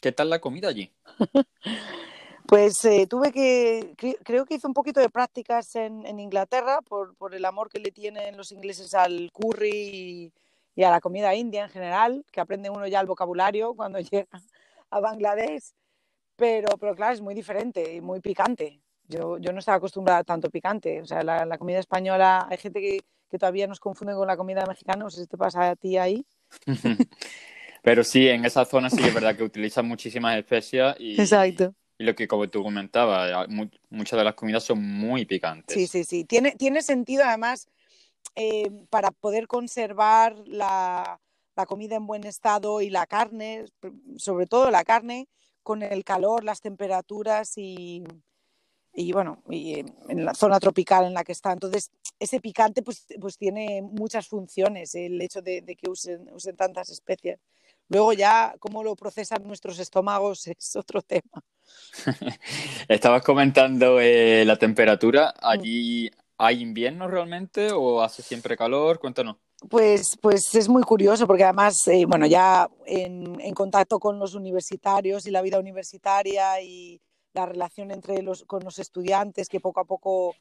¿Qué 0.00 0.12
tal 0.12 0.30
la 0.30 0.40
comida 0.40 0.68
allí? 0.68 0.92
Pues 2.50 2.84
eh, 2.84 3.06
tuve 3.08 3.30
que, 3.30 3.94
cre 3.96 4.16
creo 4.24 4.44
que 4.44 4.56
hice 4.56 4.66
un 4.66 4.74
poquito 4.74 4.98
de 4.98 5.08
prácticas 5.08 5.76
en, 5.76 6.04
en 6.04 6.18
Inglaterra 6.18 6.80
por, 6.82 7.14
por, 7.14 7.32
el 7.32 7.44
amor 7.44 7.68
que 7.68 7.78
le 7.78 7.92
tienen 7.92 8.36
los 8.36 8.50
ingleses 8.50 8.92
al 8.92 9.30
curry 9.32 9.70
y, 9.70 10.32
y, 10.74 10.82
a 10.82 10.90
la 10.90 11.00
comida 11.00 11.32
india 11.32 11.62
en 11.62 11.70
general, 11.70 12.24
que 12.32 12.40
aprende 12.40 12.68
uno 12.68 12.88
ya 12.88 12.98
el 12.98 13.06
vocabulario 13.06 13.74
cuando 13.74 14.00
llega 14.10 14.26
a 14.90 14.98
Bangladesh, 14.98 15.74
pero, 16.34 16.76
pero 16.76 16.96
claro, 16.96 17.14
es 17.14 17.20
muy 17.20 17.34
diferente 17.36 17.94
y 17.94 18.00
muy 18.00 18.18
picante. 18.18 18.80
Yo, 19.06 19.38
yo 19.38 19.52
no 19.52 19.60
estaba 19.60 19.76
acostumbrada 19.76 20.18
a 20.18 20.24
tanto 20.24 20.50
picante. 20.50 21.00
O 21.02 21.06
sea, 21.06 21.22
la, 21.22 21.46
la 21.46 21.56
comida 21.56 21.78
española, 21.78 22.48
hay 22.50 22.58
gente 22.58 22.80
que, 22.80 22.98
que, 23.30 23.38
todavía 23.38 23.68
nos 23.68 23.78
confunde 23.78 24.14
con 24.14 24.26
la 24.26 24.36
comida 24.36 24.66
mexicana. 24.66 25.04
No 25.04 25.10
sé 25.10 25.20
si 25.20 25.28
te 25.28 25.36
pasa 25.36 25.70
a 25.70 25.76
ti 25.76 25.96
ahí. 25.98 26.26
Pero 27.82 28.02
sí, 28.02 28.28
en 28.28 28.44
esa 28.44 28.64
zona 28.64 28.90
sí 28.90 29.02
es 29.04 29.14
verdad 29.14 29.36
que 29.36 29.44
utilizan 29.44 29.86
muchísimas 29.86 30.36
especias 30.36 30.96
y, 30.98 31.14
Exacto. 31.20 31.76
Y 32.00 32.04
lo 32.04 32.14
que 32.16 32.26
como 32.26 32.48
tú 32.48 32.62
comentabas, 32.62 33.46
mu 33.50 33.66
muchas 33.90 34.18
de 34.18 34.24
las 34.24 34.34
comidas 34.34 34.64
son 34.64 34.82
muy 34.82 35.26
picantes. 35.26 35.74
Sí, 35.74 35.86
sí, 35.86 36.02
sí. 36.04 36.24
Tiene, 36.24 36.52
tiene 36.52 36.80
sentido 36.80 37.24
además 37.26 37.68
eh, 38.34 38.70
para 38.88 39.10
poder 39.10 39.46
conservar 39.46 40.34
la, 40.46 41.20
la, 41.54 41.66
comida 41.66 41.96
en 41.96 42.06
buen 42.06 42.24
estado 42.24 42.80
y 42.80 42.88
la 42.88 43.06
carne, 43.06 43.66
sobre 44.16 44.46
todo 44.46 44.70
la 44.70 44.82
carne, 44.82 45.28
con 45.62 45.82
el 45.82 46.02
calor, 46.02 46.42
las 46.42 46.62
temperaturas 46.62 47.58
y, 47.58 48.02
y 48.94 49.12
bueno, 49.12 49.42
y 49.50 49.80
en 50.08 50.24
la 50.24 50.32
zona 50.32 50.58
tropical 50.58 51.04
en 51.04 51.12
la 51.12 51.22
que 51.22 51.32
está. 51.32 51.52
Entonces, 51.52 51.90
ese 52.18 52.40
picante 52.40 52.80
pues, 52.80 53.04
pues 53.20 53.36
tiene 53.36 53.82
muchas 53.82 54.26
funciones, 54.26 54.94
el 54.94 55.20
hecho 55.20 55.42
de, 55.42 55.60
de 55.60 55.76
que 55.76 55.90
usen, 55.90 56.30
usen 56.32 56.56
tantas 56.56 56.88
especias. 56.88 57.38
Luego 57.90 58.12
ya 58.12 58.54
cómo 58.60 58.82
lo 58.84 58.94
procesan 58.94 59.46
nuestros 59.46 59.78
estómagos 59.78 60.46
es 60.46 60.76
otro 60.76 61.02
tema. 61.02 61.44
Estabas 62.88 63.22
comentando 63.22 64.00
eh, 64.00 64.44
la 64.46 64.56
temperatura. 64.56 65.34
¿Allí 65.42 66.10
hay 66.38 66.62
invierno 66.62 67.08
realmente 67.08 67.70
o 67.72 68.00
hace 68.00 68.22
siempre 68.22 68.56
calor? 68.56 68.98
Cuéntanos. 68.98 69.36
Pues, 69.68 70.16
pues 70.22 70.54
es 70.54 70.68
muy 70.68 70.82
curioso 70.82 71.26
porque 71.26 71.44
además, 71.44 71.86
eh, 71.88 72.06
bueno, 72.06 72.26
ya 72.26 72.66
en, 72.86 73.38
en, 73.40 73.54
contacto 73.54 73.98
con 73.98 74.18
los 74.18 74.34
universitarios 74.34 75.26
y 75.26 75.30
la 75.30 75.42
vida 75.42 75.58
universitaria 75.58 76.62
y 76.62 76.98
la 77.34 77.44
relación 77.44 77.90
entre 77.90 78.22
los, 78.22 78.44
con 78.44 78.64
los 78.64 78.78
estudiantes, 78.78 79.48
que 79.48 79.60
poco 79.60 79.80
a 79.80 79.84
poco 79.84 80.34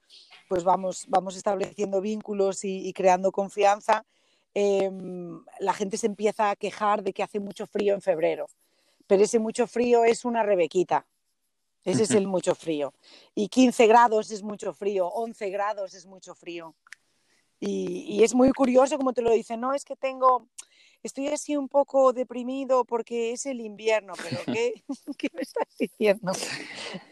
pues 0.47 0.63
vamos, 0.63 1.03
vamos 1.09 1.35
estableciendo 1.35 1.99
vínculos 1.99 2.63
y, 2.63 2.88
y 2.88 2.93
creando 2.93 3.31
confianza, 3.31 4.05
eh, 4.53 4.91
la 5.59 5.73
gente 5.73 5.97
se 5.97 6.07
empieza 6.07 6.49
a 6.49 6.55
quejar 6.55 7.03
de 7.03 7.13
que 7.13 7.23
hace 7.23 7.39
mucho 7.39 7.67
frío 7.67 7.93
en 7.93 8.01
febrero. 8.01 8.47
Pero 9.07 9.23
ese 9.23 9.39
mucho 9.39 9.67
frío 9.67 10.03
es 10.03 10.25
una 10.25 10.43
rebequita. 10.43 11.05
Ese 11.83 12.03
es 12.03 12.12
el 12.12 12.27
mucho 12.27 12.55
frío. 12.55 12.93
Y 13.33 13.47
15 13.47 13.88
grados 13.88 14.31
es 14.31 14.43
mucho 14.43 14.73
frío, 14.73 15.07
11 15.07 15.49
grados 15.49 15.93
es 15.93 16.05
mucho 16.05 16.35
frío. 16.35 16.75
Y, 17.59 18.05
y, 18.07 18.23
es 18.23 18.33
muy 18.33 18.51
curioso 18.51 18.97
como 18.97 19.12
te 19.12 19.21
lo 19.21 19.31
dicen, 19.31 19.59
no, 19.59 19.73
es 19.73 19.83
que 19.83 19.97
tengo, 19.97 20.47
estoy 21.03 21.27
así 21.27 21.57
un 21.57 21.67
poco 21.67 22.13
deprimido 22.13 22.85
porque 22.85 23.33
es 23.33 23.45
el 23.45 23.59
invierno, 23.59 24.13
pero 24.21 24.38
¿qué, 24.57 24.83
¿qué 25.17 25.27
me 25.33 25.41
estás 25.41 25.67
diciendo? 25.77 26.31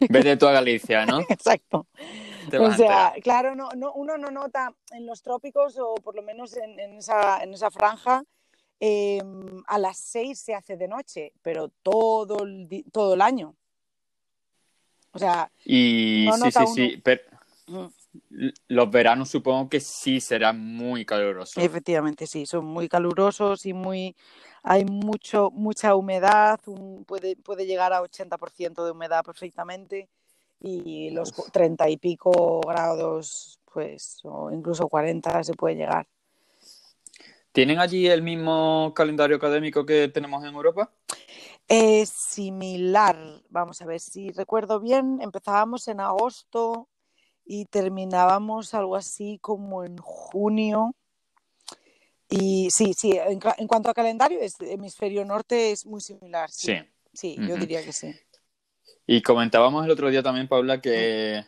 Vete 0.09 0.37
tú 0.37 0.47
a 0.47 0.53
Galicia, 0.53 1.05
¿no? 1.05 1.19
Exacto. 1.29 1.87
O 2.61 2.73
sea, 2.73 3.13
claro, 3.21 3.55
no, 3.55 3.69
no, 3.75 3.93
uno 3.93 4.17
no 4.17 4.29
nota 4.31 4.73
en 4.91 5.05
los 5.05 5.21
trópicos, 5.21 5.77
o 5.77 5.95
por 5.95 6.15
lo 6.15 6.21
menos 6.21 6.55
en, 6.55 6.79
en, 6.79 6.97
esa, 6.97 7.43
en 7.43 7.53
esa, 7.53 7.71
franja, 7.71 8.23
eh, 8.79 9.21
a 9.67 9.77
las 9.77 9.97
seis 9.97 10.39
se 10.39 10.53
hace 10.53 10.77
de 10.77 10.87
noche, 10.87 11.33
pero 11.41 11.69
todo 11.83 12.43
el, 12.43 12.85
todo 12.91 13.15
el 13.15 13.21
año. 13.21 13.55
O 15.11 15.19
sea, 15.19 15.51
y 15.65 16.25
no 16.27 16.37
sí, 16.37 16.51
sí, 16.51 16.59
uno... 16.59 16.67
sí, 16.67 17.01
pero 17.03 17.21
los 18.67 18.91
veranos 18.91 19.29
supongo 19.29 19.67
que 19.69 19.79
sí 19.79 20.21
serán 20.21 20.59
muy 20.59 21.05
calurosos. 21.05 21.61
Efectivamente, 21.61 22.27
sí, 22.27 22.45
son 22.45 22.65
muy 22.65 22.87
calurosos 22.87 23.65
y 23.65 23.73
muy 23.73 24.15
hay 24.63 24.85
mucho 24.85 25.49
mucha 25.51 25.95
humedad, 25.95 26.59
un, 26.65 27.03
puede, 27.05 27.35
puede 27.35 27.65
llegar 27.65 27.93
a 27.93 28.01
80% 28.01 28.85
de 28.85 28.91
humedad 28.91 29.23
perfectamente 29.23 30.09
y 30.59 31.09
los 31.11 31.33
treinta 31.51 31.89
y 31.89 31.97
pico 31.97 32.61
grados, 32.61 33.59
pues, 33.73 34.19
o 34.23 34.51
incluso 34.51 34.87
40 34.87 35.43
se 35.43 35.53
puede 35.53 35.75
llegar. 35.75 36.07
¿Tienen 37.51 37.79
allí 37.79 38.07
el 38.07 38.21
mismo 38.21 38.93
calendario 38.95 39.37
académico 39.37 39.85
que 39.85 40.07
tenemos 40.09 40.43
en 40.43 40.53
Europa? 40.53 40.91
Es 41.67 42.09
similar. 42.09 43.17
Vamos 43.49 43.81
a 43.81 43.85
ver 43.85 43.99
si 43.99 44.29
recuerdo 44.31 44.79
bien. 44.79 45.19
Empezábamos 45.21 45.87
en 45.87 45.99
agosto 45.99 46.87
y 47.45 47.65
terminábamos 47.65 48.73
algo 48.73 48.95
así 48.95 49.39
como 49.41 49.83
en 49.83 49.97
junio. 49.97 50.95
Y 52.29 52.69
sí, 52.71 52.93
sí, 52.93 53.13
en, 53.13 53.39
en 53.57 53.67
cuanto 53.67 53.89
a 53.89 53.93
calendario, 53.93 54.39
es, 54.39 54.55
hemisferio 54.59 55.25
norte 55.25 55.71
es 55.71 55.85
muy 55.85 56.01
similar. 56.01 56.51
Sí, 56.51 56.73
sí, 57.13 57.35
sí 57.35 57.35
uh 57.39 57.43
-huh. 57.43 57.47
yo 57.47 57.55
diría 57.57 57.83
que 57.83 57.93
sí. 57.93 58.13
Y 59.07 59.21
comentábamos 59.21 59.85
el 59.85 59.91
otro 59.91 60.09
día 60.09 60.21
también, 60.21 60.49
Paula, 60.49 60.81
que 60.81 61.45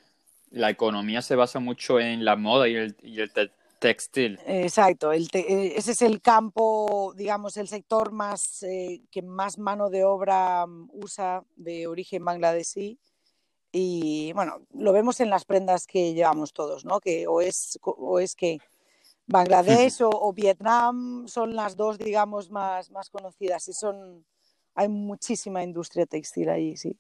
la 0.52 0.70
economía 0.70 1.22
se 1.22 1.36
basa 1.36 1.60
mucho 1.60 2.00
en 2.00 2.24
la 2.24 2.38
moda 2.38 2.70
y 2.70 2.76
el, 2.76 2.96
y 3.04 3.20
el 3.20 3.32
te 3.32 3.52
textil. 3.80 4.40
Exacto, 4.46 5.12
el 5.12 5.30
te 5.30 5.78
ese 5.78 5.92
es 5.92 6.02
el 6.02 6.22
campo, 6.22 7.14
digamos, 7.16 7.58
el 7.58 7.68
sector 7.68 8.12
más 8.12 8.64
eh, 8.64 9.02
que 9.12 9.22
más 9.22 9.58
mano 9.58 9.90
de 9.90 10.04
obra 10.04 10.66
usa 10.92 11.44
de 11.56 11.88
origen 11.88 12.24
bangladesí. 12.26 12.98
Y 13.72 14.32
bueno, 14.34 14.62
lo 14.74 14.94
vemos 14.94 15.20
en 15.20 15.30
las 15.30 15.46
prendas 15.46 15.86
que 15.86 16.14
llevamos 16.14 16.54
todos, 16.54 16.86
¿no? 16.86 17.00
Que 17.00 17.28
o 17.28 17.42
es, 17.42 17.78
o 17.84 18.20
es 18.20 18.36
que 18.36 18.60
Bangladesh 19.28 20.02
o, 20.02 20.10
o, 20.10 20.34
Vietnam 20.34 21.28
son 21.28 21.56
las 21.56 21.76
dos, 21.76 22.00
digamos, 22.00 22.50
más, 22.50 22.90
más 22.92 23.10
conocidas 23.10 23.68
y 23.68 23.74
son, 23.74 24.26
hay 24.74 24.88
muchísima 24.90 25.64
industria 25.64 26.06
textil 26.06 26.50
ahí, 26.50 26.76
sí. 26.78 26.98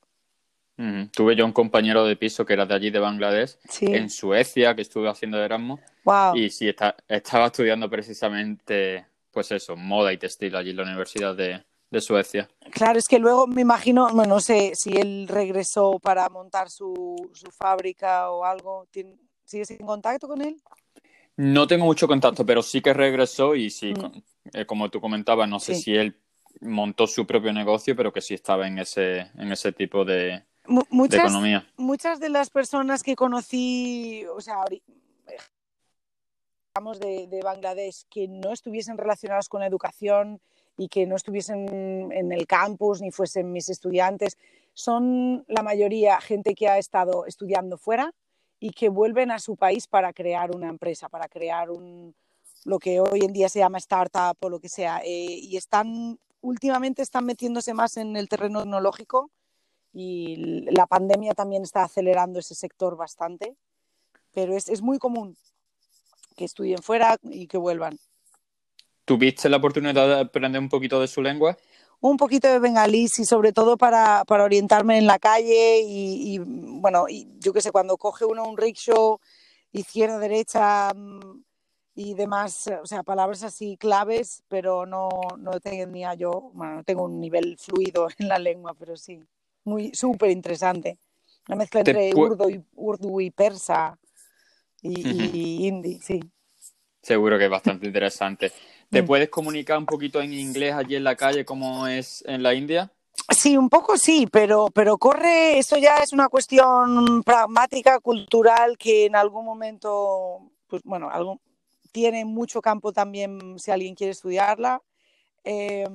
Tuve 1.12 1.36
yo 1.36 1.46
un 1.46 1.52
compañero 1.52 2.06
de 2.06 2.16
piso 2.16 2.46
que 2.46 2.54
era 2.54 2.66
de 2.66 2.74
allí, 2.74 2.90
de 2.90 3.00
Bangladesh, 3.00 3.58
sí. 3.68 3.88
en 3.88 4.10
Suecia, 4.10 4.76
que 4.76 4.82
estuve 4.82 5.10
haciendo 5.10 5.44
Erasmus. 5.44 5.82
Wow. 6.06 6.38
Y 6.38 6.50
sí, 6.50 6.70
está, 6.70 6.96
estaba 7.06 7.48
estudiando 7.48 7.90
precisamente, 7.90 9.06
pues 9.30 9.52
eso, 9.52 9.76
moda 9.76 10.14
y 10.14 10.18
textil 10.18 10.56
allí 10.56 10.70
en 10.70 10.78
la 10.78 10.84
Universidad 10.84 11.36
de, 11.36 11.62
de, 11.92 12.02
Suecia. 12.02 12.48
Claro, 12.72 12.98
es 12.98 13.10
que 13.10 13.20
luego 13.20 13.46
me 13.46 13.60
imagino, 13.60 14.08
bueno, 14.14 14.36
no 14.36 14.40
sé 14.40 14.72
si 14.74 14.92
él 14.96 15.28
regresó 15.28 16.00
para 16.00 16.30
montar 16.30 16.70
su, 16.70 17.30
su 17.34 17.52
fábrica 17.52 18.32
o 18.32 18.46
algo. 18.46 18.88
¿Sigues 19.44 19.72
en 19.72 19.86
contacto 19.86 20.30
con 20.30 20.42
él? 20.42 20.62
No 21.36 21.68
tengo 21.68 21.84
mucho 21.84 22.08
contacto, 22.08 22.46
pero 22.46 22.62
sí 22.62 22.80
que 22.80 22.94
regresó 22.94 23.54
y 23.54 23.70
sí, 23.70 23.94
mm. 23.94 24.62
como 24.66 24.90
tú 24.90 25.02
comentabas, 25.02 25.50
no 25.50 25.60
sé 25.60 25.76
si 25.76 25.94
él 25.94 26.16
montó 26.62 27.06
su 27.06 27.28
propio 27.28 27.52
negocio, 27.52 27.98
pero 27.98 28.14
que 28.14 28.22
sí 28.22 28.34
estaba 28.34 28.66
en 28.66 28.80
ese, 28.80 29.30
en 29.36 29.52
ese 29.52 29.72
tipo 29.72 30.06
de, 30.06 30.44
muchas, 30.90 31.22
de 31.22 31.28
economía. 31.28 31.68
Muchas 31.78 32.20
de 32.20 32.30
las 32.30 32.50
personas 32.50 33.04
que 33.04 33.16
conocí, 33.16 34.26
o 34.34 34.42
sea, 34.42 34.64
de, 37.00 37.28
de 37.28 37.42
Bangladesh, 37.44 38.06
que 38.10 38.28
no 38.28 38.54
estuviesen 38.54 38.98
relacionadas 38.98 39.50
con 39.50 39.60
la 39.60 39.68
educación 39.68 40.40
y 40.78 40.88
que 40.88 41.06
no 41.06 41.16
estuviesen 41.18 42.12
en 42.12 42.32
el 42.32 42.48
campus 42.48 43.02
ni 43.02 43.12
fuesen 43.12 43.52
mis 43.52 43.70
estudiantes, 43.70 44.38
son 44.74 45.44
la 45.48 45.62
mayoría 45.62 46.22
gente 46.22 46.56
que 46.56 46.70
ha 46.70 46.78
estado 46.78 47.26
estudiando 47.26 47.78
fuera 47.78 48.14
y 48.62 48.72
que 48.72 48.88
vuelven 48.88 49.32
a 49.32 49.40
su 49.40 49.58
país 49.58 49.88
para 49.88 50.14
crear 50.14 50.56
una 50.56 50.70
empresa, 50.70 51.10
para 51.10 51.28
crear 51.28 51.70
un, 51.70 52.16
lo 52.64 52.80
que 52.80 53.02
hoy 53.02 53.22
en 53.22 53.34
día 53.34 53.50
se 53.50 53.60
llama 53.60 53.78
startup 53.78 54.38
o 54.40 54.50
lo 54.50 54.60
que 54.60 54.70
sea. 54.70 55.02
Eh, 55.04 55.40
y 55.42 55.58
están, 55.58 56.18
últimamente 56.42 57.02
están 57.02 57.26
metiéndose 57.26 57.74
más 57.74 57.98
en 57.98 58.16
el 58.16 58.30
terreno 58.30 58.62
tecnológico 58.62 59.32
y 59.94 60.66
la 60.72 60.86
pandemia 60.86 61.34
también 61.34 61.64
está 61.64 61.84
acelerando 61.84 62.40
ese 62.40 62.56
sector 62.56 62.96
bastante, 62.96 63.56
pero 64.34 64.56
es, 64.56 64.70
es 64.70 64.82
muy 64.82 65.00
común 65.00 65.36
que 66.36 66.46
estudien 66.46 66.82
fuera 66.82 67.18
y 67.24 67.48
que 67.48 67.58
vuelvan. 67.58 67.98
¿Tuviste 69.06 69.50
la 69.50 69.58
oportunidad 69.58 70.08
de 70.08 70.20
aprender 70.22 70.62
un 70.62 70.70
poquito 70.70 71.02
de 71.02 71.08
su 71.08 71.22
lengua? 71.22 71.58
Un 72.00 72.16
poquito 72.16 72.48
de 72.48 72.60
bengalí, 72.60 73.06
y 73.06 73.26
sobre 73.26 73.52
todo 73.52 73.76
para, 73.76 74.24
para 74.26 74.46
orientarme 74.46 74.98
en 74.98 75.08
la 75.08 75.20
calle 75.20 75.82
y, 75.82 76.36
y 76.36 76.40
bueno, 76.40 77.10
y 77.10 77.28
yo 77.40 77.52
qué 77.52 77.62
sé, 77.62 77.72
cuando 77.72 77.98
coge 77.98 78.24
uno 78.24 78.48
un 78.48 78.56
rickshaw, 78.56 79.20
izquierda, 79.72 80.20
derecha 80.20 80.94
mm, 80.94 81.44
y 81.96 82.14
demás, 82.14 82.70
o 82.82 82.86
sea, 82.86 83.04
palabras 83.04 83.44
así 83.44 83.76
claves, 83.78 84.44
pero 84.48 84.86
no, 84.86 85.10
no 85.38 85.60
tenía 85.60 86.14
yo, 86.14 86.52
bueno, 86.54 86.76
no 86.76 86.84
tengo 86.84 87.04
un 87.04 87.20
nivel 87.20 87.58
fluido 87.58 88.08
en 88.18 88.28
la 88.30 88.40
lengua, 88.40 88.74
pero 88.74 88.96
sí, 88.96 89.20
muy 89.70 89.94
súper 89.94 90.32
interesante. 90.32 90.98
Una 91.48 91.58
mezcla 91.58 91.82
entre 91.82 92.14
urdu 92.14 92.50
y, 92.50 92.64
urdu 92.76 93.22
y 93.22 93.32
persa 93.32 93.98
y, 94.82 94.90
uh 94.90 95.12
-huh. 95.12 95.34
y 95.34 95.68
hindi, 95.68 96.00
sí. 96.00 96.20
Seguro 97.02 97.38
que 97.38 97.46
es 97.46 97.52
bastante 97.52 97.88
interesante. 97.88 98.52
¿Te 98.90 99.04
puedes 99.04 99.30
comunicar 99.30 99.78
un 99.78 99.86
poquito 99.86 100.20
en 100.22 100.34
inglés 100.34 100.74
allí 100.74 100.96
en 100.96 101.04
la 101.04 101.16
calle 101.16 101.46
como 101.46 101.88
es 101.88 102.24
en 102.28 102.42
la 102.44 102.54
India? 102.54 102.92
Sí, 103.30 103.56
un 103.56 103.70
poco 103.70 103.98
sí, 103.98 104.28
pero, 104.32 104.70
pero 104.74 104.98
corre, 104.98 105.60
eso 105.60 105.78
ya 105.78 105.98
es 105.98 106.14
una 106.14 106.30
cuestión 106.30 107.24
pragmática, 107.24 108.00
cultural, 108.00 108.78
que 108.78 109.06
en 109.06 109.16
algún 109.16 109.46
momento, 109.46 110.52
pues 110.68 110.82
bueno, 110.84 111.10
algo, 111.12 111.40
tiene 111.92 112.26
mucho 112.26 112.62
campo 112.62 112.92
también 112.92 113.60
si 113.60 113.70
alguien 113.70 113.94
quiere 113.94 114.12
estudiarla. 114.12 114.82
Eh, 115.44 115.88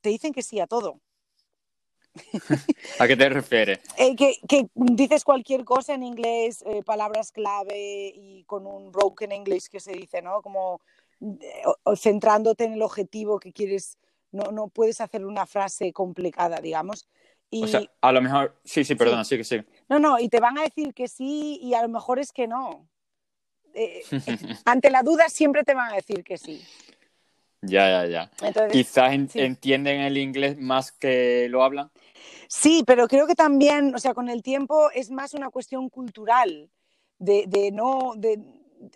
te 0.00 0.08
dicen 0.08 0.32
que 0.32 0.42
sí 0.42 0.58
a 0.60 0.66
todo. 0.66 1.00
¿A 2.98 3.06
qué 3.06 3.16
te 3.16 3.28
refieres? 3.28 3.80
Eh, 3.96 4.16
que, 4.16 4.34
que, 4.48 4.68
dices 4.74 5.24
cualquier 5.24 5.64
cosa 5.64 5.94
en 5.94 6.02
inglés, 6.02 6.62
eh, 6.66 6.82
palabras 6.82 7.32
clave 7.32 8.12
y 8.14 8.44
con 8.44 8.66
un 8.66 8.90
broken 8.90 9.32
English 9.32 9.68
que 9.68 9.80
se 9.80 9.92
dice, 9.92 10.22
¿no? 10.22 10.42
Como 10.42 10.80
eh, 11.20 11.62
centrándote 11.96 12.64
en 12.64 12.74
el 12.74 12.82
objetivo 12.82 13.38
que 13.38 13.52
quieres, 13.52 13.98
no, 14.32 14.50
no 14.52 14.68
puedes 14.68 15.00
hacer 15.00 15.24
una 15.24 15.46
frase 15.46 15.92
complicada, 15.92 16.60
digamos. 16.60 17.08
Y... 17.50 17.64
O 17.64 17.68
sea, 17.68 17.82
a 18.00 18.12
lo 18.12 18.22
mejor, 18.22 18.56
sí, 18.64 18.84
sí, 18.84 18.94
perdona, 18.94 19.24
sí. 19.24 19.36
que 19.36 19.44
sí. 19.44 19.60
No, 19.88 19.98
no, 19.98 20.18
y 20.18 20.28
te 20.28 20.40
van 20.40 20.58
a 20.58 20.62
decir 20.62 20.94
que 20.94 21.08
sí 21.08 21.58
y 21.62 21.74
a 21.74 21.82
lo 21.82 21.88
mejor 21.88 22.18
es 22.18 22.32
que 22.32 22.46
no. 22.46 22.88
ante 24.64 24.90
la 24.90 25.04
duda 25.04 25.28
siempre 25.28 25.62
te 25.62 25.74
van 25.74 25.92
a 25.92 25.94
decir 25.94 26.24
que 26.24 26.38
sí. 26.38 26.60
Ya, 27.62 28.06
ya, 28.06 28.06
ya. 28.06 28.30
Quizás 28.70 29.12
entienden 29.34 30.00
el 30.00 30.16
inglés 30.16 30.56
más 30.58 30.92
que 30.92 31.46
lo 31.50 31.62
hablan. 31.62 31.90
Sí, 32.48 32.82
pero 32.86 33.06
creo 33.06 33.26
que 33.26 33.34
también, 33.34 33.94
o 33.94 33.98
sea, 33.98 34.14
con 34.14 34.28
el 34.28 34.42
tiempo 34.42 34.90
es 34.92 35.10
más 35.10 35.34
una 35.34 35.50
cuestión 35.50 35.88
cultural, 35.90 36.70
de, 37.18 37.44
de 37.46 37.70
no, 37.70 38.14
de, 38.16 38.38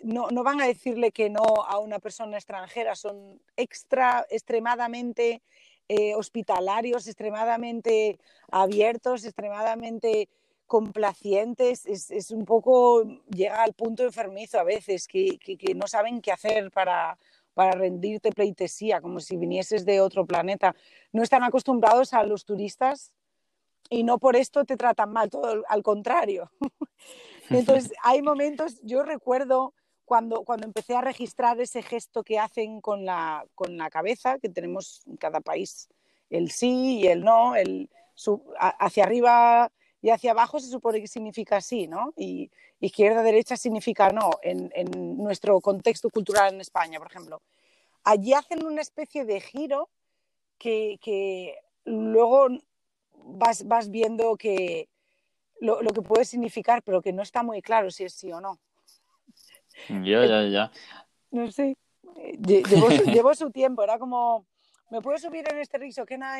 no, 0.03 0.29
no, 0.31 0.43
van 0.43 0.61
a 0.61 0.67
decirle 0.67 1.11
que 1.11 1.29
no 1.29 1.43
a 1.67 1.77
una 1.77 1.99
persona 1.99 2.37
extranjera, 2.37 2.95
son 2.95 3.39
extra, 3.55 4.25
extremadamente 4.29 5.41
eh, 5.87 6.15
hospitalarios, 6.15 7.07
extremadamente 7.07 8.17
abiertos, 8.51 9.25
extremadamente 9.25 10.27
complacientes, 10.65 11.85
es, 11.85 12.09
es, 12.09 12.31
un 12.31 12.43
poco, 12.43 13.03
llega 13.29 13.61
al 13.61 13.73
punto 13.73 14.03
enfermizo 14.03 14.59
a 14.59 14.63
veces, 14.63 15.07
que, 15.07 15.37
que, 15.37 15.55
que 15.55 15.75
no 15.75 15.87
saben 15.87 16.21
qué 16.21 16.31
hacer 16.31 16.71
para, 16.71 17.19
para 17.55 17.71
rendirte 17.71 18.31
pleitesía, 18.31 19.01
como 19.01 19.19
si 19.19 19.37
vinieses 19.37 19.85
de 19.85 20.01
otro 20.01 20.27
planeta. 20.27 20.75
No 21.11 21.23
están 21.23 21.41
acostumbrados 21.43 22.13
a 22.13 22.23
los 22.23 22.45
turistas 22.45 23.13
y 23.89 24.03
no 24.03 24.19
por 24.19 24.35
esto 24.35 24.65
te 24.65 24.77
tratan 24.77 25.11
mal, 25.11 25.29
todo 25.31 25.63
al 25.67 25.81
contrario. 25.81 26.51
Entonces, 27.49 27.91
hay 28.03 28.21
momentos, 28.21 28.79
yo 28.83 29.03
recuerdo 29.03 29.73
cuando, 30.03 30.43
cuando 30.43 30.67
empecé 30.67 30.95
a 30.95 31.01
registrar 31.01 31.59
ese 31.59 31.81
gesto 31.81 32.23
que 32.23 32.37
hacen 32.37 32.81
con 32.81 33.05
la, 33.05 33.45
con 33.55 33.77
la 33.77 33.89
cabeza, 33.89 34.37
que 34.37 34.49
tenemos 34.49 35.01
en 35.07 35.17
cada 35.17 35.41
país 35.41 35.87
el 36.29 36.51
sí 36.51 36.99
y 36.99 37.07
el 37.07 37.23
no, 37.23 37.55
el, 37.55 37.89
hacia 38.59 39.03
arriba 39.03 39.71
y 40.05 40.11
hacia 40.11 40.33
abajo 40.33 40.59
se 40.59 40.69
supone 40.69 41.01
que 41.01 41.07
significa 41.07 41.59
sí, 41.61 41.87
¿no? 41.87 42.13
Y 42.15 42.51
izquierda-derecha 42.79 43.57
significa 43.57 44.11
no, 44.11 44.29
en, 44.43 44.71
en, 44.75 45.17
nuestro 45.17 45.59
contexto 45.61 46.11
cultural 46.11 46.53
en 46.53 46.61
España, 46.61 46.99
por 46.99 47.07
ejemplo. 47.07 47.41
Allí 48.03 48.33
hacen 48.33 48.63
una 48.63 48.83
especie 48.83 49.25
de 49.25 49.41
giro 49.41 49.89
que, 50.59 50.99
que 51.01 51.57
luego 51.85 52.49
vas, 53.15 53.67
vas 53.67 53.89
viendo 53.89 54.35
que 54.37 54.89
lo, 55.59 55.81
lo, 55.81 55.89
que 55.89 56.03
puede 56.03 56.23
significar, 56.23 56.83
pero 56.83 57.01
que 57.01 57.11
no 57.11 57.23
está 57.23 57.41
muy 57.41 57.63
claro 57.63 57.89
si 57.89 58.03
es 58.03 58.13
sí 58.13 58.31
o 58.31 58.39
no. 58.39 58.59
Ya, 59.89 60.23
ya, 60.23 60.43
ya. 60.43 60.71
No 61.31 61.51
sé. 61.51 61.77
Llevó, 62.45 62.89
llevó 62.89 63.33
su 63.33 63.49
tiempo, 63.49 63.81
era 63.81 63.97
como, 63.97 64.45
¿me 64.91 65.01
puedo 65.01 65.17
subir 65.17 65.51
en 65.51 65.57
este 65.57 65.79
riso? 65.79 66.05
¿Qué 66.05 66.19
nada? 66.19 66.37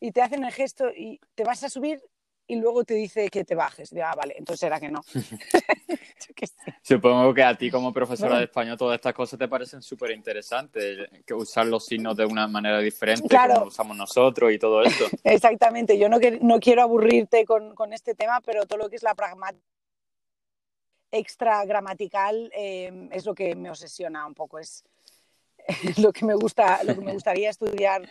Y 0.00 0.12
te 0.12 0.22
hacen 0.22 0.44
el 0.44 0.52
gesto 0.52 0.88
y 0.88 1.20
te 1.34 1.44
vas 1.44 1.62
a 1.62 1.68
subir 1.68 2.00
y 2.48 2.56
luego 2.56 2.84
te 2.84 2.94
dice 2.94 3.28
que 3.28 3.44
te 3.44 3.54
bajes. 3.54 3.92
ah, 4.02 4.14
vale, 4.16 4.34
entonces 4.38 4.62
era 4.62 4.78
que 4.78 4.88
no. 4.88 5.02
Supongo 6.82 7.34
que 7.34 7.42
a 7.42 7.56
ti 7.56 7.70
como 7.70 7.92
profesora 7.92 8.38
de 8.38 8.44
español 8.44 8.76
todas 8.76 8.96
estas 8.96 9.14
cosas 9.14 9.38
te 9.38 9.48
parecen 9.48 9.82
súper 9.82 10.12
interesantes, 10.12 11.08
que 11.24 11.34
usar 11.34 11.66
los 11.66 11.84
signos 11.84 12.16
de 12.16 12.24
una 12.24 12.46
manera 12.46 12.78
diferente 12.78 13.28
claro. 13.28 13.54
como 13.54 13.66
usamos 13.66 13.96
nosotros 13.96 14.52
y 14.52 14.58
todo 14.58 14.82
esto. 14.82 15.06
Exactamente, 15.24 15.98
yo 15.98 16.08
no, 16.08 16.18
no 16.40 16.60
quiero 16.60 16.82
aburrirte 16.82 17.44
con, 17.44 17.74
con, 17.74 17.92
este 17.92 18.14
tema, 18.14 18.40
pero 18.40 18.66
todo 18.66 18.78
lo 18.78 18.88
que 18.88 18.96
es 18.96 19.02
la 19.02 19.14
pragmática 19.14 19.64
extra 21.12 21.64
gramatical 21.64 22.50
eh, 22.54 23.08
es 23.12 23.24
lo 23.24 23.34
que 23.34 23.54
me 23.54 23.70
obsesiona 23.70 24.26
un 24.26 24.34
poco, 24.34 24.58
es, 24.58 24.84
es 25.66 25.98
lo 25.98 26.12
que 26.12 26.24
me 26.24 26.34
gusta, 26.34 26.82
lo 26.84 26.94
que 26.94 27.00
me 27.00 27.12
gustaría 27.12 27.48
estudiar 27.48 28.02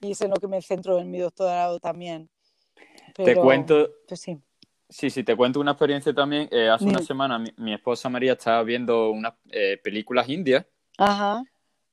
y 0.00 0.12
es 0.12 0.20
en 0.20 0.30
lo 0.30 0.36
que 0.36 0.48
me 0.48 0.60
centro 0.60 0.98
en 0.98 1.10
mi 1.10 1.18
doctorado 1.18 1.78
también 1.80 2.28
te 3.14 3.36
cuento. 3.36 3.90
Pues 4.08 4.20
sí. 4.20 4.38
Sí, 4.88 5.10
sí, 5.10 5.24
te 5.24 5.34
cuento 5.34 5.60
una 5.60 5.72
experiencia 5.72 6.12
también. 6.14 6.48
Eh, 6.50 6.68
hace 6.68 6.84
una 6.84 7.00
semana 7.00 7.42
mi, 7.56 7.72
esposa 7.72 8.08
María 8.08 8.32
estaba 8.32 8.62
viendo 8.62 9.10
unas 9.10 9.34
eh, 9.50 9.78
películas 9.82 10.28
indias. 10.28 10.66
Ajá. 10.98 11.42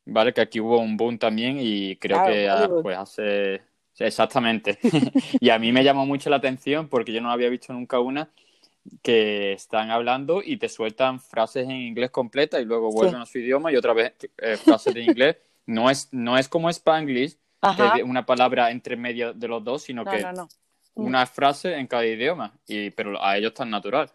Vale, 0.05 0.33
que 0.33 0.41
aquí 0.41 0.59
hubo 0.59 0.79
un 0.79 0.97
boom 0.97 1.17
también 1.17 1.57
y 1.59 1.95
creo 1.97 2.23
que 2.25 2.49
ah, 2.49 2.69
pues 2.81 2.97
hace. 2.97 3.61
Exactamente. 3.97 4.77
y 5.39 5.49
a 5.49 5.59
mí 5.59 5.71
me 5.71 5.83
llamó 5.83 6.05
mucho 6.05 6.29
la 6.29 6.37
atención 6.37 6.89
porque 6.89 7.11
yo 7.11 7.21
no 7.21 7.31
había 7.31 7.49
visto 7.49 7.71
nunca 7.71 7.99
una 7.99 8.29
que 9.03 9.53
están 9.53 9.91
hablando 9.91 10.41
y 10.43 10.57
te 10.57 10.67
sueltan 10.67 11.19
frases 11.19 11.65
en 11.65 11.75
inglés 11.75 12.09
completas 12.09 12.61
y 12.61 12.65
luego 12.65 12.91
vuelven 12.91 13.21
a 13.21 13.25
su 13.25 13.37
idioma 13.37 13.71
y 13.71 13.75
otra 13.75 13.93
vez 13.93 14.13
eh, 14.37 14.57
frases 14.57 14.95
en 14.95 15.03
inglés. 15.03 15.37
No 15.67 15.89
es, 15.89 16.09
no 16.11 16.37
es 16.37 16.49
como 16.49 16.69
Spanglish, 16.69 17.37
que 17.77 17.99
es 17.99 18.03
una 18.03 18.25
palabra 18.25 18.71
entre 18.71 18.95
medio 18.95 19.33
de 19.33 19.47
los 19.47 19.63
dos, 19.63 19.83
sino 19.83 20.03
que 20.03 20.25
Mm. 20.25 20.47
Una 20.95 21.25
frase 21.25 21.75
en 21.75 21.87
cada 21.87 22.05
idioma, 22.05 22.53
y, 22.67 22.89
pero 22.91 23.23
a 23.23 23.37
ellos 23.37 23.53
tan 23.53 23.69
natural. 23.69 24.11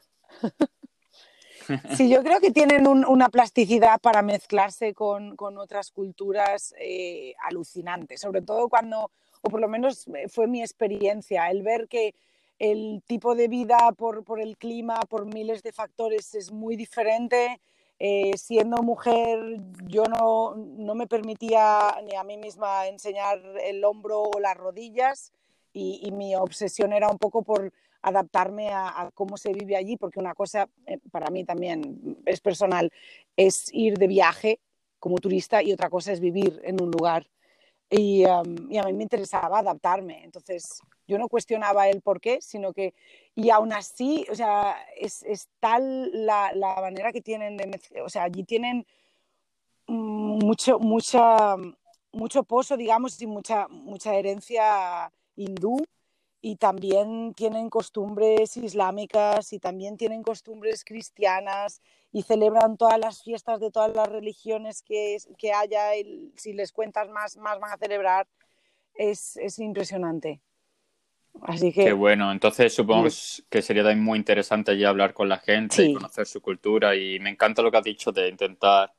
Sí, 1.97 2.09
yo 2.09 2.23
creo 2.23 2.39
que 2.41 2.53
tienen 2.53 2.87
una 2.87 3.29
plasticidad 3.29 4.01
para 4.01 4.23
mezclarse 4.23 4.95
con, 4.95 5.35
con 5.35 5.59
otras 5.59 5.91
culturas 5.91 6.73
eh, 6.79 7.35
alucinantes, 7.43 8.21
sobre 8.21 8.43
todo 8.43 8.69
cuando, 8.69 9.11
o 9.43 9.51
por 9.51 9.61
lo 9.61 9.69
menos 9.69 10.07
eh, 10.09 10.29
fue 10.29 10.47
mi 10.47 10.61
experiencia, 10.61 11.51
el 11.51 11.63
ver 11.63 11.89
que 11.89 12.15
el 12.59 13.03
tipo 13.07 13.35
de 13.35 13.49
vida 13.49 13.93
por, 13.97 14.23
por 14.25 14.41
el 14.41 14.57
clima, 14.57 15.01
por 15.09 15.27
miles 15.27 15.63
de 15.63 15.73
factores 15.73 16.35
es 16.35 16.53
muy 16.53 16.77
diferente. 16.77 17.61
Eh, 17.99 18.33
siendo 18.37 18.83
mujer, 18.83 19.39
yo 19.87 20.05
no, 20.05 20.55
no 20.55 20.95
me 20.95 21.07
permitía 21.07 21.97
ni 22.05 22.15
a 22.15 22.25
mí 22.25 22.37
misma 22.37 22.87
enseñar 22.89 23.41
el 23.63 23.83
hombro 23.85 24.23
o 24.23 24.39
las 24.39 24.57
rodillas 24.57 25.33
y, 25.77 26.11
mi 26.13 26.35
obsesión 26.35 26.93
era 26.95 27.11
un 27.11 27.19
poco 27.19 27.43
por 27.43 27.71
adaptarme 28.01 28.71
a, 28.73 29.11
cómo 29.15 29.37
se 29.37 29.53
vive 29.53 29.77
allí, 29.77 29.97
porque 29.97 30.19
una 30.19 30.35
cosa 30.35 30.69
eh, 30.87 30.99
para 31.11 31.31
mí 31.31 31.45
también 31.45 32.17
es 32.25 32.41
personal, 32.41 32.91
es 33.37 33.69
ir 33.73 33.99
de 33.99 34.07
viaje 34.07 34.61
como 34.99 35.19
turista 35.19 35.63
y 35.63 35.73
otra 35.73 35.91
cosa 35.91 36.13
es 36.13 36.21
vivir 36.21 36.61
en 36.65 36.81
un 36.83 36.91
lugar. 36.91 37.27
Y, 37.91 38.25
a 38.25 38.43
mí 38.43 38.93
me 38.95 39.03
interesaba 39.03 39.59
adaptarme, 39.59 40.25
entonces 40.25 40.81
yo 41.07 41.19
no 41.19 41.29
cuestionaba 41.29 41.89
el 41.89 42.01
por 42.01 42.21
qué, 42.21 42.41
sino 42.41 42.73
que, 42.73 42.95
y 43.35 43.51
aún 43.51 43.73
así, 43.73 44.27
o 44.31 44.35
sea, 44.35 44.77
es, 44.97 45.23
es 45.25 45.49
tal 45.61 46.11
la, 46.27 46.53
la, 46.55 46.81
manera 46.81 47.13
que 47.13 47.21
tienen 47.21 47.57
de, 47.57 47.79
o 48.03 48.09
sea, 48.09 48.25
allí 48.25 48.43
tienen 48.45 48.87
mucho, 49.87 50.81
mucha, 50.81 51.55
mucho 52.13 52.43
pozo, 52.43 52.77
digamos, 52.77 53.21
y 53.23 53.27
mucha, 53.27 53.69
mucha 53.69 54.15
herencia 54.17 55.13
hindú 55.37 55.85
y 56.41 56.57
también 56.57 57.35
tienen 57.35 57.71
costumbres 57.71 58.57
islámicas 58.57 59.53
y 59.53 59.59
también 59.59 59.97
tienen 59.97 60.23
costumbres 60.23 60.85
cristianas 60.85 61.81
y 62.13 62.23
celebran 62.23 62.77
todas 62.77 62.99
las 62.99 63.23
fiestas 63.23 63.61
de 63.61 63.71
todas 63.71 63.95
las 63.95 64.09
religiones 64.09 64.83
que, 64.83 65.17
que 65.39 65.53
haya 65.53 65.97
y 65.97 66.33
si 66.37 66.53
les 66.53 66.73
cuentas 66.73 67.09
más, 67.09 67.37
más 67.37 67.59
van 67.59 67.73
a 67.73 67.79
celebrar. 67.79 68.27
Es, 68.95 69.37
es 69.37 69.59
impresionante. 69.59 70.41
Así 71.43 71.73
que... 71.73 71.85
Qué 71.85 71.93
bueno, 71.93 72.33
entonces 72.33 72.75
supongo 72.75 73.09
que 73.51 73.63
sería 73.63 73.83
también 73.83 74.05
muy 74.05 74.19
interesante 74.19 74.79
ya 74.79 74.89
hablar 74.89 75.13
con 75.13 75.29
la 75.29 75.39
gente 75.39 75.83
y 75.85 75.93
conocer 75.93 76.27
su 76.27 76.41
cultura 76.41 76.97
y 76.97 77.19
me 77.21 77.31
encanta 77.31 77.61
lo 77.61 77.71
que 77.71 77.77
has 77.79 77.85
dicho 77.85 78.13
de 78.13 78.29
intentar. 78.29 78.93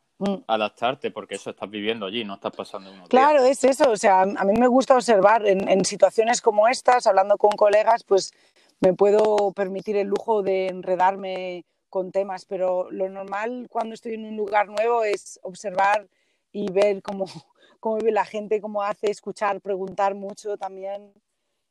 Adaptarte 0.48 1.12
porque 1.12 1.36
eso 1.36 1.52
estás 1.52 1.70
viviendo 1.70 2.06
allí, 2.06 2.24
no 2.24 2.36
estás 2.36 2.54
pasando 2.56 2.92
unos 2.92 3.10
Claro, 3.10 3.44
es 3.44 3.64
eso. 3.64 3.92
O 3.92 3.98
sea, 3.98 4.22
a 4.22 4.46
mí 4.46 4.54
me 4.58 4.68
gusta 4.68 4.96
observar 4.96 5.46
en, 5.46 5.86
situaciones 5.86 6.42
como 6.42 6.68
estas, 6.68 7.08
hablando 7.08 7.38
con 7.38 7.52
colegas, 7.52 8.04
pues 8.04 8.32
me 8.80 8.94
puedo 8.94 9.52
permitir 9.54 9.96
el 9.98 10.08
lujo 10.08 10.42
de 10.42 10.68
enredarme 10.68 11.66
con 11.90 12.12
temas, 12.12 12.46
pero 12.46 12.90
lo 12.92 13.10
normal 13.10 13.68
cuando 13.70 13.94
estoy 13.94 14.16
en 14.16 14.26
un 14.26 14.36
lugar 14.36 14.68
nuevo 14.68 15.04
es 15.04 15.40
observar 15.44 16.08
y 16.52 16.72
ver 16.72 17.02
cómo, 17.02 17.26
cómo 17.80 17.98
vive 17.98 18.12
la 18.12 18.26
gente, 18.26 18.62
cómo 18.62 18.82
hace, 18.82 19.12
escuchar, 19.12 19.62
preguntar 19.62 20.16
mucho 20.16 20.58
también. 20.58 21.14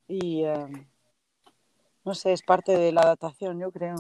Y 0.08 0.44
eh, 0.44 0.86
no 2.04 2.14
sé, 2.14 2.32
es 2.32 2.42
parte 2.42 2.76
de 2.78 2.92
la 2.92 3.00
adaptación, 3.00 3.58
yo 3.58 3.72
creo. 3.72 3.96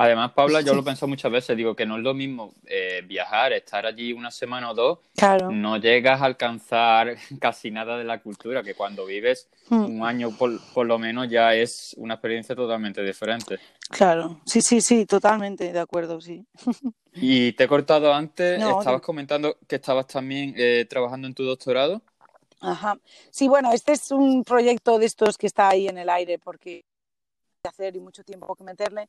Además, 0.00 0.30
Paula, 0.30 0.60
yo 0.60 0.74
lo 0.74 0.82
he 0.82 0.84
pensado 0.84 1.08
muchas 1.08 1.32
veces, 1.32 1.56
digo 1.56 1.74
que 1.74 1.84
no 1.84 1.96
es 1.96 2.04
lo 2.04 2.14
mismo 2.14 2.54
eh, 2.66 3.02
viajar, 3.04 3.52
estar 3.52 3.84
allí 3.84 4.12
una 4.12 4.30
semana 4.30 4.70
o 4.70 4.74
dos, 4.74 4.98
no 5.50 5.76
llegas 5.76 6.22
a 6.22 6.24
alcanzar 6.24 7.16
casi 7.40 7.72
nada 7.72 7.98
de 7.98 8.04
la 8.04 8.22
cultura, 8.22 8.62
que 8.62 8.74
cuando 8.74 9.04
vives 9.06 9.48
hmm. 9.68 9.84
un 9.84 10.06
año 10.06 10.30
por, 10.30 10.86
lo 10.86 10.98
menos 11.00 11.28
ya 11.28 11.52
es 11.52 11.96
una 11.98 12.14
experiencia 12.14 12.54
totalmente 12.54 13.02
diferente. 13.02 13.58
Claro, 13.90 14.40
sí, 14.46 14.62
sí, 14.62 14.80
sí, 14.80 15.04
totalmente 15.04 15.72
de 15.72 15.80
acuerdo, 15.80 16.20
sí. 16.20 16.46
Y 17.20 17.50
te 17.54 17.64
he 17.64 17.68
cortado 17.68 18.14
antes, 18.14 18.62
estabas 18.62 19.00
comentando 19.00 19.56
que 19.66 19.76
estabas 19.76 20.06
también 20.06 20.54
eh, 20.56 20.86
trabajando 20.88 21.26
en 21.26 21.34
tu 21.34 21.42
doctorado. 21.42 22.00
Ajá. 22.60 22.96
Sí, 23.32 23.48
bueno, 23.48 23.72
este 23.72 23.92
es 23.92 24.12
un 24.12 24.44
proyecto 24.44 25.00
de 25.00 25.06
estos 25.06 25.36
que 25.36 25.48
está 25.48 25.70
ahí 25.70 25.88
en 25.88 25.98
el 25.98 26.08
aire 26.08 26.38
porque 26.38 26.84
hacer 27.64 27.96
y 27.96 28.00
mucho 28.00 28.22
tiempo 28.22 28.54
que 28.54 28.64
meterle, 28.64 29.08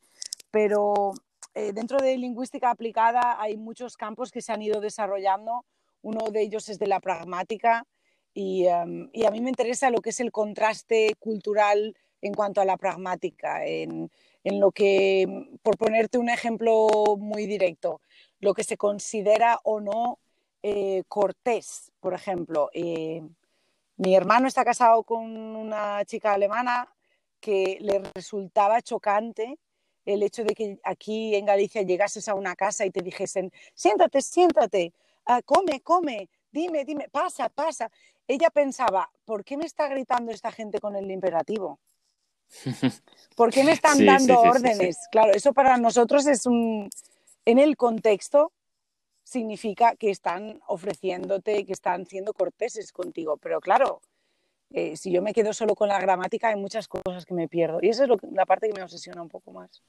pero 0.52 1.14
eh, 1.54 1.74
dentro 1.74 2.00
de 2.00 2.18
lingüística 2.18 2.70
aplicada 2.70 3.42
hay 3.42 3.58
muchos 3.58 3.98
campos 3.98 4.32
que 4.32 4.42
se 4.42 4.52
han 4.52 4.62
ido 4.62 4.82
desarrollando. 4.82 5.66
Uno 6.02 6.30
de 6.32 6.42
ellos 6.42 6.70
es 6.70 6.80
de 6.80 6.88
la 6.88 7.00
pragmática 7.00 7.86
y, 8.34 8.68
em, 8.68 9.10
a 9.28 9.32
mí 9.32 9.42
me 9.42 9.50
interesa 9.50 9.90
lo 9.90 10.02
que 10.02 10.12
es 10.12 10.20
el 10.20 10.32
contraste 10.32 11.16
cultural 11.20 11.96
en 12.22 12.34
cuanto 12.34 12.62
a 12.62 12.66
la 12.66 12.78
pragmática, 12.78 13.66
en, 13.66 14.12
en 14.44 14.60
lo 14.60 14.72
que, 14.72 15.58
por 15.64 15.78
ponerte 15.78 16.18
un 16.18 16.30
ejemplo 16.30 16.88
muy 17.18 17.46
directo, 17.46 18.02
lo 18.40 18.54
que 18.54 18.64
se 18.64 18.78
considera 18.78 19.60
o 19.64 19.80
no 19.80 20.20
eh, 20.64 21.04
cortés, 21.08 21.92
por 22.00 22.14
ejemplo. 22.14 22.70
Eh, 22.74 23.22
mi 23.98 24.16
hermano 24.16 24.48
está 24.48 24.64
casado 24.66 25.04
con 25.04 25.24
una 25.26 26.04
chica 26.06 26.34
alemana 26.34 26.88
que 27.40 27.78
le 27.82 28.02
resultaba 28.14 28.82
chocante 28.82 29.58
el 30.06 30.24
hecho 30.24 30.44
de 30.44 30.54
que 30.56 30.80
aquí 30.84 31.36
en 31.36 31.46
Galicia 31.46 31.82
llegases 31.82 32.28
a 32.28 32.36
una 32.36 32.56
casa 32.56 32.86
y 32.86 32.92
te 32.92 33.02
dijesen, 33.02 33.52
siéntate, 33.74 34.22
siéntate, 34.22 34.94
ah, 35.26 35.42
come, 35.44 35.82
come, 35.82 36.30
dime, 36.52 36.86
dime, 36.86 37.10
pasa, 37.10 37.50
pasa. 37.50 37.90
Ella 38.28 38.50
pensaba, 38.50 39.10
¿por 39.26 39.44
qué 39.44 39.58
me 39.58 39.66
está 39.66 39.88
gritando 39.88 40.32
esta 40.32 40.52
gente 40.52 40.80
con 40.80 40.96
el 40.96 41.10
imperativo? 41.10 41.80
¿Por 43.36 43.52
qué 43.52 43.64
me 43.64 43.72
están 43.74 44.06
dando 44.06 44.40
órdenes? 44.40 44.98
Claro, 45.12 45.34
eso 45.34 45.54
para 45.54 45.78
nosotros 45.78 46.26
es 46.28 46.46
un, 46.46 46.90
en 47.46 47.60
el 47.60 47.78
contexto 47.78 48.52
significa 49.24 49.96
que 49.96 50.10
están 50.10 50.60
ofreciéndote, 50.68 51.66
que 51.66 51.74
están 51.74 52.08
siendo 52.08 52.34
corteses 52.34 52.92
contigo, 52.92 53.38
pero 53.38 53.62
claro, 53.62 54.02
eh, 54.72 54.96
si 54.96 55.12
yo 55.12 55.22
me 55.22 55.34
quedo 55.34 55.54
solo 55.54 55.76
con 55.76 55.90
la 55.90 56.00
gramática 56.00 56.50
hay 56.50 56.56
muchas 56.56 56.88
cosas 56.88 57.26
que 57.26 57.34
me 57.34 57.48
pierdo. 57.48 57.80
Y 57.82 57.90
esa 57.90 58.04
es 58.04 58.10
la 58.32 58.46
parte 58.46 58.68
que 58.68 58.74
me 58.74 58.84
obsesiona 58.84 59.22
un 59.22 59.30
poco 59.30 59.52
más. 59.52 59.82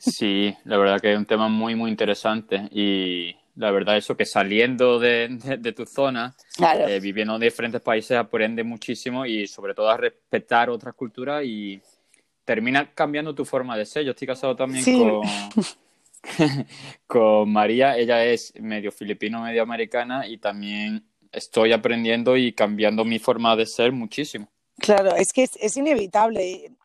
Sí, 0.00 0.54
la 0.64 0.78
verdad 0.78 1.00
que 1.00 1.12
es 1.12 1.18
un 1.18 1.26
tema 1.26 1.48
muy, 1.48 1.74
muy 1.74 1.90
interesante. 1.90 2.68
Y 2.70 3.36
la 3.56 3.70
verdad 3.70 3.96
eso 3.96 4.16
que 4.16 4.24
saliendo 4.24 4.98
de, 4.98 5.74
tu 5.74 5.86
zona, 5.86 6.34
eh, 6.58 7.00
viviendo 7.00 7.34
en 7.34 7.40
diferentes 7.40 7.80
países, 7.80 8.16
aprende 8.16 8.62
muchísimo 8.62 9.24
y 9.24 9.46
sobre 9.46 9.74
todo 9.74 9.88
a 9.88 9.96
respetar 9.96 10.70
otras 10.70 10.94
culturas 10.94 11.42
y 11.44 11.80
termina 12.44 12.92
cambiando 12.92 13.34
tu 13.34 13.44
forma 13.44 13.76
de 13.76 13.86
ser. 13.86 14.04
Yo 14.04 14.10
estoy 14.10 14.28
casado 14.28 14.54
también 14.54 14.84
con, 14.84 15.22
con 17.06 17.50
María, 17.50 17.96
ella 17.96 18.24
es 18.24 18.52
medio 18.60 18.92
filipino, 18.92 19.42
medio 19.42 19.62
americana 19.62 20.26
y 20.26 20.38
también 20.38 21.04
estoy 21.32 21.72
aprendiendo 21.72 22.36
y 22.36 22.52
cambiando 22.52 23.04
mi 23.04 23.18
forma 23.18 23.56
de 23.56 23.66
ser 23.66 23.92
muchísimo. 23.92 24.48
Claro, 24.78 25.16
es 25.16 25.32
que 25.32 25.44
es 25.44 25.76
inevitable 25.76 26.76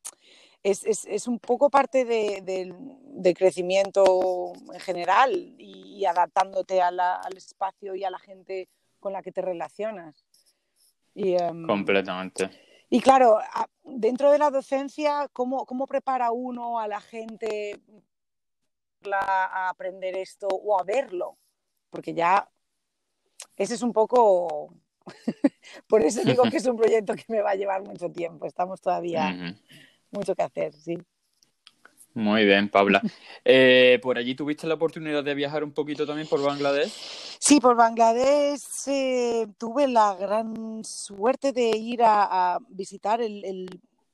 es, 0.64 0.86
es, 0.86 1.06
es 1.06 1.28
un 1.28 1.40
poco 1.40 1.70
parte 1.70 2.06
de, 2.06 2.74
de, 3.04 3.34
crecimiento 3.34 4.54
en 4.74 4.80
general 4.80 5.56
y, 5.58 6.06
adaptándote 6.06 6.82
al 6.82 7.00
espacio 7.36 7.96
y 7.96 8.04
a 8.04 8.10
la 8.10 8.20
gente 8.20 8.68
con 9.00 9.14
la 9.14 9.22
que 9.22 9.32
te 9.32 9.42
relacionas. 9.42 10.26
Y, 11.14 11.34
em, 11.34 11.66
Completamente. 11.66 12.50
Y 12.90 13.02
claro, 13.02 13.40
dentro 13.84 14.32
de 14.32 14.40
la 14.40 14.50
docencia, 14.50 15.28
¿cómo, 15.32 15.66
¿cómo 15.66 15.88
prepara 15.88 16.32
uno 16.32 16.80
a 16.80 16.88
la 16.88 17.00
gente 17.00 17.80
a 19.12 19.70
aprender 19.70 20.16
esto 20.18 20.48
o 20.48 20.80
a 20.80 20.84
verlo? 20.84 21.38
Porque 21.90 22.14
ya 22.14 22.50
ese 23.62 23.76
es 23.76 23.82
un 23.82 23.94
poco... 23.94 24.74
Por 25.88 26.02
eso 26.04 26.24
digo 26.24 26.44
que 26.44 26.58
es 26.58 26.66
un 26.66 26.78
proyecto 26.78 27.16
que 27.16 27.26
me 27.28 27.42
va 27.42 27.52
a 27.52 27.56
llevar 27.56 27.84
mucho 27.84 28.10
tiempo. 28.10 28.46
Estamos 28.46 28.82
todavía 28.82 29.56
mucho 30.12 30.36
que 30.36 30.44
hacer, 30.44 30.74
sí. 30.74 30.98
Muy 32.14 32.46
bien, 32.46 32.70
Paula. 32.70 33.02
Eh, 33.44 34.00
¿Por 34.04 34.20
allí 34.20 34.36
tuviste 34.36 34.68
la 34.68 34.76
oportunidad 34.76 35.24
de 35.24 35.34
viajar 35.34 35.64
un 35.64 35.72
poquito 35.72 36.06
también 36.06 36.28
por 36.28 36.44
Bangladesh? 36.44 36.92
Sí, 37.40 37.60
por 37.60 37.76
Bangladesh 37.76 38.62
eh, 38.86 39.48
tuve 39.58 39.88
la 39.88 40.14
gran 40.14 40.84
suerte 40.86 41.52
de 41.52 41.70
ir 41.76 42.02
a, 42.04 42.60
visitar 42.70 43.20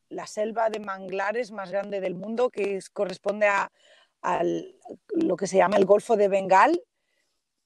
la 0.08 0.28
selva 0.28 0.70
de 0.70 0.80
manglares 0.80 1.52
más 1.52 1.72
grande 1.72 2.00
del 2.00 2.16
mundo, 2.16 2.50
que 2.50 2.80
corresponde 2.94 3.48
a, 3.48 3.70
lo 5.12 5.36
que 5.36 5.48
se 5.48 5.58
llama 5.58 5.76
el 5.76 5.86
Golfo 5.86 6.16
de 6.16 6.30
Bengal, 6.30 6.82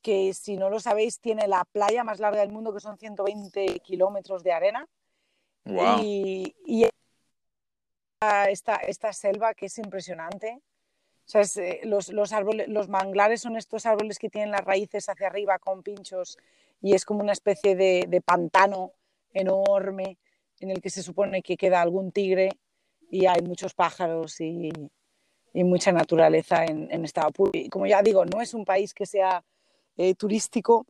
que 0.01 0.33
si 0.33 0.57
no 0.57 0.69
lo 0.69 0.79
sabéis 0.79 1.19
tiene 1.19 1.47
la 1.47 1.65
playa 1.65 2.03
más 2.03 2.19
larga 2.19 2.41
del 2.41 2.51
mundo, 2.51 2.73
que 2.73 2.79
son 2.79 2.97
120 2.97 3.79
kilómetros 3.79 4.43
de 4.43 4.51
arena. 4.51 4.87
Y, 6.01 6.55
y 6.65 6.87
esta, 8.47 8.75
esta 8.77 9.13
selva 9.13 9.53
que 9.53 9.67
es 9.67 9.77
impresionante. 9.77 10.61
Eh, 11.33 11.81
los, 11.83 12.09
los, 12.09 12.33
árboles, 12.33 12.67
los 12.67 12.89
manglares 12.89 13.41
son 13.41 13.55
estos 13.55 13.85
árboles 13.85 14.19
que 14.19 14.29
tienen 14.29 14.51
las 14.51 14.65
raíces 14.65 15.07
hacia 15.07 15.27
arriba 15.27 15.59
con 15.59 15.81
pinchos 15.81 16.37
y 16.81 16.93
es 16.93 17.05
como 17.05 17.21
una 17.21 17.31
especie 17.31 17.75
de, 17.75 18.05
de 18.09 18.21
pantano 18.21 18.91
enorme 19.33 20.17
en 20.59 20.71
el 20.71 20.81
que 20.81 20.89
se 20.89 21.03
supone 21.03 21.41
que 21.41 21.55
queda 21.55 21.81
algún 21.81 22.11
tigre 22.11 22.49
y 23.09 23.27
hay 23.27 23.41
muchos 23.41 23.73
pájaros 23.73 24.41
y, 24.41 24.71
y 25.53 25.63
mucha 25.63 25.91
naturaleza 25.91 26.65
en, 26.65 26.91
en 26.91 27.05
estado 27.05 27.31
puro. 27.31 27.51
Y 27.53 27.69
como 27.69 27.85
ya 27.87 28.01
digo, 28.01 28.25
no 28.25 28.41
es 28.41 28.53
un 28.53 28.65
país 28.65 28.93
que 28.93 29.05
sea 29.05 29.43
eh, 29.97 30.15
turístico. 30.15 30.85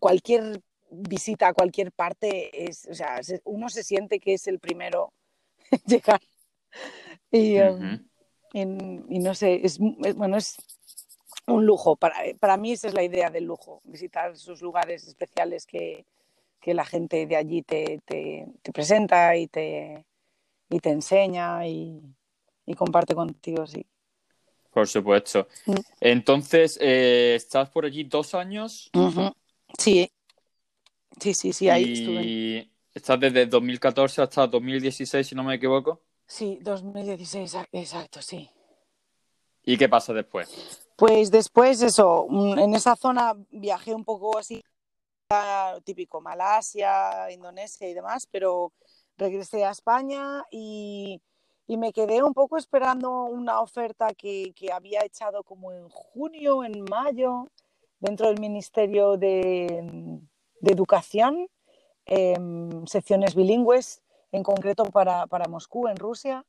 Cualquier 0.00 0.60
visita 0.90 1.48
a 1.48 1.54
cualquier 1.54 1.92
parte, 1.92 2.68
es, 2.68 2.86
o 2.86 2.94
sea, 2.94 3.20
uno 3.44 3.68
se 3.68 3.82
siente 3.82 4.20
que 4.20 4.34
es 4.34 4.46
el 4.46 4.58
primero 4.58 5.12
en 5.70 5.80
llegar 5.86 6.20
y, 7.30 7.56
em, 7.56 8.06
y, 8.52 9.18
no 9.18 9.34
sé, 9.34 9.60
es, 9.64 9.78
bueno, 9.78 10.36
es 10.36 10.56
un 11.46 11.66
lujo. 11.66 11.96
Para, 11.96 12.16
para 12.38 12.56
mí 12.56 12.72
esa 12.72 12.88
es 12.88 12.94
la 12.94 13.02
idea 13.02 13.30
del 13.30 13.44
lujo, 13.44 13.80
visitar 13.84 14.32
esos 14.32 14.62
lugares 14.62 15.06
especiales 15.06 15.66
que, 15.66 16.06
que 16.60 16.74
la 16.74 16.84
gente 16.84 17.26
de 17.26 17.36
allí 17.36 17.62
te, 17.62 18.00
te, 18.04 18.46
te, 18.62 18.72
presenta 18.72 19.36
y 19.36 19.48
te, 19.48 20.04
y 20.70 20.78
te 20.78 20.90
enseña 20.90 21.66
y, 21.66 22.00
y 22.66 22.74
comparte 22.74 23.14
contigo, 23.14 23.66
sí. 23.66 23.84
Por 24.74 24.88
supuesto. 24.88 25.46
Entonces, 26.00 26.76
eh, 26.80 27.34
¿estás 27.36 27.70
por 27.70 27.84
allí 27.84 28.02
dos 28.02 28.34
años? 28.34 28.90
Sí, 29.78 30.10
sí, 31.20 31.32
sí, 31.32 31.52
sí, 31.52 31.68
ahí 31.68 31.84
y... 31.84 31.92
estuve. 31.92 32.70
¿Estás 32.92 33.20
desde 33.20 33.46
2014 33.46 34.22
hasta 34.22 34.46
2016, 34.46 35.26
si 35.26 35.34
no 35.34 35.44
me 35.44 35.54
equivoco? 35.54 36.00
Sí, 36.26 36.58
2016, 36.60 37.56
exacto, 37.72 38.20
sí. 38.20 38.50
¿Y 39.64 39.76
qué 39.76 39.88
pasa 39.88 40.12
después? 40.12 40.80
Pues 40.96 41.30
después 41.30 41.80
eso, 41.82 42.26
mm, 42.28 42.58
en 42.58 42.74
esa 42.74 42.96
zona 42.96 43.34
viajé 43.50 43.94
un 43.94 44.04
poco 44.04 44.38
así, 44.38 44.62
típico 45.84 46.20
Malasia, 46.20 47.30
Indonesia 47.30 47.88
y 47.88 47.94
demás, 47.94 48.28
pero 48.30 48.72
regresé 49.16 49.64
a 49.64 49.70
España 49.70 50.44
y, 50.50 51.20
me 51.68 51.92
quedé 51.92 52.22
un 52.22 52.34
poco 52.34 52.56
esperando 52.56 53.24
una 53.24 53.60
oferta 53.60 54.12
que, 54.14 54.52
había 54.72 55.04
echado 55.04 55.42
como 55.42 55.72
en 55.72 55.88
junio, 55.88 56.64
en 56.64 56.84
mayo, 56.84 57.48
dentro 58.00 58.28
del 58.28 58.40
Ministerio 58.40 59.16
de, 59.16 60.20
Educación, 60.62 61.48
em, 62.06 62.86
secciones 62.86 63.34
bilingües 63.34 64.02
en 64.32 64.42
concreto 64.42 64.84
para, 64.84 65.26
para 65.26 65.46
Moscú, 65.46 65.88
en 65.88 65.96
Rusia. 65.96 66.44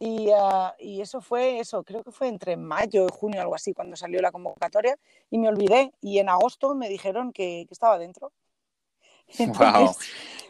Y, 0.00 0.28
uh, 0.30 0.72
y, 0.80 1.00
eso 1.00 1.20
fue 1.20 1.60
eso, 1.60 1.84
creo 1.84 2.02
que 2.02 2.10
fue 2.10 2.26
entre 2.28 2.56
mayo 2.56 3.06
y 3.06 3.12
junio, 3.12 3.40
algo 3.40 3.54
así, 3.54 3.72
cuando 3.72 3.94
salió 3.94 4.20
la 4.20 4.32
convocatoria, 4.32 4.98
y 5.30 5.38
me 5.38 5.48
olvidé. 5.48 5.92
Y 6.00 6.18
en 6.18 6.28
agosto 6.28 6.74
me 6.74 6.88
dijeron 6.88 7.32
que, 7.32 7.64
que 7.68 7.74
estaba 7.74 7.98
dentro. 7.98 8.32
Entonces, 9.38 9.96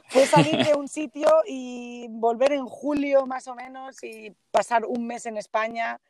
fue 0.09 0.27
salir 0.27 0.65
de 0.65 0.75
un 0.75 0.89
sitio 0.89 1.29
y 1.47 2.07
volver 2.11 2.53
en 2.53 2.67
julio 2.67 3.27
más 3.27 3.47
o 3.49 3.55
menos 3.55 4.03
y 4.03 4.35
pasar 4.51 4.85
un 4.85 5.07
mes 5.07 5.27
en 5.27 5.37
España 5.37 6.01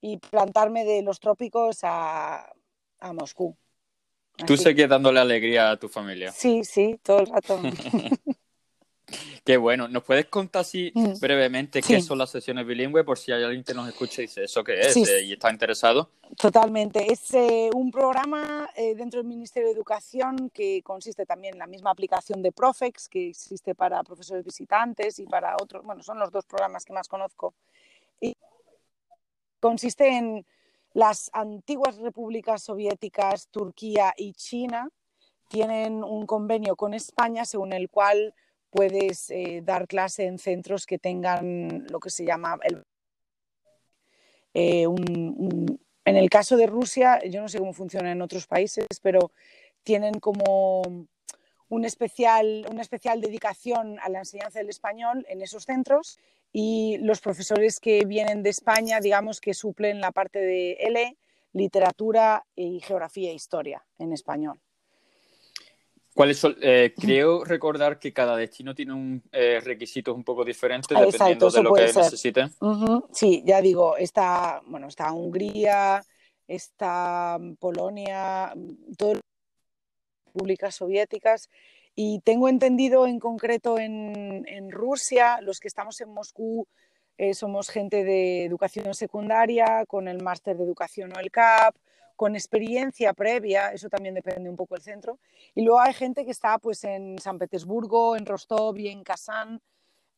y 0.00 0.18
plantarme 0.18 0.84
de 0.84 1.02
los 1.02 1.20
trópicos 1.20 1.78
a, 1.82 2.52
a 3.00 3.12
Moscú. 3.12 3.56
Tú 4.46 4.56
seguías 4.56 4.88
dándole 4.88 5.20
alegría 5.20 5.70
a 5.70 5.76
tu 5.76 5.88
familia. 5.88 6.32
Sí, 6.32 6.64
sí, 6.64 6.98
todo 7.02 7.20
el 7.20 7.26
rato. 7.26 7.60
Qué 9.44 9.56
bueno. 9.56 9.88
¿Nos 9.88 10.02
puedes 10.02 10.26
contar 10.26 10.62
así 10.62 10.90
mm. 10.94 11.18
brevemente 11.20 11.82
qué 11.82 12.00
son 12.00 12.18
las 12.18 12.30
sesiones 12.30 12.66
bilingües 12.66 13.04
por 13.04 13.18
si 13.18 13.32
hay 13.32 13.42
alguien 13.42 13.62
que 13.62 13.74
nos 13.74 13.88
escuche 13.88 14.22
y 14.22 14.26
dice 14.26 14.44
eso 14.44 14.64
qué 14.64 14.80
es 14.80 14.96
eh, 14.96 15.24
y 15.24 15.32
está 15.34 15.50
interesado? 15.50 16.10
Totalmente. 16.36 17.12
Es 17.12 17.32
eh, 17.34 17.70
un 17.74 17.90
programa 17.90 18.70
eh, 18.74 18.94
dentro 18.94 19.20
del 19.20 19.28
Ministerio 19.28 19.68
de 19.68 19.74
Educación 19.74 20.50
que 20.50 20.82
consiste 20.82 21.26
también 21.26 21.54
en 21.54 21.58
la 21.58 21.66
misma 21.66 21.90
aplicación 21.90 22.42
de 22.42 22.52
Profex 22.52 23.08
que 23.08 23.28
existe 23.28 23.74
para 23.74 24.02
profesores 24.02 24.44
visitantes 24.44 25.18
y 25.18 25.26
para 25.26 25.54
otros. 25.60 25.84
Bueno, 25.84 26.02
son 26.02 26.18
los 26.18 26.30
dos 26.30 26.46
programas 26.46 26.84
que 26.84 26.92
más 26.92 27.08
conozco. 27.08 27.54
Y 28.20 28.34
consiste 29.60 30.08
en 30.08 30.46
las 30.94 31.28
antiguas 31.34 31.96
repúblicas 31.98 32.62
soviéticas, 32.62 33.48
Turquía 33.48 34.14
y 34.16 34.32
China 34.32 34.88
tienen 35.48 36.02
un 36.02 36.26
convenio 36.26 36.76
con 36.76 36.94
España 36.94 37.44
según 37.44 37.72
el 37.72 37.90
cual 37.90 38.34
puedes 38.74 39.30
eh, 39.30 39.62
dar 39.62 39.86
clase 39.86 40.24
en 40.24 40.36
centros 40.36 40.84
que 40.84 40.98
tengan 40.98 41.86
lo 41.88 42.00
que 42.00 42.10
se 42.10 42.24
llama 42.24 42.58
el, 42.64 42.84
eh, 44.52 44.82
en 44.84 46.16
el 46.16 46.28
caso 46.28 46.56
de 46.56 46.66
Rusia, 46.66 47.20
yo 47.24 47.40
no 47.40 47.48
sé 47.48 47.60
cómo 47.60 47.72
funciona 47.72 48.10
en 48.10 48.20
otros 48.20 48.48
países, 48.48 48.86
pero 49.00 49.30
tienen 49.84 50.18
como 50.18 50.82
un 51.68 51.84
especial, 51.84 52.66
una 52.68 52.82
especial 52.82 53.20
dedicación 53.20 54.00
a 54.00 54.08
la 54.08 54.18
enseñanza 54.18 54.58
del 54.58 54.70
español 54.70 55.24
en 55.28 55.40
esos 55.40 55.64
centros 55.64 56.18
y 56.52 56.98
los 56.98 57.20
profesores 57.20 57.78
que 57.78 58.04
vienen 58.04 58.42
de 58.42 58.50
España, 58.50 58.98
digamos 58.98 59.40
que 59.40 59.54
suplen 59.54 60.00
la 60.00 60.10
parte 60.10 60.40
de 60.40 60.72
L, 60.80 61.16
literatura 61.52 62.44
y 62.56 62.80
geografía 62.80 63.30
e 63.30 63.34
historia 63.34 63.84
en 63.98 64.12
español. 64.12 64.60
¿Cuáles 66.14 66.38
son? 66.38 66.56
Eh, 66.62 66.94
creo 66.96 67.44
recordar 67.44 67.98
que 67.98 68.12
cada 68.12 68.36
destino 68.36 68.74
tiene 68.74 68.92
un 68.92 69.22
eh, 69.32 69.60
requisitos 69.60 70.14
un 70.14 70.22
poco 70.22 70.44
diferentes 70.44 70.96
dependiendo 70.96 71.50
de 71.50 71.62
lo 71.62 71.74
que 71.74 71.82
necesiten. 71.82 72.50
Sí, 73.12 73.42
ya 73.44 73.60
digo, 73.60 73.96
está, 73.96 74.62
bueno, 74.66 74.86
está 74.86 75.12
Hungría, 75.12 76.02
está 76.46 77.38
Polonia, 77.58 78.52
todas 78.96 79.14
las 79.16 79.22
repúblicas 80.26 80.74
soviéticas. 80.76 81.50
Y 81.96 82.20
tengo 82.20 82.48
entendido 82.48 83.06
en 83.06 83.18
concreto 83.18 83.78
en, 83.78 84.44
en 84.48 84.70
Rusia, 84.70 85.40
los 85.40 85.60
que 85.60 85.68
estamos 85.68 86.00
en 86.00 86.10
Moscú 86.10 86.66
eh, 87.16 87.34
somos 87.34 87.70
gente 87.70 88.02
de 88.02 88.44
educación 88.44 88.92
secundaria, 88.94 89.84
con 89.86 90.08
el 90.08 90.22
máster 90.22 90.56
de 90.56 90.64
educación 90.64 91.12
o 91.16 91.20
el 91.20 91.30
CAP, 91.30 91.76
con 92.16 92.34
experiencia 92.34 93.12
previa, 93.12 93.72
eso 93.72 93.88
también 93.88 94.14
depende 94.14 94.48
un 94.48 94.56
poco 94.56 94.74
del 94.74 94.82
centro. 94.82 95.18
Y 95.54 95.62
luego 95.62 95.80
hay 95.80 95.94
gente 95.94 96.24
que 96.24 96.30
está 96.30 96.58
pues 96.58 96.84
en 96.84 97.18
San 97.18 97.38
Petersburgo, 97.38 98.16
en 98.16 98.26
Rostov 98.26 98.76
y 98.78 98.88
en 98.88 99.02
Kazán 99.02 99.60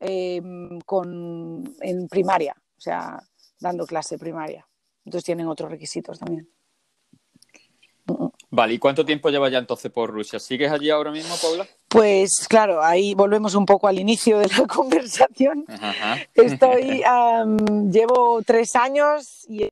em, 0.00 0.80
con, 0.80 1.64
en 1.80 2.08
primaria, 2.08 2.54
o 2.76 2.80
sea, 2.80 3.22
dando 3.60 3.86
clase 3.86 4.18
primaria. 4.18 4.66
Entonces 5.04 5.24
tienen 5.24 5.46
otros 5.46 5.70
requisitos 5.70 6.18
también. 6.18 6.48
Vale, 8.50 8.74
¿y 8.74 8.78
cuánto 8.78 9.04
tiempo 9.04 9.30
llevas 9.30 9.50
ya 9.50 9.58
entonces 9.58 9.90
por 9.90 10.10
Rusia? 10.10 10.38
¿Sigues 10.38 10.70
allí 10.70 10.90
ahora 10.90 11.10
mismo, 11.10 11.34
Paula? 11.42 11.66
Pues 11.88 12.46
claro, 12.48 12.82
ahí 12.82 13.14
volvemos 13.14 13.54
un 13.54 13.66
poco 13.66 13.88
al 13.88 13.98
inicio 13.98 14.38
de 14.38 14.48
la 14.48 14.66
conversación. 14.68 15.64
Estoy, 16.34 17.02
llevo 17.90 18.42
tres 18.44 18.76
años 18.76 19.44
y 19.48 19.68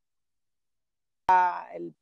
el 1.75 1.95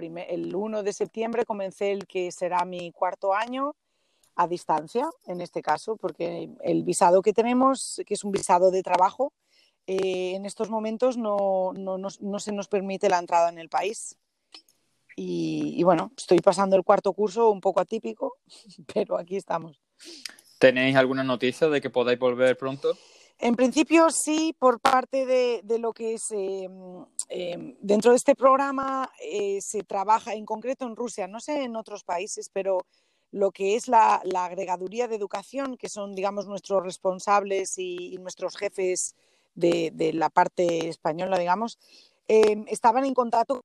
el 0.00 0.54
1 0.54 0.82
de 0.82 0.92
septiembre 0.92 1.44
comencé 1.44 1.92
el 1.92 2.06
que 2.06 2.32
será 2.32 2.64
mi 2.64 2.92
cuarto 2.92 3.34
año 3.34 3.74
a 4.36 4.46
distancia, 4.46 5.10
en 5.26 5.40
este 5.40 5.62
caso, 5.62 5.96
porque 5.96 6.48
el 6.62 6.84
visado 6.84 7.22
que 7.22 7.32
tenemos, 7.32 8.00
que 8.06 8.14
es 8.14 8.22
un 8.22 8.30
visado 8.30 8.70
de 8.70 8.82
trabajo, 8.82 9.32
eh, 9.88 10.34
en 10.36 10.46
estos 10.46 10.68
momentos 10.70 11.16
no, 11.16 11.72
se 12.38 12.52
nos 12.52 12.68
permite 12.68 13.08
la 13.08 13.18
entrada 13.18 13.48
en 13.48 13.58
el 13.58 13.68
país. 13.68 14.16
Y, 15.16 15.82
bueno, 15.82 16.12
estoy 16.16 16.38
pasando 16.38 16.76
el 16.76 16.84
cuarto 16.84 17.12
curso 17.12 17.50
un 17.50 17.60
poco 17.60 17.80
atípico, 17.80 18.36
pero 18.94 19.18
aquí 19.18 19.36
estamos. 19.36 19.80
¿Tenéis 20.58 20.94
alguna 20.94 21.24
noticia 21.24 21.68
de 21.68 21.80
que 21.80 21.90
podáis 21.90 22.18
volver 22.18 22.56
pronto? 22.56 22.96
En 23.40 23.54
principio 23.54 24.10
sí, 24.10 24.54
por 24.58 24.80
parte 24.80 25.24
de, 25.24 25.78
lo 25.78 25.92
que 25.92 26.14
es 26.14 26.32
em, 26.32 27.04
em, 27.28 27.76
dentro 27.80 28.10
de 28.10 28.16
este 28.16 28.34
programa 28.34 29.12
eh, 29.22 29.60
se 29.60 29.84
trabaja 29.84 30.34
en 30.34 30.44
concreto 30.44 30.86
en 30.86 30.96
Rusia, 30.96 31.28
no 31.28 31.38
sé 31.38 31.62
en 31.62 31.76
otros 31.76 32.02
países, 32.02 32.50
pero 32.52 32.84
lo 33.30 33.52
que 33.52 33.76
es 33.76 33.86
la, 33.86 34.22
agregaduría 34.34 35.06
de 35.06 35.14
educación, 35.14 35.76
que 35.76 35.88
son, 35.88 36.16
digamos, 36.16 36.48
nuestros 36.48 36.82
responsables 36.82 37.78
y, 37.78 38.16
nuestros 38.18 38.56
jefes 38.56 39.14
de, 39.54 39.92
la 40.14 40.30
parte 40.30 40.88
española, 40.88 41.38
digamos, 41.38 41.78
em, 42.26 42.64
estaban 42.68 43.04
en 43.04 43.14
contacto 43.14 43.62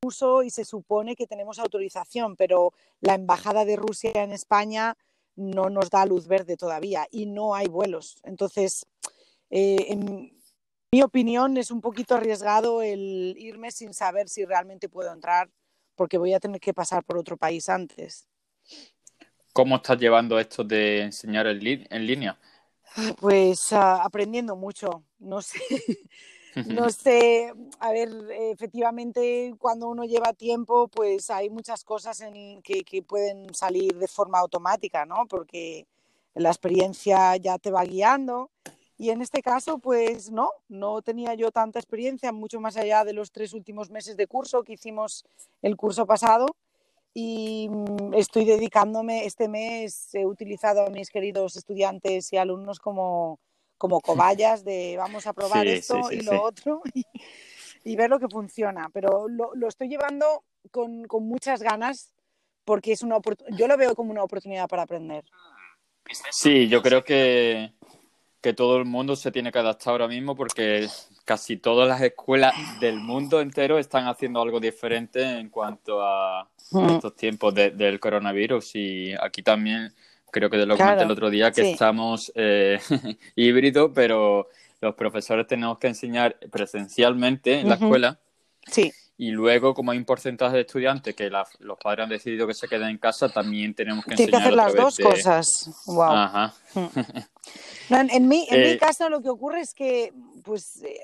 con 0.00 0.40
el 0.40 0.46
y 0.46 0.50
se 0.50 0.64
supone 0.64 1.14
que 1.14 1.26
tenemos 1.26 1.58
autorización, 1.58 2.34
pero 2.36 2.72
la 3.00 3.14
embajada 3.14 3.64
de 3.64 3.76
Rusia 3.76 4.12
en 4.14 4.32
España 4.32 4.96
no 5.38 5.70
nos 5.70 5.88
da 5.88 6.04
luz 6.04 6.26
verde 6.26 6.56
todavía 6.56 7.06
y 7.10 7.26
no 7.26 7.54
hay 7.54 7.68
vuelos. 7.68 8.16
Entonces, 8.24 8.86
eh, 9.50 9.86
en 9.88 10.32
mi 10.92 11.02
opinión, 11.02 11.56
es 11.56 11.70
un 11.70 11.80
poquito 11.80 12.16
arriesgado 12.16 12.82
el 12.82 13.34
irme 13.38 13.70
sin 13.70 13.94
saber 13.94 14.28
si 14.28 14.44
realmente 14.44 14.88
puedo 14.88 15.12
entrar 15.12 15.48
porque 15.94 16.18
voy 16.18 16.32
a 16.32 16.40
tener 16.40 16.60
que 16.60 16.74
pasar 16.74 17.04
por 17.04 17.18
otro 17.18 17.36
país 17.36 17.68
antes. 17.68 18.26
¿Cómo 19.52 19.76
estás 19.76 19.98
llevando 19.98 20.38
esto 20.38 20.62
de 20.62 21.02
enseñar 21.02 21.46
en, 21.46 22.06
línea? 22.06 22.38
Pues 23.20 23.72
ah, 23.72 24.02
aprendiendo 24.04 24.54
mucho, 24.56 25.04
no 25.18 25.42
sé. 25.42 25.58
No 26.66 26.90
sé, 26.90 27.52
a 27.78 27.92
ver, 27.92 28.08
efectivamente 28.30 29.54
cuando 29.58 29.88
uno 29.88 30.04
lleva 30.04 30.32
tiempo, 30.32 30.88
pues 30.88 31.30
hay 31.30 31.50
muchas 31.50 31.84
cosas 31.84 32.20
en 32.20 32.62
que, 32.62 32.84
que, 32.84 33.02
pueden 33.02 33.54
salir 33.54 33.96
de 33.96 34.08
forma 34.08 34.38
automática, 34.38 35.06
¿no? 35.06 35.26
Porque 35.26 35.86
la 36.34 36.50
experiencia 36.50 37.36
ya 37.36 37.58
te 37.58 37.70
va 37.70 37.84
guiando. 37.84 38.50
Y 38.96 39.10
en 39.10 39.22
este 39.22 39.42
caso, 39.42 39.78
pues 39.78 40.30
no, 40.30 40.50
no 40.68 41.02
tenía 41.02 41.34
yo 41.34 41.52
tanta 41.52 41.78
experiencia, 41.78 42.32
mucho 42.32 42.60
más 42.60 42.76
allá 42.76 43.04
de 43.04 43.12
los 43.12 43.30
tres 43.30 43.54
últimos 43.54 43.90
meses 43.90 44.16
de 44.16 44.26
curso 44.26 44.64
que 44.64 44.72
hicimos 44.72 45.24
el 45.62 45.76
curso 45.76 46.04
pasado. 46.04 46.46
Y 47.14 47.68
mm, 47.68 48.14
estoy 48.14 48.44
dedicándome, 48.44 49.24
este 49.24 49.48
mes 49.48 50.14
he 50.14 50.26
utilizado 50.26 50.86
a 50.86 50.90
mis 50.90 51.10
queridos 51.10 51.56
estudiantes 51.56 52.32
y 52.32 52.36
alumnos 52.36 52.80
como 52.80 53.38
como 53.78 54.00
cobayas 54.00 54.64
de 54.64 54.96
vamos 54.98 55.26
a 55.26 55.32
probar 55.32 55.66
esto 55.66 56.10
y 56.10 56.20
lo 56.20 56.42
otro 56.42 56.82
y, 57.84 57.96
ver 57.96 58.10
lo 58.10 58.18
que 58.18 58.28
funciona. 58.28 58.90
Pero 58.92 59.28
lo, 59.28 59.68
estoy 59.68 59.88
llevando 59.88 60.44
con, 60.70 61.06
muchas 61.22 61.62
ganas 61.62 62.12
porque 62.64 62.92
es 62.92 63.02
una 63.02 63.16
yo 63.56 63.66
lo 63.66 63.76
veo 63.78 63.94
como 63.94 64.10
una 64.10 64.24
oportunidad 64.24 64.68
para 64.68 64.82
aprender. 64.82 65.24
Sí, 66.30 66.68
yo 66.68 66.82
creo 66.82 67.04
que, 67.04 67.72
que 68.40 68.52
todo 68.52 68.76
el 68.76 68.84
mundo 68.84 69.16
se 69.16 69.30
tiene 69.30 69.52
que 69.52 69.58
adaptar 69.58 69.92
ahora 69.92 70.08
mismo 70.08 70.34
porque 70.34 70.88
casi 71.24 71.56
todas 71.56 71.88
las 71.88 72.00
escuelas 72.00 72.54
del 72.80 72.98
mundo 72.98 73.40
entero 73.40 73.78
están 73.78 74.06
haciendo 74.06 74.40
algo 74.40 74.60
diferente 74.60 75.22
en 75.22 75.50
cuanto 75.50 76.02
a 76.02 76.48
mm. 76.70 76.88
estos 76.90 77.16
tiempos 77.16 77.54
del 77.54 78.00
coronavirus 78.00 78.74
y 78.74 79.14
aquí 79.14 79.42
también 79.42 79.94
creo 80.30 80.50
que 80.50 80.58
te 80.58 80.66
lo 80.66 80.76
comenté 80.76 81.04
el 81.04 81.10
otro 81.10 81.30
día, 81.30 81.50
que 81.50 81.72
estamos 81.72 82.32
eh, 82.34 82.78
híbridos, 83.36 83.90
pero 83.94 84.48
los 84.80 84.94
profesores 84.94 85.46
tenemos 85.46 85.78
que 85.78 85.88
enseñar 85.88 86.38
presencialmente 86.50 87.60
en 87.60 87.68
la 87.68 87.74
escuela. 87.74 88.18
Sí. 88.66 88.92
Y 89.20 89.32
luego, 89.32 89.74
como 89.74 89.90
hay 89.90 89.98
un 89.98 90.04
porcentaje 90.04 90.54
de 90.54 90.60
estudiantes 90.62 91.16
que 91.16 91.28
los 91.28 91.78
padres 91.82 92.04
han 92.04 92.10
decidido 92.10 92.46
que 92.46 92.54
se 92.54 92.68
queden 92.68 92.88
en 92.88 92.98
casa, 92.98 93.28
también 93.28 93.74
tenemos 93.74 94.04
que 94.04 94.12
enseñar. 94.12 94.30
Tienes 94.30 94.54
que 94.54 94.60
hacer 94.60 94.74
las 94.74 94.74
dos 94.76 94.98
cosas. 94.98 95.84
Wow. 95.86 96.02
Ajá. 96.02 96.54
Mm. 96.74 97.94
en, 98.10 98.28
mi, 98.28 98.46
en 98.48 98.60
mi 98.60 98.68
eh, 98.68 98.78
caso, 98.78 99.08
lo 99.08 99.20
que 99.20 99.28
ocurre 99.28 99.60
es 99.60 99.74
que 99.74 100.12
pues, 100.44 100.82
eh, 100.84 101.00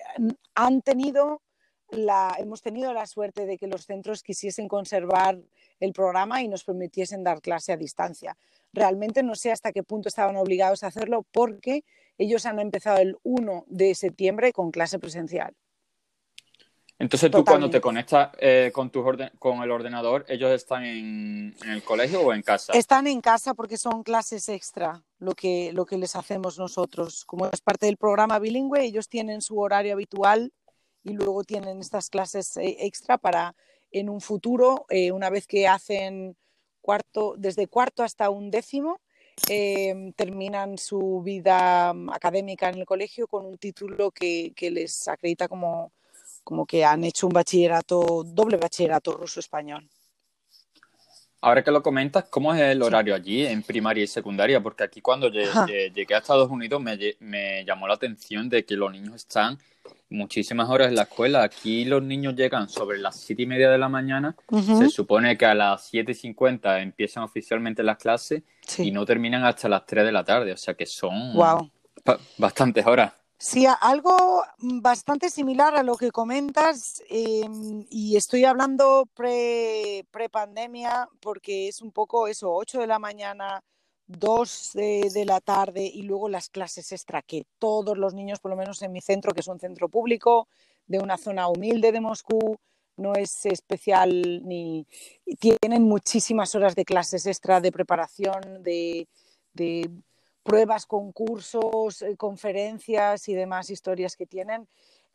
han 0.54 0.80
tenido 0.82 1.42
la, 1.98 2.34
hemos 2.38 2.62
tenido 2.62 2.92
la 2.92 3.06
suerte 3.06 3.46
de 3.46 3.58
que 3.58 3.66
los 3.66 3.86
centros 3.86 4.22
quisiesen 4.22 4.68
conservar 4.68 5.38
el 5.80 5.92
programa 5.92 6.42
y 6.42 6.48
nos 6.48 6.64
permitiesen 6.64 7.24
dar 7.24 7.40
clase 7.40 7.72
a 7.72 7.76
distancia 7.76 8.36
realmente 8.74 9.22
no 9.22 9.34
sé 9.34 9.52
hasta 9.52 9.72
qué 9.72 9.82
punto 9.82 10.08
estaban 10.08 10.36
obligados 10.36 10.82
a 10.82 10.88
hacerlo 10.88 11.24
porque 11.32 11.84
ellos 12.18 12.44
han 12.44 12.58
empezado 12.58 12.98
el 12.98 13.16
1 13.22 13.64
de 13.68 13.94
septiembre 13.94 14.52
con 14.52 14.70
clase 14.70 14.98
presencial. 14.98 15.54
Entonces 16.96 17.28
tú 17.30 17.44
cuando 17.44 17.68
te 17.68 17.80
conectas 17.80 18.30
eh, 18.38 18.70
con, 18.72 18.88
tu 18.90 19.04
con 19.38 19.62
el 19.62 19.70
ordenador, 19.72 20.24
¿ellos 20.28 20.52
están 20.52 20.84
en, 20.84 21.56
el 21.66 21.82
colegio 21.82 22.20
o 22.20 22.32
en 22.32 22.42
casa? 22.42 22.72
Están 22.72 23.08
en 23.08 23.20
casa 23.20 23.54
porque 23.54 23.76
son 23.76 24.04
clases 24.04 24.48
extra, 24.48 25.02
lo 25.18 25.32
que, 25.32 25.72
lo 25.72 25.86
que 25.86 25.98
les 25.98 26.14
hacemos 26.14 26.56
nosotros. 26.56 27.24
Como 27.24 27.46
es 27.46 27.60
parte 27.60 27.86
del 27.86 27.96
programa 27.96 28.38
bilingüe, 28.38 28.84
ellos 28.84 29.08
tienen 29.08 29.42
su 29.42 29.58
horario 29.58 29.94
habitual 29.94 30.52
y 31.04 31.12
luego 31.12 31.44
tienen 31.44 31.80
estas 31.80 32.08
clases 32.08 32.56
eh, 32.56 32.78
extra 32.80 33.18
para 33.18 33.54
en 33.92 34.08
un 34.08 34.20
futuro, 34.20 34.86
eh, 34.88 35.12
una 35.12 35.30
vez 35.30 35.46
que 35.46 35.68
hacen 35.68 36.36
cuarto, 36.80 37.34
desde 37.38 37.68
cuarto 37.68 38.02
hasta 38.02 38.28
un 38.30 38.50
décimo, 38.50 39.00
em, 39.48 40.12
terminan 40.12 40.78
su 40.78 41.22
vida 41.22 41.92
mm, 41.92 42.10
académica 42.10 42.68
en 42.68 42.78
el 42.78 42.86
colegio 42.86 43.28
con 43.28 43.46
un 43.46 43.58
título 43.58 44.10
que, 44.10 44.52
les 44.58 45.06
acredita 45.08 45.46
como, 45.48 45.92
como 46.42 46.66
que 46.66 46.84
han 46.84 47.04
hecho 47.04 47.26
un 47.26 47.32
bachillerato, 47.32 48.24
doble 48.24 48.56
bachillerato 48.56 49.12
ruso-español. 49.16 49.88
Ahora 51.44 51.62
que 51.62 51.70
lo 51.70 51.82
comentas, 51.82 52.24
¿cómo 52.30 52.54
es 52.54 52.60
el 52.62 52.80
horario 52.80 53.14
allí 53.14 53.44
en 53.44 53.62
primaria 53.62 54.02
y 54.02 54.06
secundaria? 54.06 54.62
Porque 54.62 54.82
aquí 54.82 55.02
cuando 55.02 55.28
llegué, 55.28 56.14
a 56.14 56.18
Estados 56.18 56.50
Unidos 56.50 56.80
me, 56.80 57.64
llamó 57.66 57.86
la 57.86 57.92
atención 57.92 58.48
de 58.48 58.64
que 58.64 58.76
los 58.76 58.90
niños 58.90 59.16
están 59.16 59.58
muchísimas 60.08 60.70
horas 60.70 60.88
en 60.88 60.94
la 60.94 61.02
escuela. 61.02 61.42
Aquí 61.42 61.84
los 61.84 62.02
niños 62.02 62.34
llegan 62.34 62.70
sobre 62.70 62.96
las 62.96 63.20
siete 63.20 63.42
y 63.42 63.46
media 63.46 63.70
de 63.70 63.76
la 63.76 63.90
mañana. 63.90 64.34
Se 64.78 64.88
supone 64.88 65.36
que 65.36 65.44
a 65.44 65.54
las 65.54 65.84
siete 65.84 66.12
y 66.12 66.14
cincuenta 66.14 66.80
empiezan 66.80 67.24
oficialmente 67.24 67.82
las 67.82 67.98
clases 67.98 68.42
y 68.78 68.90
no 68.90 69.04
terminan 69.04 69.44
hasta 69.44 69.68
las 69.68 69.84
tres 69.84 70.06
de 70.06 70.12
la 70.12 70.24
tarde. 70.24 70.50
O 70.50 70.56
sea 70.56 70.72
que 70.72 70.86
son 70.86 71.34
bastantes 72.38 72.86
horas. 72.86 73.12
Sí, 73.38 73.66
algo 73.66 74.42
bastante 74.58 75.28
similar 75.28 75.76
a 75.76 75.82
lo 75.82 75.96
que 75.96 76.10
comentas 76.10 77.02
em, 77.10 77.84
y 77.90 78.16
estoy 78.16 78.44
hablando 78.44 79.06
pre, 79.14 80.06
pandemia 80.30 81.08
porque 81.20 81.68
es 81.68 81.82
un 81.82 81.92
poco 81.92 82.26
eso, 82.28 82.52
8 82.54 82.80
de 82.80 82.86
la 82.86 82.98
mañana, 82.98 83.60
2 84.06 84.70
de, 84.74 85.24
la 85.26 85.40
tarde 85.40 85.84
y 85.84 86.02
luego 86.02 86.28
las 86.28 86.48
clases 86.48 86.92
extra 86.92 87.22
que 87.22 87.44
todos 87.58 87.98
los 87.98 88.14
niños, 88.14 88.40
por 88.40 88.50
lo 88.50 88.56
menos 88.56 88.80
en 88.82 88.92
mi 88.92 89.00
centro, 89.00 89.32
que 89.32 89.40
es 89.40 89.48
un 89.48 89.60
centro 89.60 89.88
público 89.88 90.48
de 90.86 90.98
una 91.00 91.18
zona 91.18 91.48
humilde 91.48 91.92
de 91.92 92.00
Moscú, 92.00 92.56
no 92.96 93.14
es 93.14 93.46
especial 93.46 94.42
ni 94.46 94.86
tienen 95.40 95.82
muchísimas 95.82 96.54
horas 96.54 96.74
de 96.76 96.84
clases 96.84 97.26
extra 97.26 97.60
de 97.60 97.72
preparación, 97.72 98.62
de 98.62 99.08
pruebas, 100.44 100.86
concursos, 100.86 102.02
eh, 102.02 102.16
conferencias 102.16 103.28
y 103.28 103.34
demás 103.34 103.70
historias 103.70 104.16
que 104.16 104.26
tienen. 104.26 104.68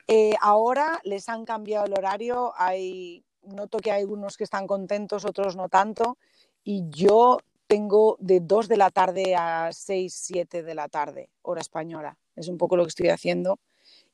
Eh, 0.07 0.33
ahora 0.41 0.99
les 1.03 1.29
han 1.29 1.45
cambiado 1.45 1.85
el 1.85 1.93
horario, 1.93 2.51
hay, 2.57 3.23
noto 3.43 3.77
que 3.77 3.91
hay 3.91 4.01
algunos 4.01 4.35
que 4.35 4.43
están 4.43 4.67
contentos, 4.67 5.23
otros 5.23 5.55
no 5.55 5.69
tanto, 5.69 6.17
y 6.63 6.89
yo 6.89 7.37
tengo 7.67 8.17
de 8.19 8.39
2 8.39 8.67
de 8.67 8.77
la 8.77 8.89
tarde 8.89 9.35
a 9.35 9.69
6, 9.71 10.13
7 10.13 10.63
de 10.63 10.75
la 10.75 10.89
tarde, 10.89 11.29
hora 11.43 11.61
española. 11.61 12.17
Es 12.35 12.47
un 12.47 12.57
poco 12.57 12.75
lo 12.75 12.83
que 12.83 12.89
estoy 12.89 13.09
haciendo. 13.09 13.59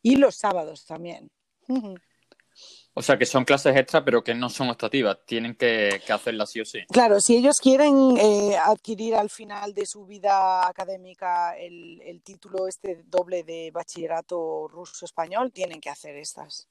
Y 0.02 0.18
los 0.18 0.36
sábados 0.36 0.86
también. 0.86 1.32
O 2.98 3.02
sea, 3.02 3.18
que 3.18 3.26
son 3.26 3.44
clases 3.44 3.76
extra, 3.76 4.06
pero 4.06 4.24
que 4.24 4.34
no 4.34 4.50
son 4.50 4.70
optativas, 4.70 5.18
tienen 5.26 5.56
que, 5.56 6.02
hacerlas 6.10 6.50
sí 6.50 6.62
o 6.62 6.66
sí. 6.66 6.80
Claro, 6.90 7.20
si 7.20 7.36
ellos 7.36 7.58
quieren 7.62 8.16
eh, 8.18 8.56
adquirir 8.56 9.16
al 9.16 9.30
final 9.30 9.74
de 9.74 9.86
su 9.86 10.06
vida 10.06 10.66
académica 10.66 11.58
el, 11.58 12.22
título 12.24 12.70
este 12.70 13.04
doble 13.06 13.44
de 13.44 13.70
bachillerato 13.72 14.70
ruso-español, 14.70 15.52
tienen 15.52 15.82
que 15.82 15.90
hacer 15.90 16.16
estas. 16.16 16.70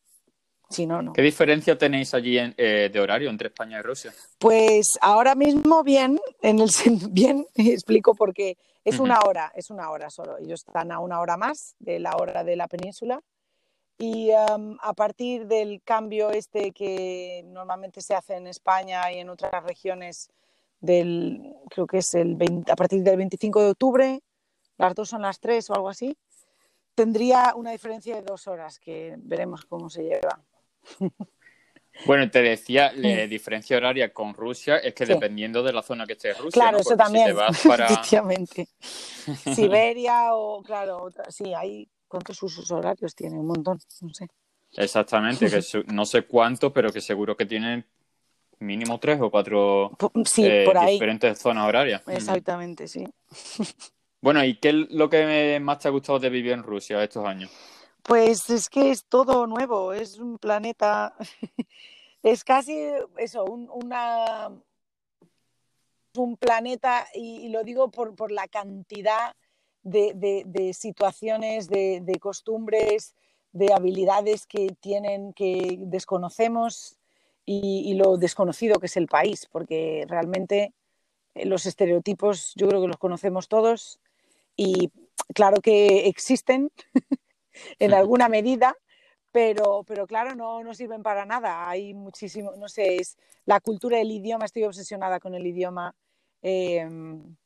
Si 0.70 0.86
no, 0.86 1.02
no. 1.02 1.12
¿Qué 1.12 1.20
diferencia 1.20 1.76
tenéis 1.76 2.14
allí 2.14 2.38
eh, 2.38 2.88
de 2.90 3.00
horario 3.00 3.28
entre 3.28 3.48
España 3.48 3.78
y 3.80 3.82
Rusia? 3.82 4.14
Pues 4.38 4.96
ahora 5.02 5.34
mismo 5.34 5.84
bien, 5.84 6.18
en 6.40 6.58
el 6.58 6.70
bien, 7.10 7.46
explico 7.54 8.14
por 8.14 8.32
qué. 8.32 8.56
Es 8.82 8.98
una 8.98 9.20
hora, 9.20 9.52
es 9.54 9.68
una 9.68 9.90
hora 9.90 10.08
solo. 10.08 10.38
Ellos 10.38 10.64
están 10.66 10.90
a 10.90 11.00
una 11.00 11.20
hora 11.20 11.36
más 11.36 11.74
de 11.78 11.98
la 11.98 12.16
hora 12.16 12.44
de 12.44 12.56
la 12.56 12.66
península 12.66 13.20
y 13.98 14.30
a 14.32 14.92
partir 14.94 15.46
del 15.46 15.80
cambio 15.82 16.30
este 16.30 16.72
que 16.72 17.42
normalmente 17.46 18.00
se 18.00 18.14
hace 18.14 18.34
en 18.34 18.46
España 18.46 19.12
y 19.12 19.18
en 19.18 19.28
otras 19.28 19.62
regiones, 19.64 20.30
del, 20.80 21.54
creo 21.70 21.86
que 21.86 21.98
es 21.98 22.14
el 22.14 22.36
a 22.70 22.76
partir 22.76 23.02
del 23.02 23.16
25 23.16 23.62
de 23.62 23.70
octubre, 23.70 24.20
las 24.76 24.94
dos 24.94 25.08
son 25.08 25.22
las 25.22 25.40
tres 25.40 25.70
o 25.70 25.74
algo 25.74 25.88
así, 25.88 26.16
tendría 26.94 27.54
una 27.56 27.70
diferencia 27.70 28.16
de 28.16 28.22
dos 28.22 28.46
horas 28.46 28.78
que 28.78 29.14
veremos 29.18 29.64
cómo 29.64 29.88
se 29.88 30.02
lleva. 30.02 30.40
Bueno, 32.06 32.28
te 32.28 32.42
decía, 32.42 32.92
la 32.92 33.28
diferencia 33.28 33.76
horaria 33.76 34.12
con 34.12 34.34
Rusia 34.34 34.78
es 34.78 34.94
que 34.94 35.06
dependiendo 35.06 35.62
de 35.62 35.72
la 35.72 35.80
zona 35.80 36.06
que 36.06 36.14
esté 36.14 36.32
Rusia. 36.32 36.50
Claro, 36.50 36.78
eso 36.78 36.96
también, 36.96 37.36
efectivamente. 37.48 38.66
Siberia 39.54 40.34
o, 40.34 40.60
claro, 40.62 41.08
sí, 41.28 41.54
hay 41.54 41.88
¿Cuántos 42.08 42.42
usos 42.42 42.70
horarios 42.70 43.14
tiene? 43.14 43.38
Un 43.38 43.46
montón, 43.46 43.78
no 44.00 44.14
sé. 44.14 44.28
Exactamente, 44.72 45.48
que 45.48 45.62
no 45.92 46.04
sé 46.04 46.26
cuántos, 46.26 46.72
pero 46.72 46.90
que 46.90 47.00
seguro 47.00 47.36
que 47.36 47.46
tienen 47.46 47.86
mínimo 48.58 48.98
tres 48.98 49.20
o 49.20 49.30
cuatro 49.30 49.96
eh, 50.36 50.66
diferentes 50.90 51.38
zonas 51.38 51.68
horarias. 51.68 52.02
Exactamente, 52.06 52.88
sí. 52.88 53.04
Bueno, 54.20 54.42
¿y 54.42 54.56
qué 54.56 54.70
es 54.70 54.74
lo 54.88 55.10
que 55.10 55.60
más 55.60 55.80
te 55.80 55.88
ha 55.88 55.90
gustado 55.90 56.18
de 56.18 56.30
vivir 56.30 56.52
en 56.52 56.62
Rusia 56.62 57.04
estos 57.04 57.26
años? 57.26 57.50
Pues 58.02 58.48
es 58.48 58.70
que 58.70 58.90
es 58.90 59.04
todo 59.04 59.46
nuevo, 59.46 59.92
es 59.92 60.18
un 60.18 60.38
planeta, 60.38 61.14
es 62.22 62.42
casi 62.42 62.74
eso, 63.18 63.44
un, 63.44 63.68
una, 63.70 64.50
un 66.16 66.38
planeta, 66.38 67.06
y, 67.12 67.50
lo 67.50 67.64
digo 67.64 67.90
por, 67.90 68.14
por 68.14 68.32
la 68.32 68.48
cantidad 68.48 69.36
de, 69.84 70.72
situaciones, 70.74 71.68
de, 71.68 72.18
costumbres, 72.20 73.14
de 73.52 73.72
habilidades 73.72 74.46
que 74.46 74.74
tienen 74.80 75.32
que 75.32 75.76
desconocemos 75.80 76.96
y, 77.46 77.94
lo 77.94 78.16
desconocido 78.16 78.80
que 78.80 78.86
es 78.86 78.96
el 78.96 79.06
país, 79.06 79.46
porque 79.50 80.04
realmente 80.08 80.72
eh, 81.34 81.46
los 81.46 81.66
estereotipos 81.66 82.54
yo 82.56 82.68
creo 82.68 82.80
que 82.80 82.88
los 82.88 82.96
conocemos 82.96 83.48
todos 83.48 84.00
y 84.56 84.90
claro 85.34 85.60
que 85.60 86.08
existen 86.08 86.70
en 87.78 87.94
alguna 87.94 88.28
medida, 88.28 88.74
pero, 89.30 89.84
pero 89.84 90.06
claro, 90.06 90.34
no, 90.34 90.62
no 90.62 90.74
sirven 90.74 91.02
para 91.02 91.26
nada. 91.26 91.68
Hay 91.68 91.92
muchísimo, 91.92 92.52
no 92.56 92.68
sé, 92.68 92.96
es 92.96 93.18
la 93.44 93.60
cultura 93.60 93.98
del 93.98 94.10
idioma, 94.12 94.44
estoy 94.46 94.64
obsesionada 94.64 95.20
con 95.20 95.34
el 95.34 95.46
idioma. 95.46 95.94
Em, 96.40 97.36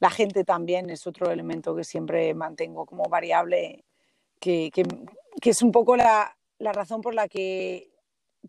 la 0.00 0.10
gente 0.10 0.44
también 0.44 0.90
es 0.90 1.06
otro 1.06 1.30
elemento 1.30 1.74
que 1.74 1.84
siempre 1.84 2.32
mantengo 2.34 2.86
como 2.86 3.08
variable, 3.08 3.84
que, 4.38 4.70
es 5.42 5.62
un 5.62 5.72
poco 5.72 5.96
la, 5.96 6.36
razón 6.60 7.00
por 7.00 7.14
la 7.14 7.28
que 7.28 7.90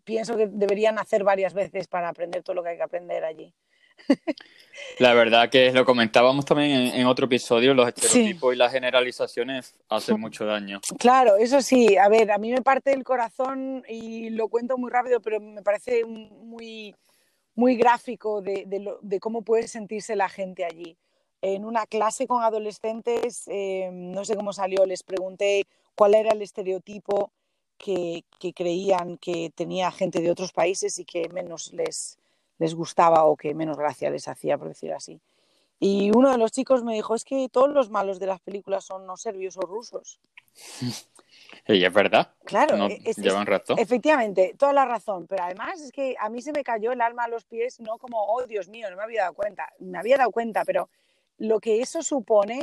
pienso 0.04 0.36
que 0.36 0.46
deberían 0.46 0.98
hacer 0.98 1.24
varias 1.24 1.52
veces 1.52 1.88
para 1.88 2.08
aprender 2.08 2.42
todo 2.42 2.54
lo 2.54 2.62
que 2.62 2.70
hay 2.70 2.76
que 2.76 2.82
aprender 2.82 3.24
allí. 3.24 3.52
La 4.98 5.12
verdad 5.12 5.50
que 5.50 5.70
lo 5.72 5.84
comentábamos 5.84 6.46
también 6.46 6.70
en, 6.70 7.06
otro 7.06 7.26
episodio, 7.26 7.74
los 7.74 7.86
estereotipos 7.86 8.54
y 8.54 8.56
las 8.56 8.72
generalizaciones 8.72 9.74
hacen 9.90 10.18
mucho 10.18 10.46
daño. 10.46 10.80
Claro, 10.98 11.36
eso 11.36 11.60
sí, 11.60 11.98
a 11.98 12.08
ver, 12.08 12.30
a 12.30 12.38
mí 12.38 12.50
me 12.50 12.62
parte 12.62 12.94
el 12.94 13.04
corazón 13.04 13.84
y 13.88 14.30
lo 14.30 14.48
cuento 14.48 14.78
muy 14.78 14.90
rápido, 14.90 15.20
pero 15.20 15.38
me 15.38 15.60
parece 15.60 16.06
muy, 16.06 16.94
muy 17.54 17.76
gráfico 17.76 18.40
de 18.40 19.18
cómo 19.20 19.42
puede 19.42 19.68
sentirse 19.68 20.16
la 20.16 20.30
gente 20.30 20.64
allí 20.64 20.96
en 21.42 21.64
una 21.64 21.86
clase 21.86 22.26
con 22.26 22.42
adolescentes, 22.42 23.44
eh, 23.48 23.88
no 23.92 24.24
sé 24.24 24.36
cómo 24.36 24.52
salió, 24.52 24.84
les 24.86 25.02
pregunté 25.02 25.66
cuál 25.94 26.14
era 26.14 26.32
el 26.32 26.42
estereotipo 26.42 27.32
que, 27.78 28.24
creían 28.54 29.16
que 29.16 29.50
tenía 29.54 29.90
gente 29.90 30.20
de 30.20 30.30
otros 30.30 30.52
países 30.52 30.98
y 30.98 31.04
que 31.04 31.28
menos 31.30 31.72
les, 31.72 32.18
les 32.58 32.74
gustaba 32.74 33.24
o 33.24 33.36
que 33.36 33.54
menos 33.54 33.78
gracia 33.78 34.10
les 34.10 34.28
hacía, 34.28 34.58
por 34.58 34.68
decir 34.68 34.92
así. 34.92 35.20
Y 35.78 36.10
uno 36.14 36.30
de 36.30 36.36
los 36.36 36.52
chicos 36.52 36.84
me 36.84 36.94
dijo, 36.94 37.14
es 37.14 37.24
que 37.24 37.48
todos 37.48 37.70
los 37.70 37.88
malos 37.88 38.18
de 38.18 38.26
las 38.26 38.40
películas 38.40 38.84
son 38.84 39.06
no 39.06 39.16
serbios 39.16 39.56
o 39.56 39.62
rusos. 39.62 40.20
Y 41.66 41.84
es 41.84 41.92
verdad. 41.92 42.32
Claro, 42.44 42.76
no, 42.76 42.88
e-, 42.88 43.00
llevan 43.16 43.46
rato. 43.46 43.74
Efectivamente, 43.76 44.54
toda 44.58 44.72
la 44.72 44.84
razón. 44.84 45.26
Pero 45.26 45.44
además 45.44 45.80
es 45.80 45.92
que 45.92 46.16
a 46.18 46.28
mí 46.28 46.42
se 46.42 46.52
me 46.52 46.64
cayó 46.64 46.92
el 46.92 47.00
alma 47.00 47.24
a 47.24 47.28
los 47.28 47.44
pies, 47.44 47.80
no 47.80 47.98
como, 47.98 48.24
oh 48.24 48.44
Dios 48.46 48.68
mío, 48.68 48.90
no 48.90 48.96
me 48.96 49.02
había 49.02 49.22
dado 49.22 49.34
cuenta. 49.34 49.72
Me 49.78 49.98
había 49.98 50.16
dado 50.16 50.30
cuenta, 50.30 50.64
pero 50.64 50.88
lo 51.40 51.58
que 51.58 51.80
eso 51.80 52.02
supone 52.02 52.62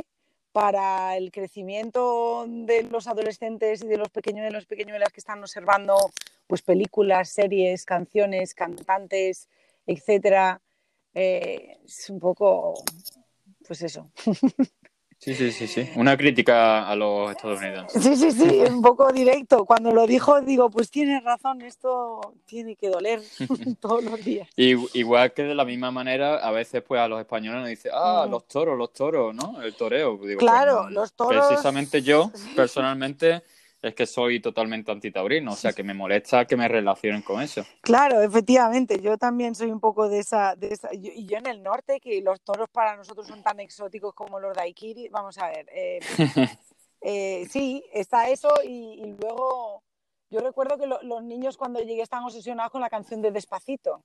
para 0.52 1.16
el 1.16 1.30
crecimiento 1.30 2.46
de 2.48 2.84
los 2.84 3.06
adolescentes 3.06 3.82
y 3.82 3.88
de 3.88 3.98
los 3.98 4.08
pequeños 4.08 4.44
de 4.44 4.52
los 4.52 4.66
pequeñuelas 4.66 5.12
que 5.12 5.20
están 5.20 5.40
observando 5.40 6.10
pues 6.46 6.62
películas, 6.62 7.28
series, 7.28 7.84
canciones, 7.84 8.54
cantantes, 8.54 9.48
etcétera, 9.86 10.62
eh, 11.12 11.78
es 11.84 12.08
un 12.08 12.20
poco 12.20 12.74
pues 13.66 13.82
eso. 13.82 14.10
Sí, 15.18 15.34
sí, 15.34 15.50
sí, 15.50 15.66
sí. 15.66 15.90
Una 15.96 16.16
crítica 16.16 16.88
a 16.88 16.94
los 16.94 17.32
estadounidenses. 17.32 18.02
Sí, 18.02 18.14
sí, 18.14 18.30
sí, 18.30 18.60
un 18.70 18.80
poco 18.80 19.12
directo. 19.12 19.64
Cuando 19.64 19.92
lo 19.92 20.06
dijo, 20.06 20.40
digo, 20.40 20.70
pues 20.70 20.90
tienes 20.90 21.24
razón, 21.24 21.60
esto 21.62 22.34
tiene 22.46 22.76
que 22.76 22.88
doler 22.88 23.20
todos 23.80 24.04
los 24.04 24.24
días. 24.24 24.48
igual 24.56 25.32
que 25.32 25.42
de 25.42 25.56
la 25.56 25.64
misma 25.64 25.90
manera, 25.90 26.36
a 26.36 26.52
veces 26.52 26.82
pues 26.86 27.00
a 27.00 27.08
los 27.08 27.18
españoles 27.18 27.60
nos 27.60 27.68
dicen, 27.68 27.90
ah, 27.94 28.24
mm. 28.26 28.30
los 28.30 28.46
toros, 28.46 28.78
los 28.78 28.92
toros, 28.92 29.34
¿no? 29.34 29.60
El 29.60 29.74
toreo. 29.74 30.18
Pues, 30.18 30.36
claro, 30.36 30.88
los 30.88 31.12
toros. 31.12 31.46
Precisamente 31.48 32.00
yo, 32.00 32.30
personalmente 32.56 33.42
es 33.80 33.94
que 33.94 34.06
soy 34.06 34.40
totalmente 34.40 34.90
antitaurino, 34.90 35.52
o 35.52 35.56
sea 35.56 35.72
que 35.72 35.82
me 35.82 35.94
molesta 35.94 36.46
que 36.46 36.56
me 36.56 36.68
relacionen 36.68 37.22
con 37.22 37.40
eso. 37.40 37.64
Claro, 37.80 38.20
efectivamente, 38.20 39.00
yo 39.00 39.16
también 39.18 39.54
soy 39.54 39.70
un 39.70 39.80
poco 39.80 40.08
de 40.08 40.18
esa, 40.18 40.56
de 40.56 40.68
esa 40.68 40.88
y 40.92 41.26
yo 41.26 41.38
en 41.38 41.46
el 41.46 41.62
norte, 41.62 42.00
que 42.00 42.20
los 42.20 42.40
toros 42.40 42.68
para 42.70 42.96
nosotros 42.96 43.26
son 43.26 43.42
tan 43.42 43.60
exóticos 43.60 44.14
como 44.14 44.40
los 44.40 44.56
daiquiri, 44.56 45.08
vamos 45.08 45.38
a 45.38 45.48
ver, 45.48 45.66
eh, 45.72 46.00
eh, 47.00 47.46
sí, 47.50 47.84
está 47.92 48.28
eso 48.28 48.52
y, 48.64 49.14
luego 49.20 49.82
yo 50.30 50.40
recuerdo 50.40 50.76
que 50.76 50.86
los 50.86 51.22
niños 51.22 51.56
cuando 51.56 51.80
llegué 51.80 52.02
estaban 52.02 52.24
obsesionados 52.24 52.70
con 52.70 52.80
la 52.80 52.90
canción 52.90 53.22
de 53.22 53.30
Despacito 53.30 54.02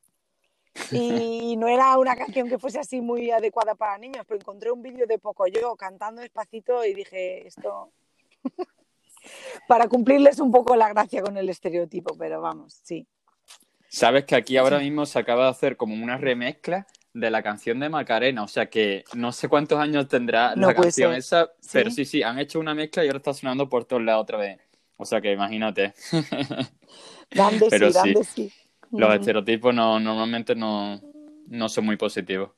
Y 0.91 1.55
no 1.57 1.67
era 1.67 1.97
una 1.97 2.15
canción 2.15 2.49
que 2.49 2.57
fuese 2.57 2.79
así 2.79 3.01
muy 3.01 3.31
adecuada 3.31 3.75
para 3.75 3.97
niños, 3.97 4.25
pero 4.27 4.39
encontré 4.39 4.71
un 4.71 4.81
vídeo 4.81 5.05
de 5.05 5.19
Pocoyo 5.19 5.75
cantando 5.75 6.21
despacito 6.21 6.85
y 6.85 6.93
dije, 6.93 7.47
esto... 7.47 7.91
para 9.67 9.87
cumplirles 9.87 10.39
un 10.39 10.51
poco 10.51 10.75
la 10.75 10.89
gracia 10.89 11.21
con 11.21 11.37
el 11.37 11.49
estereotipo, 11.49 12.15
pero 12.17 12.41
vamos, 12.41 12.79
sí. 12.83 13.07
Sabes 13.89 14.25
que 14.25 14.35
aquí 14.35 14.57
ahora 14.57 14.79
mismo 14.79 15.05
se 15.05 15.19
acaba 15.19 15.45
de 15.45 15.49
hacer 15.51 15.77
como 15.77 15.93
una 15.93 16.17
remezcla 16.17 16.87
de 17.13 17.29
la 17.29 17.43
canción 17.43 17.79
de 17.79 17.89
Macarena, 17.89 18.43
o 18.43 18.47
sea 18.47 18.67
que 18.67 19.03
no 19.13 19.31
sé 19.31 19.47
cuántos 19.47 19.79
años 19.79 20.07
tendrá 20.07 20.55
la 20.55 20.73
canción 20.73 21.13
esa, 21.13 21.51
pero 21.71 21.91
sí, 21.91 22.03
sí, 22.03 22.23
han 22.23 22.39
hecho 22.39 22.59
una 22.59 22.73
mezcla 22.73 23.03
y 23.03 23.07
ahora 23.07 23.17
está 23.17 23.33
sonando 23.33 23.69
por 23.69 23.85
todos 23.85 24.01
lados 24.01 24.23
otra 24.23 24.39
vez. 24.39 24.59
O 24.97 25.05
sea 25.05 25.21
que 25.21 25.31
imagínate. 25.31 25.93
pero 27.69 27.91
sí, 27.91 28.13
sí, 28.33 28.53
Los 28.91 29.13
estereotipos 29.13 29.73
no, 29.73 29.99
normalmente 29.99 30.55
no, 30.55 30.99
no 31.47 31.69
son 31.69 31.85
muy 31.85 31.97
positivos. 31.97 32.49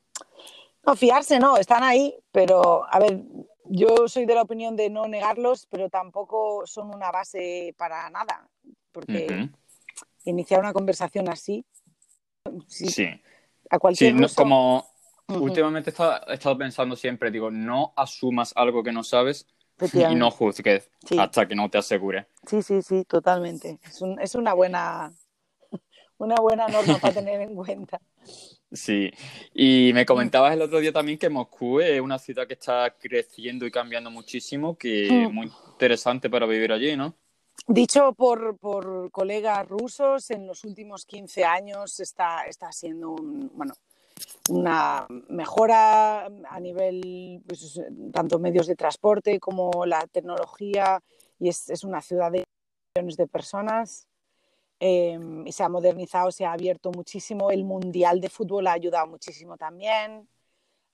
No, 0.86 0.96
fiarse 0.96 1.40
no, 1.40 1.58
están 1.58 1.84
ahí, 1.84 2.16
pero 2.32 2.86
a 2.90 3.00
ver, 3.00 3.20
yo 3.70 4.08
soy 4.08 4.26
de 4.26 4.36
la 4.36 4.42
opinión 4.42 4.76
de 4.76 4.90
no 4.90 5.08
negarlos, 5.08 5.68
pero 5.70 5.90
tampoco 5.90 6.66
son 6.66 6.94
una 6.94 7.12
base 7.12 7.74
para 7.78 8.10
nada, 8.10 8.48
porque 8.92 9.50
iniciar 10.24 10.60
una 10.60 10.74
conversación 10.74 11.30
así, 11.30 11.66
sí, 12.68 13.08
a 13.70 13.80
cualquier 13.80 14.30
sí, 14.30 14.36
como 14.36 14.86
últimamente 15.28 15.90
he 15.90 16.34
estado, 16.34 16.58
pensando 16.58 16.96
siempre, 16.96 17.32
digo, 17.32 17.50
no 17.50 17.94
asumas 17.96 18.54
algo 18.56 18.84
que 18.84 18.92
no 18.92 19.04
sabes 19.04 19.48
y 19.94 20.16
no 20.16 20.32
juzgues 20.32 20.90
hasta 21.18 21.48
que 21.48 21.56
no 21.56 21.70
te 21.70 21.78
asegures. 21.78 22.26
Sí, 22.48 22.62
sí, 22.62 22.82
sí, 22.82 23.04
totalmente. 23.06 23.80
Es, 23.84 24.02
es 24.22 24.36
una 24.36 24.54
buena 24.54 25.12
una 26.18 26.36
buena 26.36 26.68
norma 26.68 27.00
para 27.00 27.14
tener 27.14 27.42
en 27.42 27.56
cuenta. 27.56 28.00
Sí, 28.76 29.12
y 29.54 29.92
me 29.94 30.06
comentabas 30.06 30.54
el 30.54 30.62
otro 30.62 30.80
día 30.80 30.92
también 30.92 31.18
que 31.18 31.30
Moscú 31.30 31.80
es 31.80 32.02
una 32.02 32.20
ciudad 32.20 32.46
que 32.46 32.56
está 32.56 32.94
creciendo 33.00 33.66
y 33.66 33.72
cambiando 33.72 34.12
muchísimo, 34.12 34.78
que 34.78 35.06
es 35.06 35.30
mm. 35.30 35.34
muy 35.34 35.52
interesante 35.72 36.30
para 36.30 36.46
vivir 36.46 36.72
allí, 36.72 36.96
¿no? 36.96 37.16
Dicho 37.68 38.14
por, 38.14 38.58
por 38.58 39.10
colegas 39.12 39.66
rusos, 39.68 40.30
en 40.30 40.46
los 40.46 40.66
últimos 40.66 41.06
15 41.06 41.46
años 41.46 42.00
está, 42.02 42.44
está 42.44 42.72
siendo 42.72 43.12
un, 43.12 43.50
bueno, 43.56 43.74
una 44.50 45.08
mejora 45.30 46.26
a 46.26 46.60
nivel 46.60 47.42
pues, 47.48 47.82
tanto 48.12 48.40
medios 48.40 48.68
de 48.68 48.76
transporte 48.76 49.40
como 49.40 49.86
la 49.86 50.06
tecnología 50.08 51.02
y 51.40 51.48
es, 51.48 51.70
es 51.70 51.84
una 51.84 52.02
ciudad 52.02 52.32
de 52.32 52.44
millones 52.94 53.18
de 53.18 53.28
personas 53.28 54.08
Y 54.80 55.52
se 55.52 55.64
ha 55.64 55.70
modernizado, 55.70 56.32
se 56.32 56.46
ha 56.46 56.52
abierto 56.52 56.92
muchísimo. 56.92 57.50
El 57.50 57.64
Mundial 57.64 58.20
de 58.20 58.30
Fútbol 58.30 58.68
ha 58.68 58.74
ayudado 58.74 59.08
muchísimo 59.08 59.58
también 59.58 60.28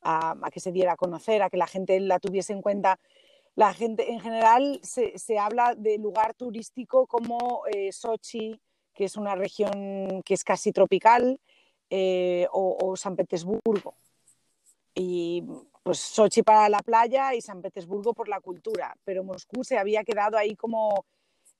a, 0.01 0.35
que 0.51 0.59
se 0.59 0.71
diera 0.71 0.93
a 0.93 0.97
conocer, 0.97 1.41
a 1.41 1.49
que 1.49 1.57
la 1.57 1.67
gente 1.67 1.99
la 1.99 2.19
tuviese 2.19 2.53
en 2.53 2.61
cuenta. 2.61 2.99
La 3.55 3.73
gente 3.73 4.11
en 4.11 4.19
general 4.19 4.79
se, 4.83 5.17
se 5.17 5.37
habla 5.37 5.75
de 5.75 5.97
lugar 5.97 6.33
turístico 6.33 7.07
como 7.07 7.63
eh, 7.67 7.91
Sochi, 7.91 8.59
que 8.93 9.05
es 9.05 9.17
una 9.17 9.35
región 9.35 10.21
que 10.23 10.33
es 10.33 10.43
casi 10.43 10.71
tropical, 10.71 11.39
eh, 11.89 12.47
o, 12.51 12.77
o, 12.81 12.95
San 12.95 13.15
Petersburgo. 13.15 13.95
Y 14.95 15.43
pues 15.83 15.99
Sochi 15.99 16.43
para 16.43 16.69
la 16.69 16.79
playa 16.79 17.33
y 17.33 17.41
San 17.41 17.61
Petersburgo 17.61 18.13
por 18.13 18.29
la 18.29 18.39
cultura. 18.39 18.95
Pero 19.03 19.23
Moscú 19.23 19.63
se 19.63 19.77
había 19.77 20.03
quedado 20.03 20.37
ahí 20.37 20.55
como 20.55 21.05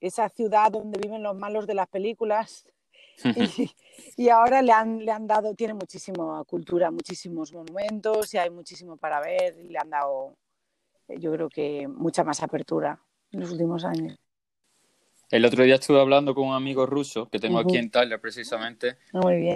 esa 0.01 0.27
ciudad 0.29 0.71
donde 0.71 0.99
viven 0.99 1.23
los 1.23 1.35
malos 1.35 1.67
de 1.67 1.75
las 1.75 1.87
películas. 1.87 2.65
y, 4.17 4.29
ahora 4.29 4.61
le 4.61 4.71
han, 4.71 5.05
le 5.05 5.11
han 5.11 5.27
dado, 5.27 5.53
tiene 5.53 5.75
muchísima 5.75 6.43
cultura, 6.45 6.89
muchísimos 6.91 7.53
monumentos 7.53 8.33
y 8.33 8.37
hay 8.37 8.49
muchísimo 8.49 8.97
para 8.97 9.21
ver 9.21 9.57
y 9.59 9.69
le 9.69 9.77
han 9.77 9.89
dado, 9.89 10.35
eh, 11.07 11.19
yo 11.19 11.31
creo 11.31 11.49
que 11.49 11.87
mucha 11.87 12.23
más 12.23 12.41
apertura 12.41 12.99
en 13.31 13.39
los 13.41 13.51
últimos 13.51 13.85
años. 13.85 14.17
El 15.31 15.45
otro 15.45 15.63
día 15.63 15.75
estuve 15.75 16.01
hablando 16.01 16.35
con 16.35 16.49
un 16.49 16.53
amigo 16.53 16.85
ruso 16.85 17.29
que 17.29 17.39
tengo 17.39 17.59
aquí 17.59 17.77
en 17.77 17.85
Italia 17.85 18.17
precisamente 18.19 18.97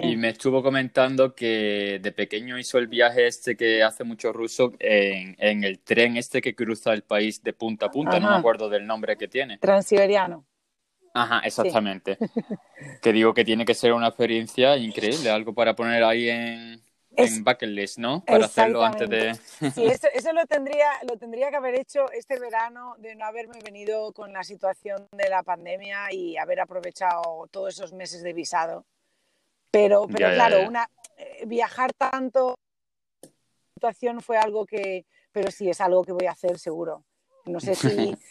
y 0.02 0.16
me 0.16 0.30
estuvo 0.30 0.62
comentando 0.62 1.34
que 1.34 2.00
de 2.02 2.12
pequeño 2.12 2.58
hizo 2.58 2.78
el 2.78 2.86
viaje 2.86 3.26
este 3.26 3.58
que 3.58 3.82
hace 3.82 4.02
mucho 4.02 4.32
ruso 4.32 4.72
en, 4.78 5.36
en 5.38 5.64
el 5.64 5.80
tren 5.80 6.16
este 6.16 6.40
que 6.40 6.54
cruza 6.54 6.94
el 6.94 7.02
país 7.02 7.42
de 7.42 7.52
punta 7.52 7.86
a 7.86 7.90
punta, 7.90 8.18
no 8.18 8.30
me 8.30 8.36
acuerdo 8.36 8.70
del 8.70 8.86
nombre 8.86 9.18
que 9.18 9.28
tiene. 9.28 9.58
Transiberiano. 9.58 10.46
Ajá, 11.12 11.40
exactamente. 11.40 12.18
que 13.02 13.12
digo 13.12 13.34
que 13.34 13.44
tiene 13.44 13.64
que 13.66 13.74
ser 13.74 13.92
una 13.92 14.08
experiencia 14.08 14.76
increíble, 14.78 15.30
algo 15.30 15.54
para 15.54 15.74
poner 15.74 16.04
ahí 16.04 16.28
en, 16.30 16.82
en 17.16 17.44
bucket 17.44 17.68
list, 17.68 17.98
¿no? 17.98 18.24
Para 18.24 18.46
hacerlo 18.46 18.84
antes 18.84 19.08
de... 19.08 19.34
sí, 19.74 19.84
eso, 19.86 20.32
lo, 20.32 20.46
tendría, 20.46 20.88
lo 21.08 21.16
tendría 21.16 21.50
que 21.50 21.56
haber 21.56 21.74
hecho 21.74 22.10
este 22.12 22.38
verano 22.38 22.94
de 22.98 23.14
no 23.14 23.24
haberme 23.24 23.58
venido 23.64 24.12
con 24.12 24.32
la 24.32 24.44
situación 24.44 25.06
de 25.12 25.28
la 25.28 25.42
pandemia 25.42 26.12
y 26.12 26.36
haber 26.36 26.60
aprovechado 26.60 27.48
todos 27.50 27.74
esos 27.74 27.92
meses 27.92 28.22
de 28.22 28.32
visado. 28.32 28.84
Pero, 29.70 30.06
pero 30.06 30.32
claro, 30.34 30.68
Una, 30.68 30.88
eh, 31.16 31.44
viajar 31.46 31.92
tanto, 31.92 32.56
situación 33.74 34.20
fue 34.20 34.38
algo 34.38 34.64
que, 34.64 35.04
pero 35.32 35.50
sí 35.50 35.68
es 35.68 35.80
algo 35.80 36.02
que 36.02 36.12
voy 36.12 36.26
a 36.26 36.32
hacer 36.32 36.58
seguro. 36.58 37.04
No 37.44 37.60
sé 37.60 37.74
si 37.74 37.86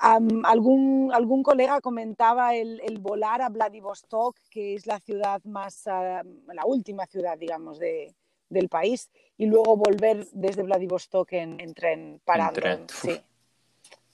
algún, 0.00 1.10
algún 1.12 1.42
colega 1.42 1.80
comentaba 1.80 2.54
el, 2.54 2.80
el, 2.84 2.98
volar 2.98 3.42
a 3.42 3.48
Vladivostok, 3.48 4.36
que 4.50 4.74
es 4.74 4.86
la 4.86 4.98
ciudad 4.98 5.42
más, 5.44 5.84
la 5.86 6.64
última 6.64 7.06
ciudad, 7.06 7.36
digamos, 7.38 7.78
de, 7.78 8.14
del 8.48 8.68
país, 8.68 9.10
y 9.36 9.46
luego 9.46 9.76
volver 9.76 10.26
desde 10.32 10.62
Vladivostok 10.62 11.32
en, 11.34 11.60
en 11.60 11.74
tren 11.74 12.20
parando. 12.24 12.60
Sí. 12.88 13.20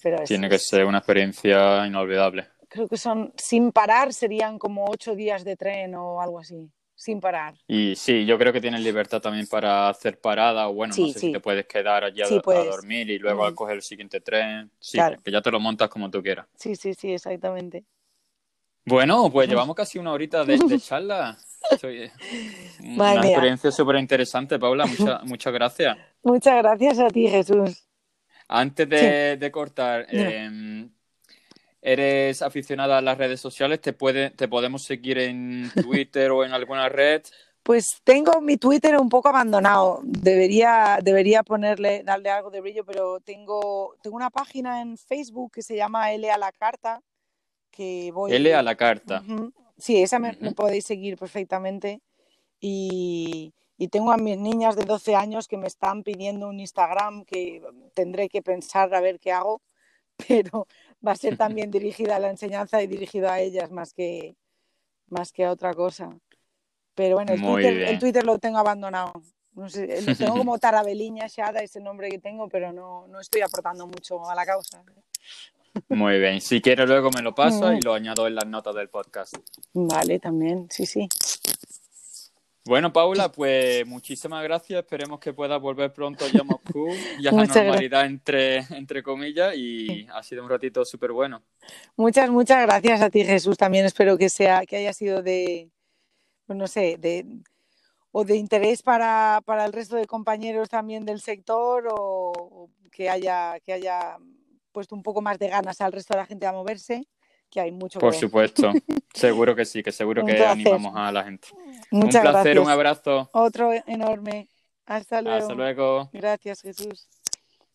Pero 0.02 0.24
Tiene 0.24 0.48
que 0.48 0.58
ser 0.58 0.84
una 0.84 0.98
experiencia 0.98 1.86
inolvidable. 1.86 2.48
Creo 2.68 2.88
que 2.88 2.96
son, 2.96 3.32
sin 3.36 3.72
parar, 3.72 4.12
serían 4.12 4.58
como 4.58 4.84
ocho 4.86 5.14
días 5.14 5.44
de 5.44 5.56
tren 5.56 5.94
o 5.94 6.20
algo 6.20 6.40
así 6.40 6.70
sin 6.96 7.20
parar. 7.20 7.54
Y 7.68 7.94
sí, 7.94 8.24
yo 8.24 8.38
creo 8.38 8.52
que 8.52 8.60
tienes 8.60 8.80
libertad 8.80 9.20
también 9.20 9.46
para 9.46 9.88
hacer 9.88 10.18
parada 10.18 10.68
o 10.68 10.72
bueno, 10.72 10.94
no 10.96 11.06
sé 11.12 11.18
si 11.18 11.30
te 11.30 11.40
puedes 11.40 11.66
quedar 11.66 12.02
allí 12.02 12.22
a, 12.22 12.28
dormir 12.28 13.10
y 13.10 13.18
luego 13.18 13.44
a 13.44 13.54
coger 13.54 13.76
el 13.76 13.82
siguiente 13.82 14.20
tren. 14.20 14.70
Sí, 14.80 14.98
que 15.22 15.30
ya 15.30 15.42
te 15.42 15.50
lo 15.50 15.60
montas 15.60 15.88
como 15.90 16.10
tú 16.10 16.22
quieras. 16.22 16.46
Sí, 16.56 16.74
sí, 16.74 16.94
sí, 16.94 17.12
exactamente. 17.12 17.84
Bueno, 18.86 19.30
pues 19.30 19.48
llevamos 19.48 19.76
casi 19.76 19.98
una 19.98 20.12
horita 20.12 20.44
de, 20.44 20.58
charla. 20.80 21.36
una 22.80 23.14
experiencia 23.14 23.70
súper 23.70 23.96
interesante, 23.96 24.58
Paula. 24.58 24.86
muchas 25.24 25.52
gracias. 25.52 25.98
Muchas 26.22 26.56
gracias 26.56 26.98
a 26.98 27.08
ti, 27.08 27.28
Jesús. 27.28 27.86
Antes 28.48 28.88
de, 28.88 29.50
cortar, 29.52 30.06
¿Eres 31.86 32.42
aficionada 32.42 32.98
a 32.98 33.00
las 33.00 33.16
redes 33.16 33.40
sociales? 33.40 33.80
¿Te, 33.80 33.92
puede, 33.92 34.30
¿Te 34.30 34.48
podemos 34.48 34.82
seguir 34.82 35.18
en 35.18 35.70
Twitter 35.88 36.32
o 36.32 36.44
en 36.44 36.52
alguna 36.52 36.88
red? 36.88 37.22
Pues 37.62 38.00
tengo 38.02 38.40
mi 38.40 38.56
Twitter 38.56 38.98
un 38.98 39.08
poco 39.08 39.28
abandonado. 39.28 40.00
Debería, 40.02 40.98
debería 41.00 41.44
ponerle, 41.44 42.02
darle 42.02 42.30
algo 42.30 42.50
de 42.50 42.60
brillo, 42.60 42.84
pero 42.84 43.20
tengo, 43.20 43.94
tengo 44.02 44.16
una 44.16 44.30
página 44.30 44.82
en 44.82 44.98
Facebook 44.98 45.52
que 45.52 45.62
se 45.62 45.76
llama 45.76 46.12
L 46.12 46.28
a 46.28 46.38
la 46.38 46.50
carta. 46.50 47.00
Que 47.70 48.10
voy... 48.12 48.32
L 48.32 48.52
a 48.52 48.62
la 48.64 48.74
carta. 48.74 49.22
Sí, 49.78 50.02
esa 50.02 50.18
me, 50.18 50.34
podéis 50.56 50.86
seguir 50.86 51.16
perfectamente. 51.16 52.00
Y, 52.58 53.54
y, 53.78 53.88
tengo 53.88 54.10
a 54.10 54.16
mis 54.16 54.38
niñas 54.38 54.74
de 54.74 54.84
12 54.86 55.14
años 55.14 55.46
que 55.46 55.56
me 55.56 55.68
están 55.68 56.02
pidiendo 56.02 56.48
un 56.48 56.58
Instagram 56.58 57.24
que 57.24 57.62
tendré 57.94 58.28
que 58.28 58.42
pensar 58.42 58.92
a 58.92 59.00
ver 59.00 59.20
qué 59.20 59.30
hago, 59.30 59.62
pero 60.28 60.66
va 61.04 61.12
a 61.12 61.16
ser 61.16 61.36
también 61.38 61.70
dirigida 61.70 62.16
a 62.16 62.18
la 62.18 62.30
enseñanza 62.30 62.82
y 62.82 62.86
dirigido 62.86 63.30
a 63.30 63.40
ellas 63.40 63.70
más 63.70 63.92
que, 63.92 64.36
más 65.08 65.32
que 65.32 65.44
a 65.44 65.52
otra 65.52 65.74
cosa. 65.74 66.10
Pero 66.94 67.16
bueno, 67.16 67.32
el, 67.32 67.98
Twitter, 67.98 68.24
lo 68.24 68.38
tengo 68.38 68.58
abandonado. 68.58 69.12
No 69.52 69.68
sé, 69.68 70.00
lo 70.06 70.16
tengo 70.16 70.38
como 70.38 70.58
Tarabeliña 70.58 71.26
Shada, 71.26 71.60
es 71.60 71.76
el 71.76 71.84
nombre 71.84 72.08
que 72.08 72.18
tengo, 72.18 72.48
pero 72.48 72.72
no, 72.72 73.06
no 73.08 73.20
estoy 73.20 73.42
aportando 73.42 73.86
mucho 73.86 74.28
a 74.28 74.34
la 74.34 74.46
causa. 74.46 74.82
Muy 75.88 76.18
bien, 76.18 76.40
si 76.40 76.60
quieres 76.62 76.88
luego 76.88 77.10
me 77.10 77.22
lo 77.22 77.34
paso 77.34 77.72
y 77.72 77.80
lo 77.80 77.92
añado 77.92 78.26
en 78.26 78.34
las 78.34 78.46
notas 78.46 78.74
del 78.74 78.88
podcast. 78.88 79.34
Vale, 79.74 80.18
también, 80.18 80.68
sí, 80.70 80.86
sí. 80.86 81.08
Bueno, 82.66 82.92
Paula, 82.92 83.30
pues 83.30 83.86
muchísimas 83.86 84.42
gracias. 84.42 84.80
Esperemos 84.80 85.20
que 85.20 85.32
puedas 85.32 85.60
volver 85.60 85.92
pronto 85.92 86.26
ya 86.26 86.40
a 86.40 86.44
Moscú, 86.44 86.88
ya 87.20 87.30
a 87.30 87.34
la 87.34 87.44
normalidad 87.44 88.06
entre, 88.06 88.58
entre 88.76 89.04
comillas, 89.04 89.54
y 89.56 90.08
ha 90.12 90.20
sido 90.24 90.42
un 90.42 90.50
ratito 90.50 90.84
súper 90.84 91.12
bueno. 91.12 91.42
Muchas, 91.96 92.28
muchas 92.28 92.62
gracias 92.62 93.00
a 93.02 93.08
ti, 93.08 93.24
Jesús. 93.24 93.56
También 93.56 93.84
espero 93.84 94.18
que 94.18 94.28
sea, 94.28 94.66
que 94.66 94.76
haya 94.78 94.92
sido 94.92 95.22
de, 95.22 95.70
pues 96.44 96.58
no 96.58 96.66
sé, 96.66 96.96
de 96.98 97.24
o 98.10 98.24
de 98.24 98.36
interés 98.36 98.82
para, 98.82 99.42
para 99.44 99.66
el 99.66 99.72
resto 99.72 99.94
de 99.94 100.06
compañeros 100.06 100.68
también 100.68 101.04
del 101.04 101.20
sector, 101.20 101.86
o, 101.90 102.70
que 102.90 103.08
haya, 103.08 103.60
que 103.60 103.74
haya 103.74 104.16
puesto 104.72 104.96
un 104.96 105.04
poco 105.04 105.22
más 105.22 105.38
de 105.38 105.48
ganas 105.48 105.80
al 105.80 105.92
resto 105.92 106.14
de 106.14 106.20
la 106.20 106.26
gente 106.26 106.46
a 106.46 106.52
moverse, 106.52 107.06
que 107.50 107.60
hay 107.60 107.72
mucho. 107.72 107.98
Por 107.98 108.14
supuesto, 108.14 108.72
seguro 109.14 109.54
que 109.54 109.64
sí, 109.64 109.82
que 109.82 109.92
seguro 109.92 110.24
que 110.24 110.44
animamos 110.44 110.94
a 110.96 111.10
la 111.12 111.24
gente. 111.24 111.48
Muchas 111.90 112.16
un 112.16 112.30
placer, 112.30 112.54
gracias. 112.54 112.64
un 112.64 112.70
abrazo. 112.70 113.30
Otro 113.32 113.72
enorme. 113.86 114.48
Hasta 114.86 115.22
luego. 115.22 115.38
Hasta 115.38 115.54
luego. 115.54 116.10
Gracias, 116.12 116.62
Jesús. 116.62 117.08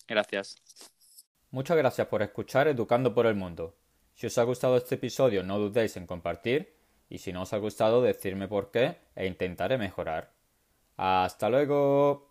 Gracias. 0.08 0.56
Muchas 1.52 1.78
gracias 1.78 2.08
por 2.08 2.22
escuchar 2.22 2.68
Educando 2.68 3.14
por 3.14 3.26
el 3.26 3.36
Mundo. 3.36 3.76
Si 4.16 4.28
os 4.28 4.38
ha 4.38 4.44
gustado 4.44 4.78
este 4.78 4.96
episodio, 4.96 5.44
no 5.44 5.58
dudéis 5.58 5.98
en 5.98 6.08
compartir 6.08 6.74
y 7.10 7.18
si 7.18 7.34
no 7.34 7.42
os 7.42 7.52
ha 7.54 7.58
gustado, 7.58 8.02
decirme 8.02 8.48
por 8.48 8.72
qué 8.72 8.98
e 9.16 9.26
intentaré 9.26 9.78
mejorar. 9.78 10.32
Hasta 10.96 11.50
luego. 11.50 12.30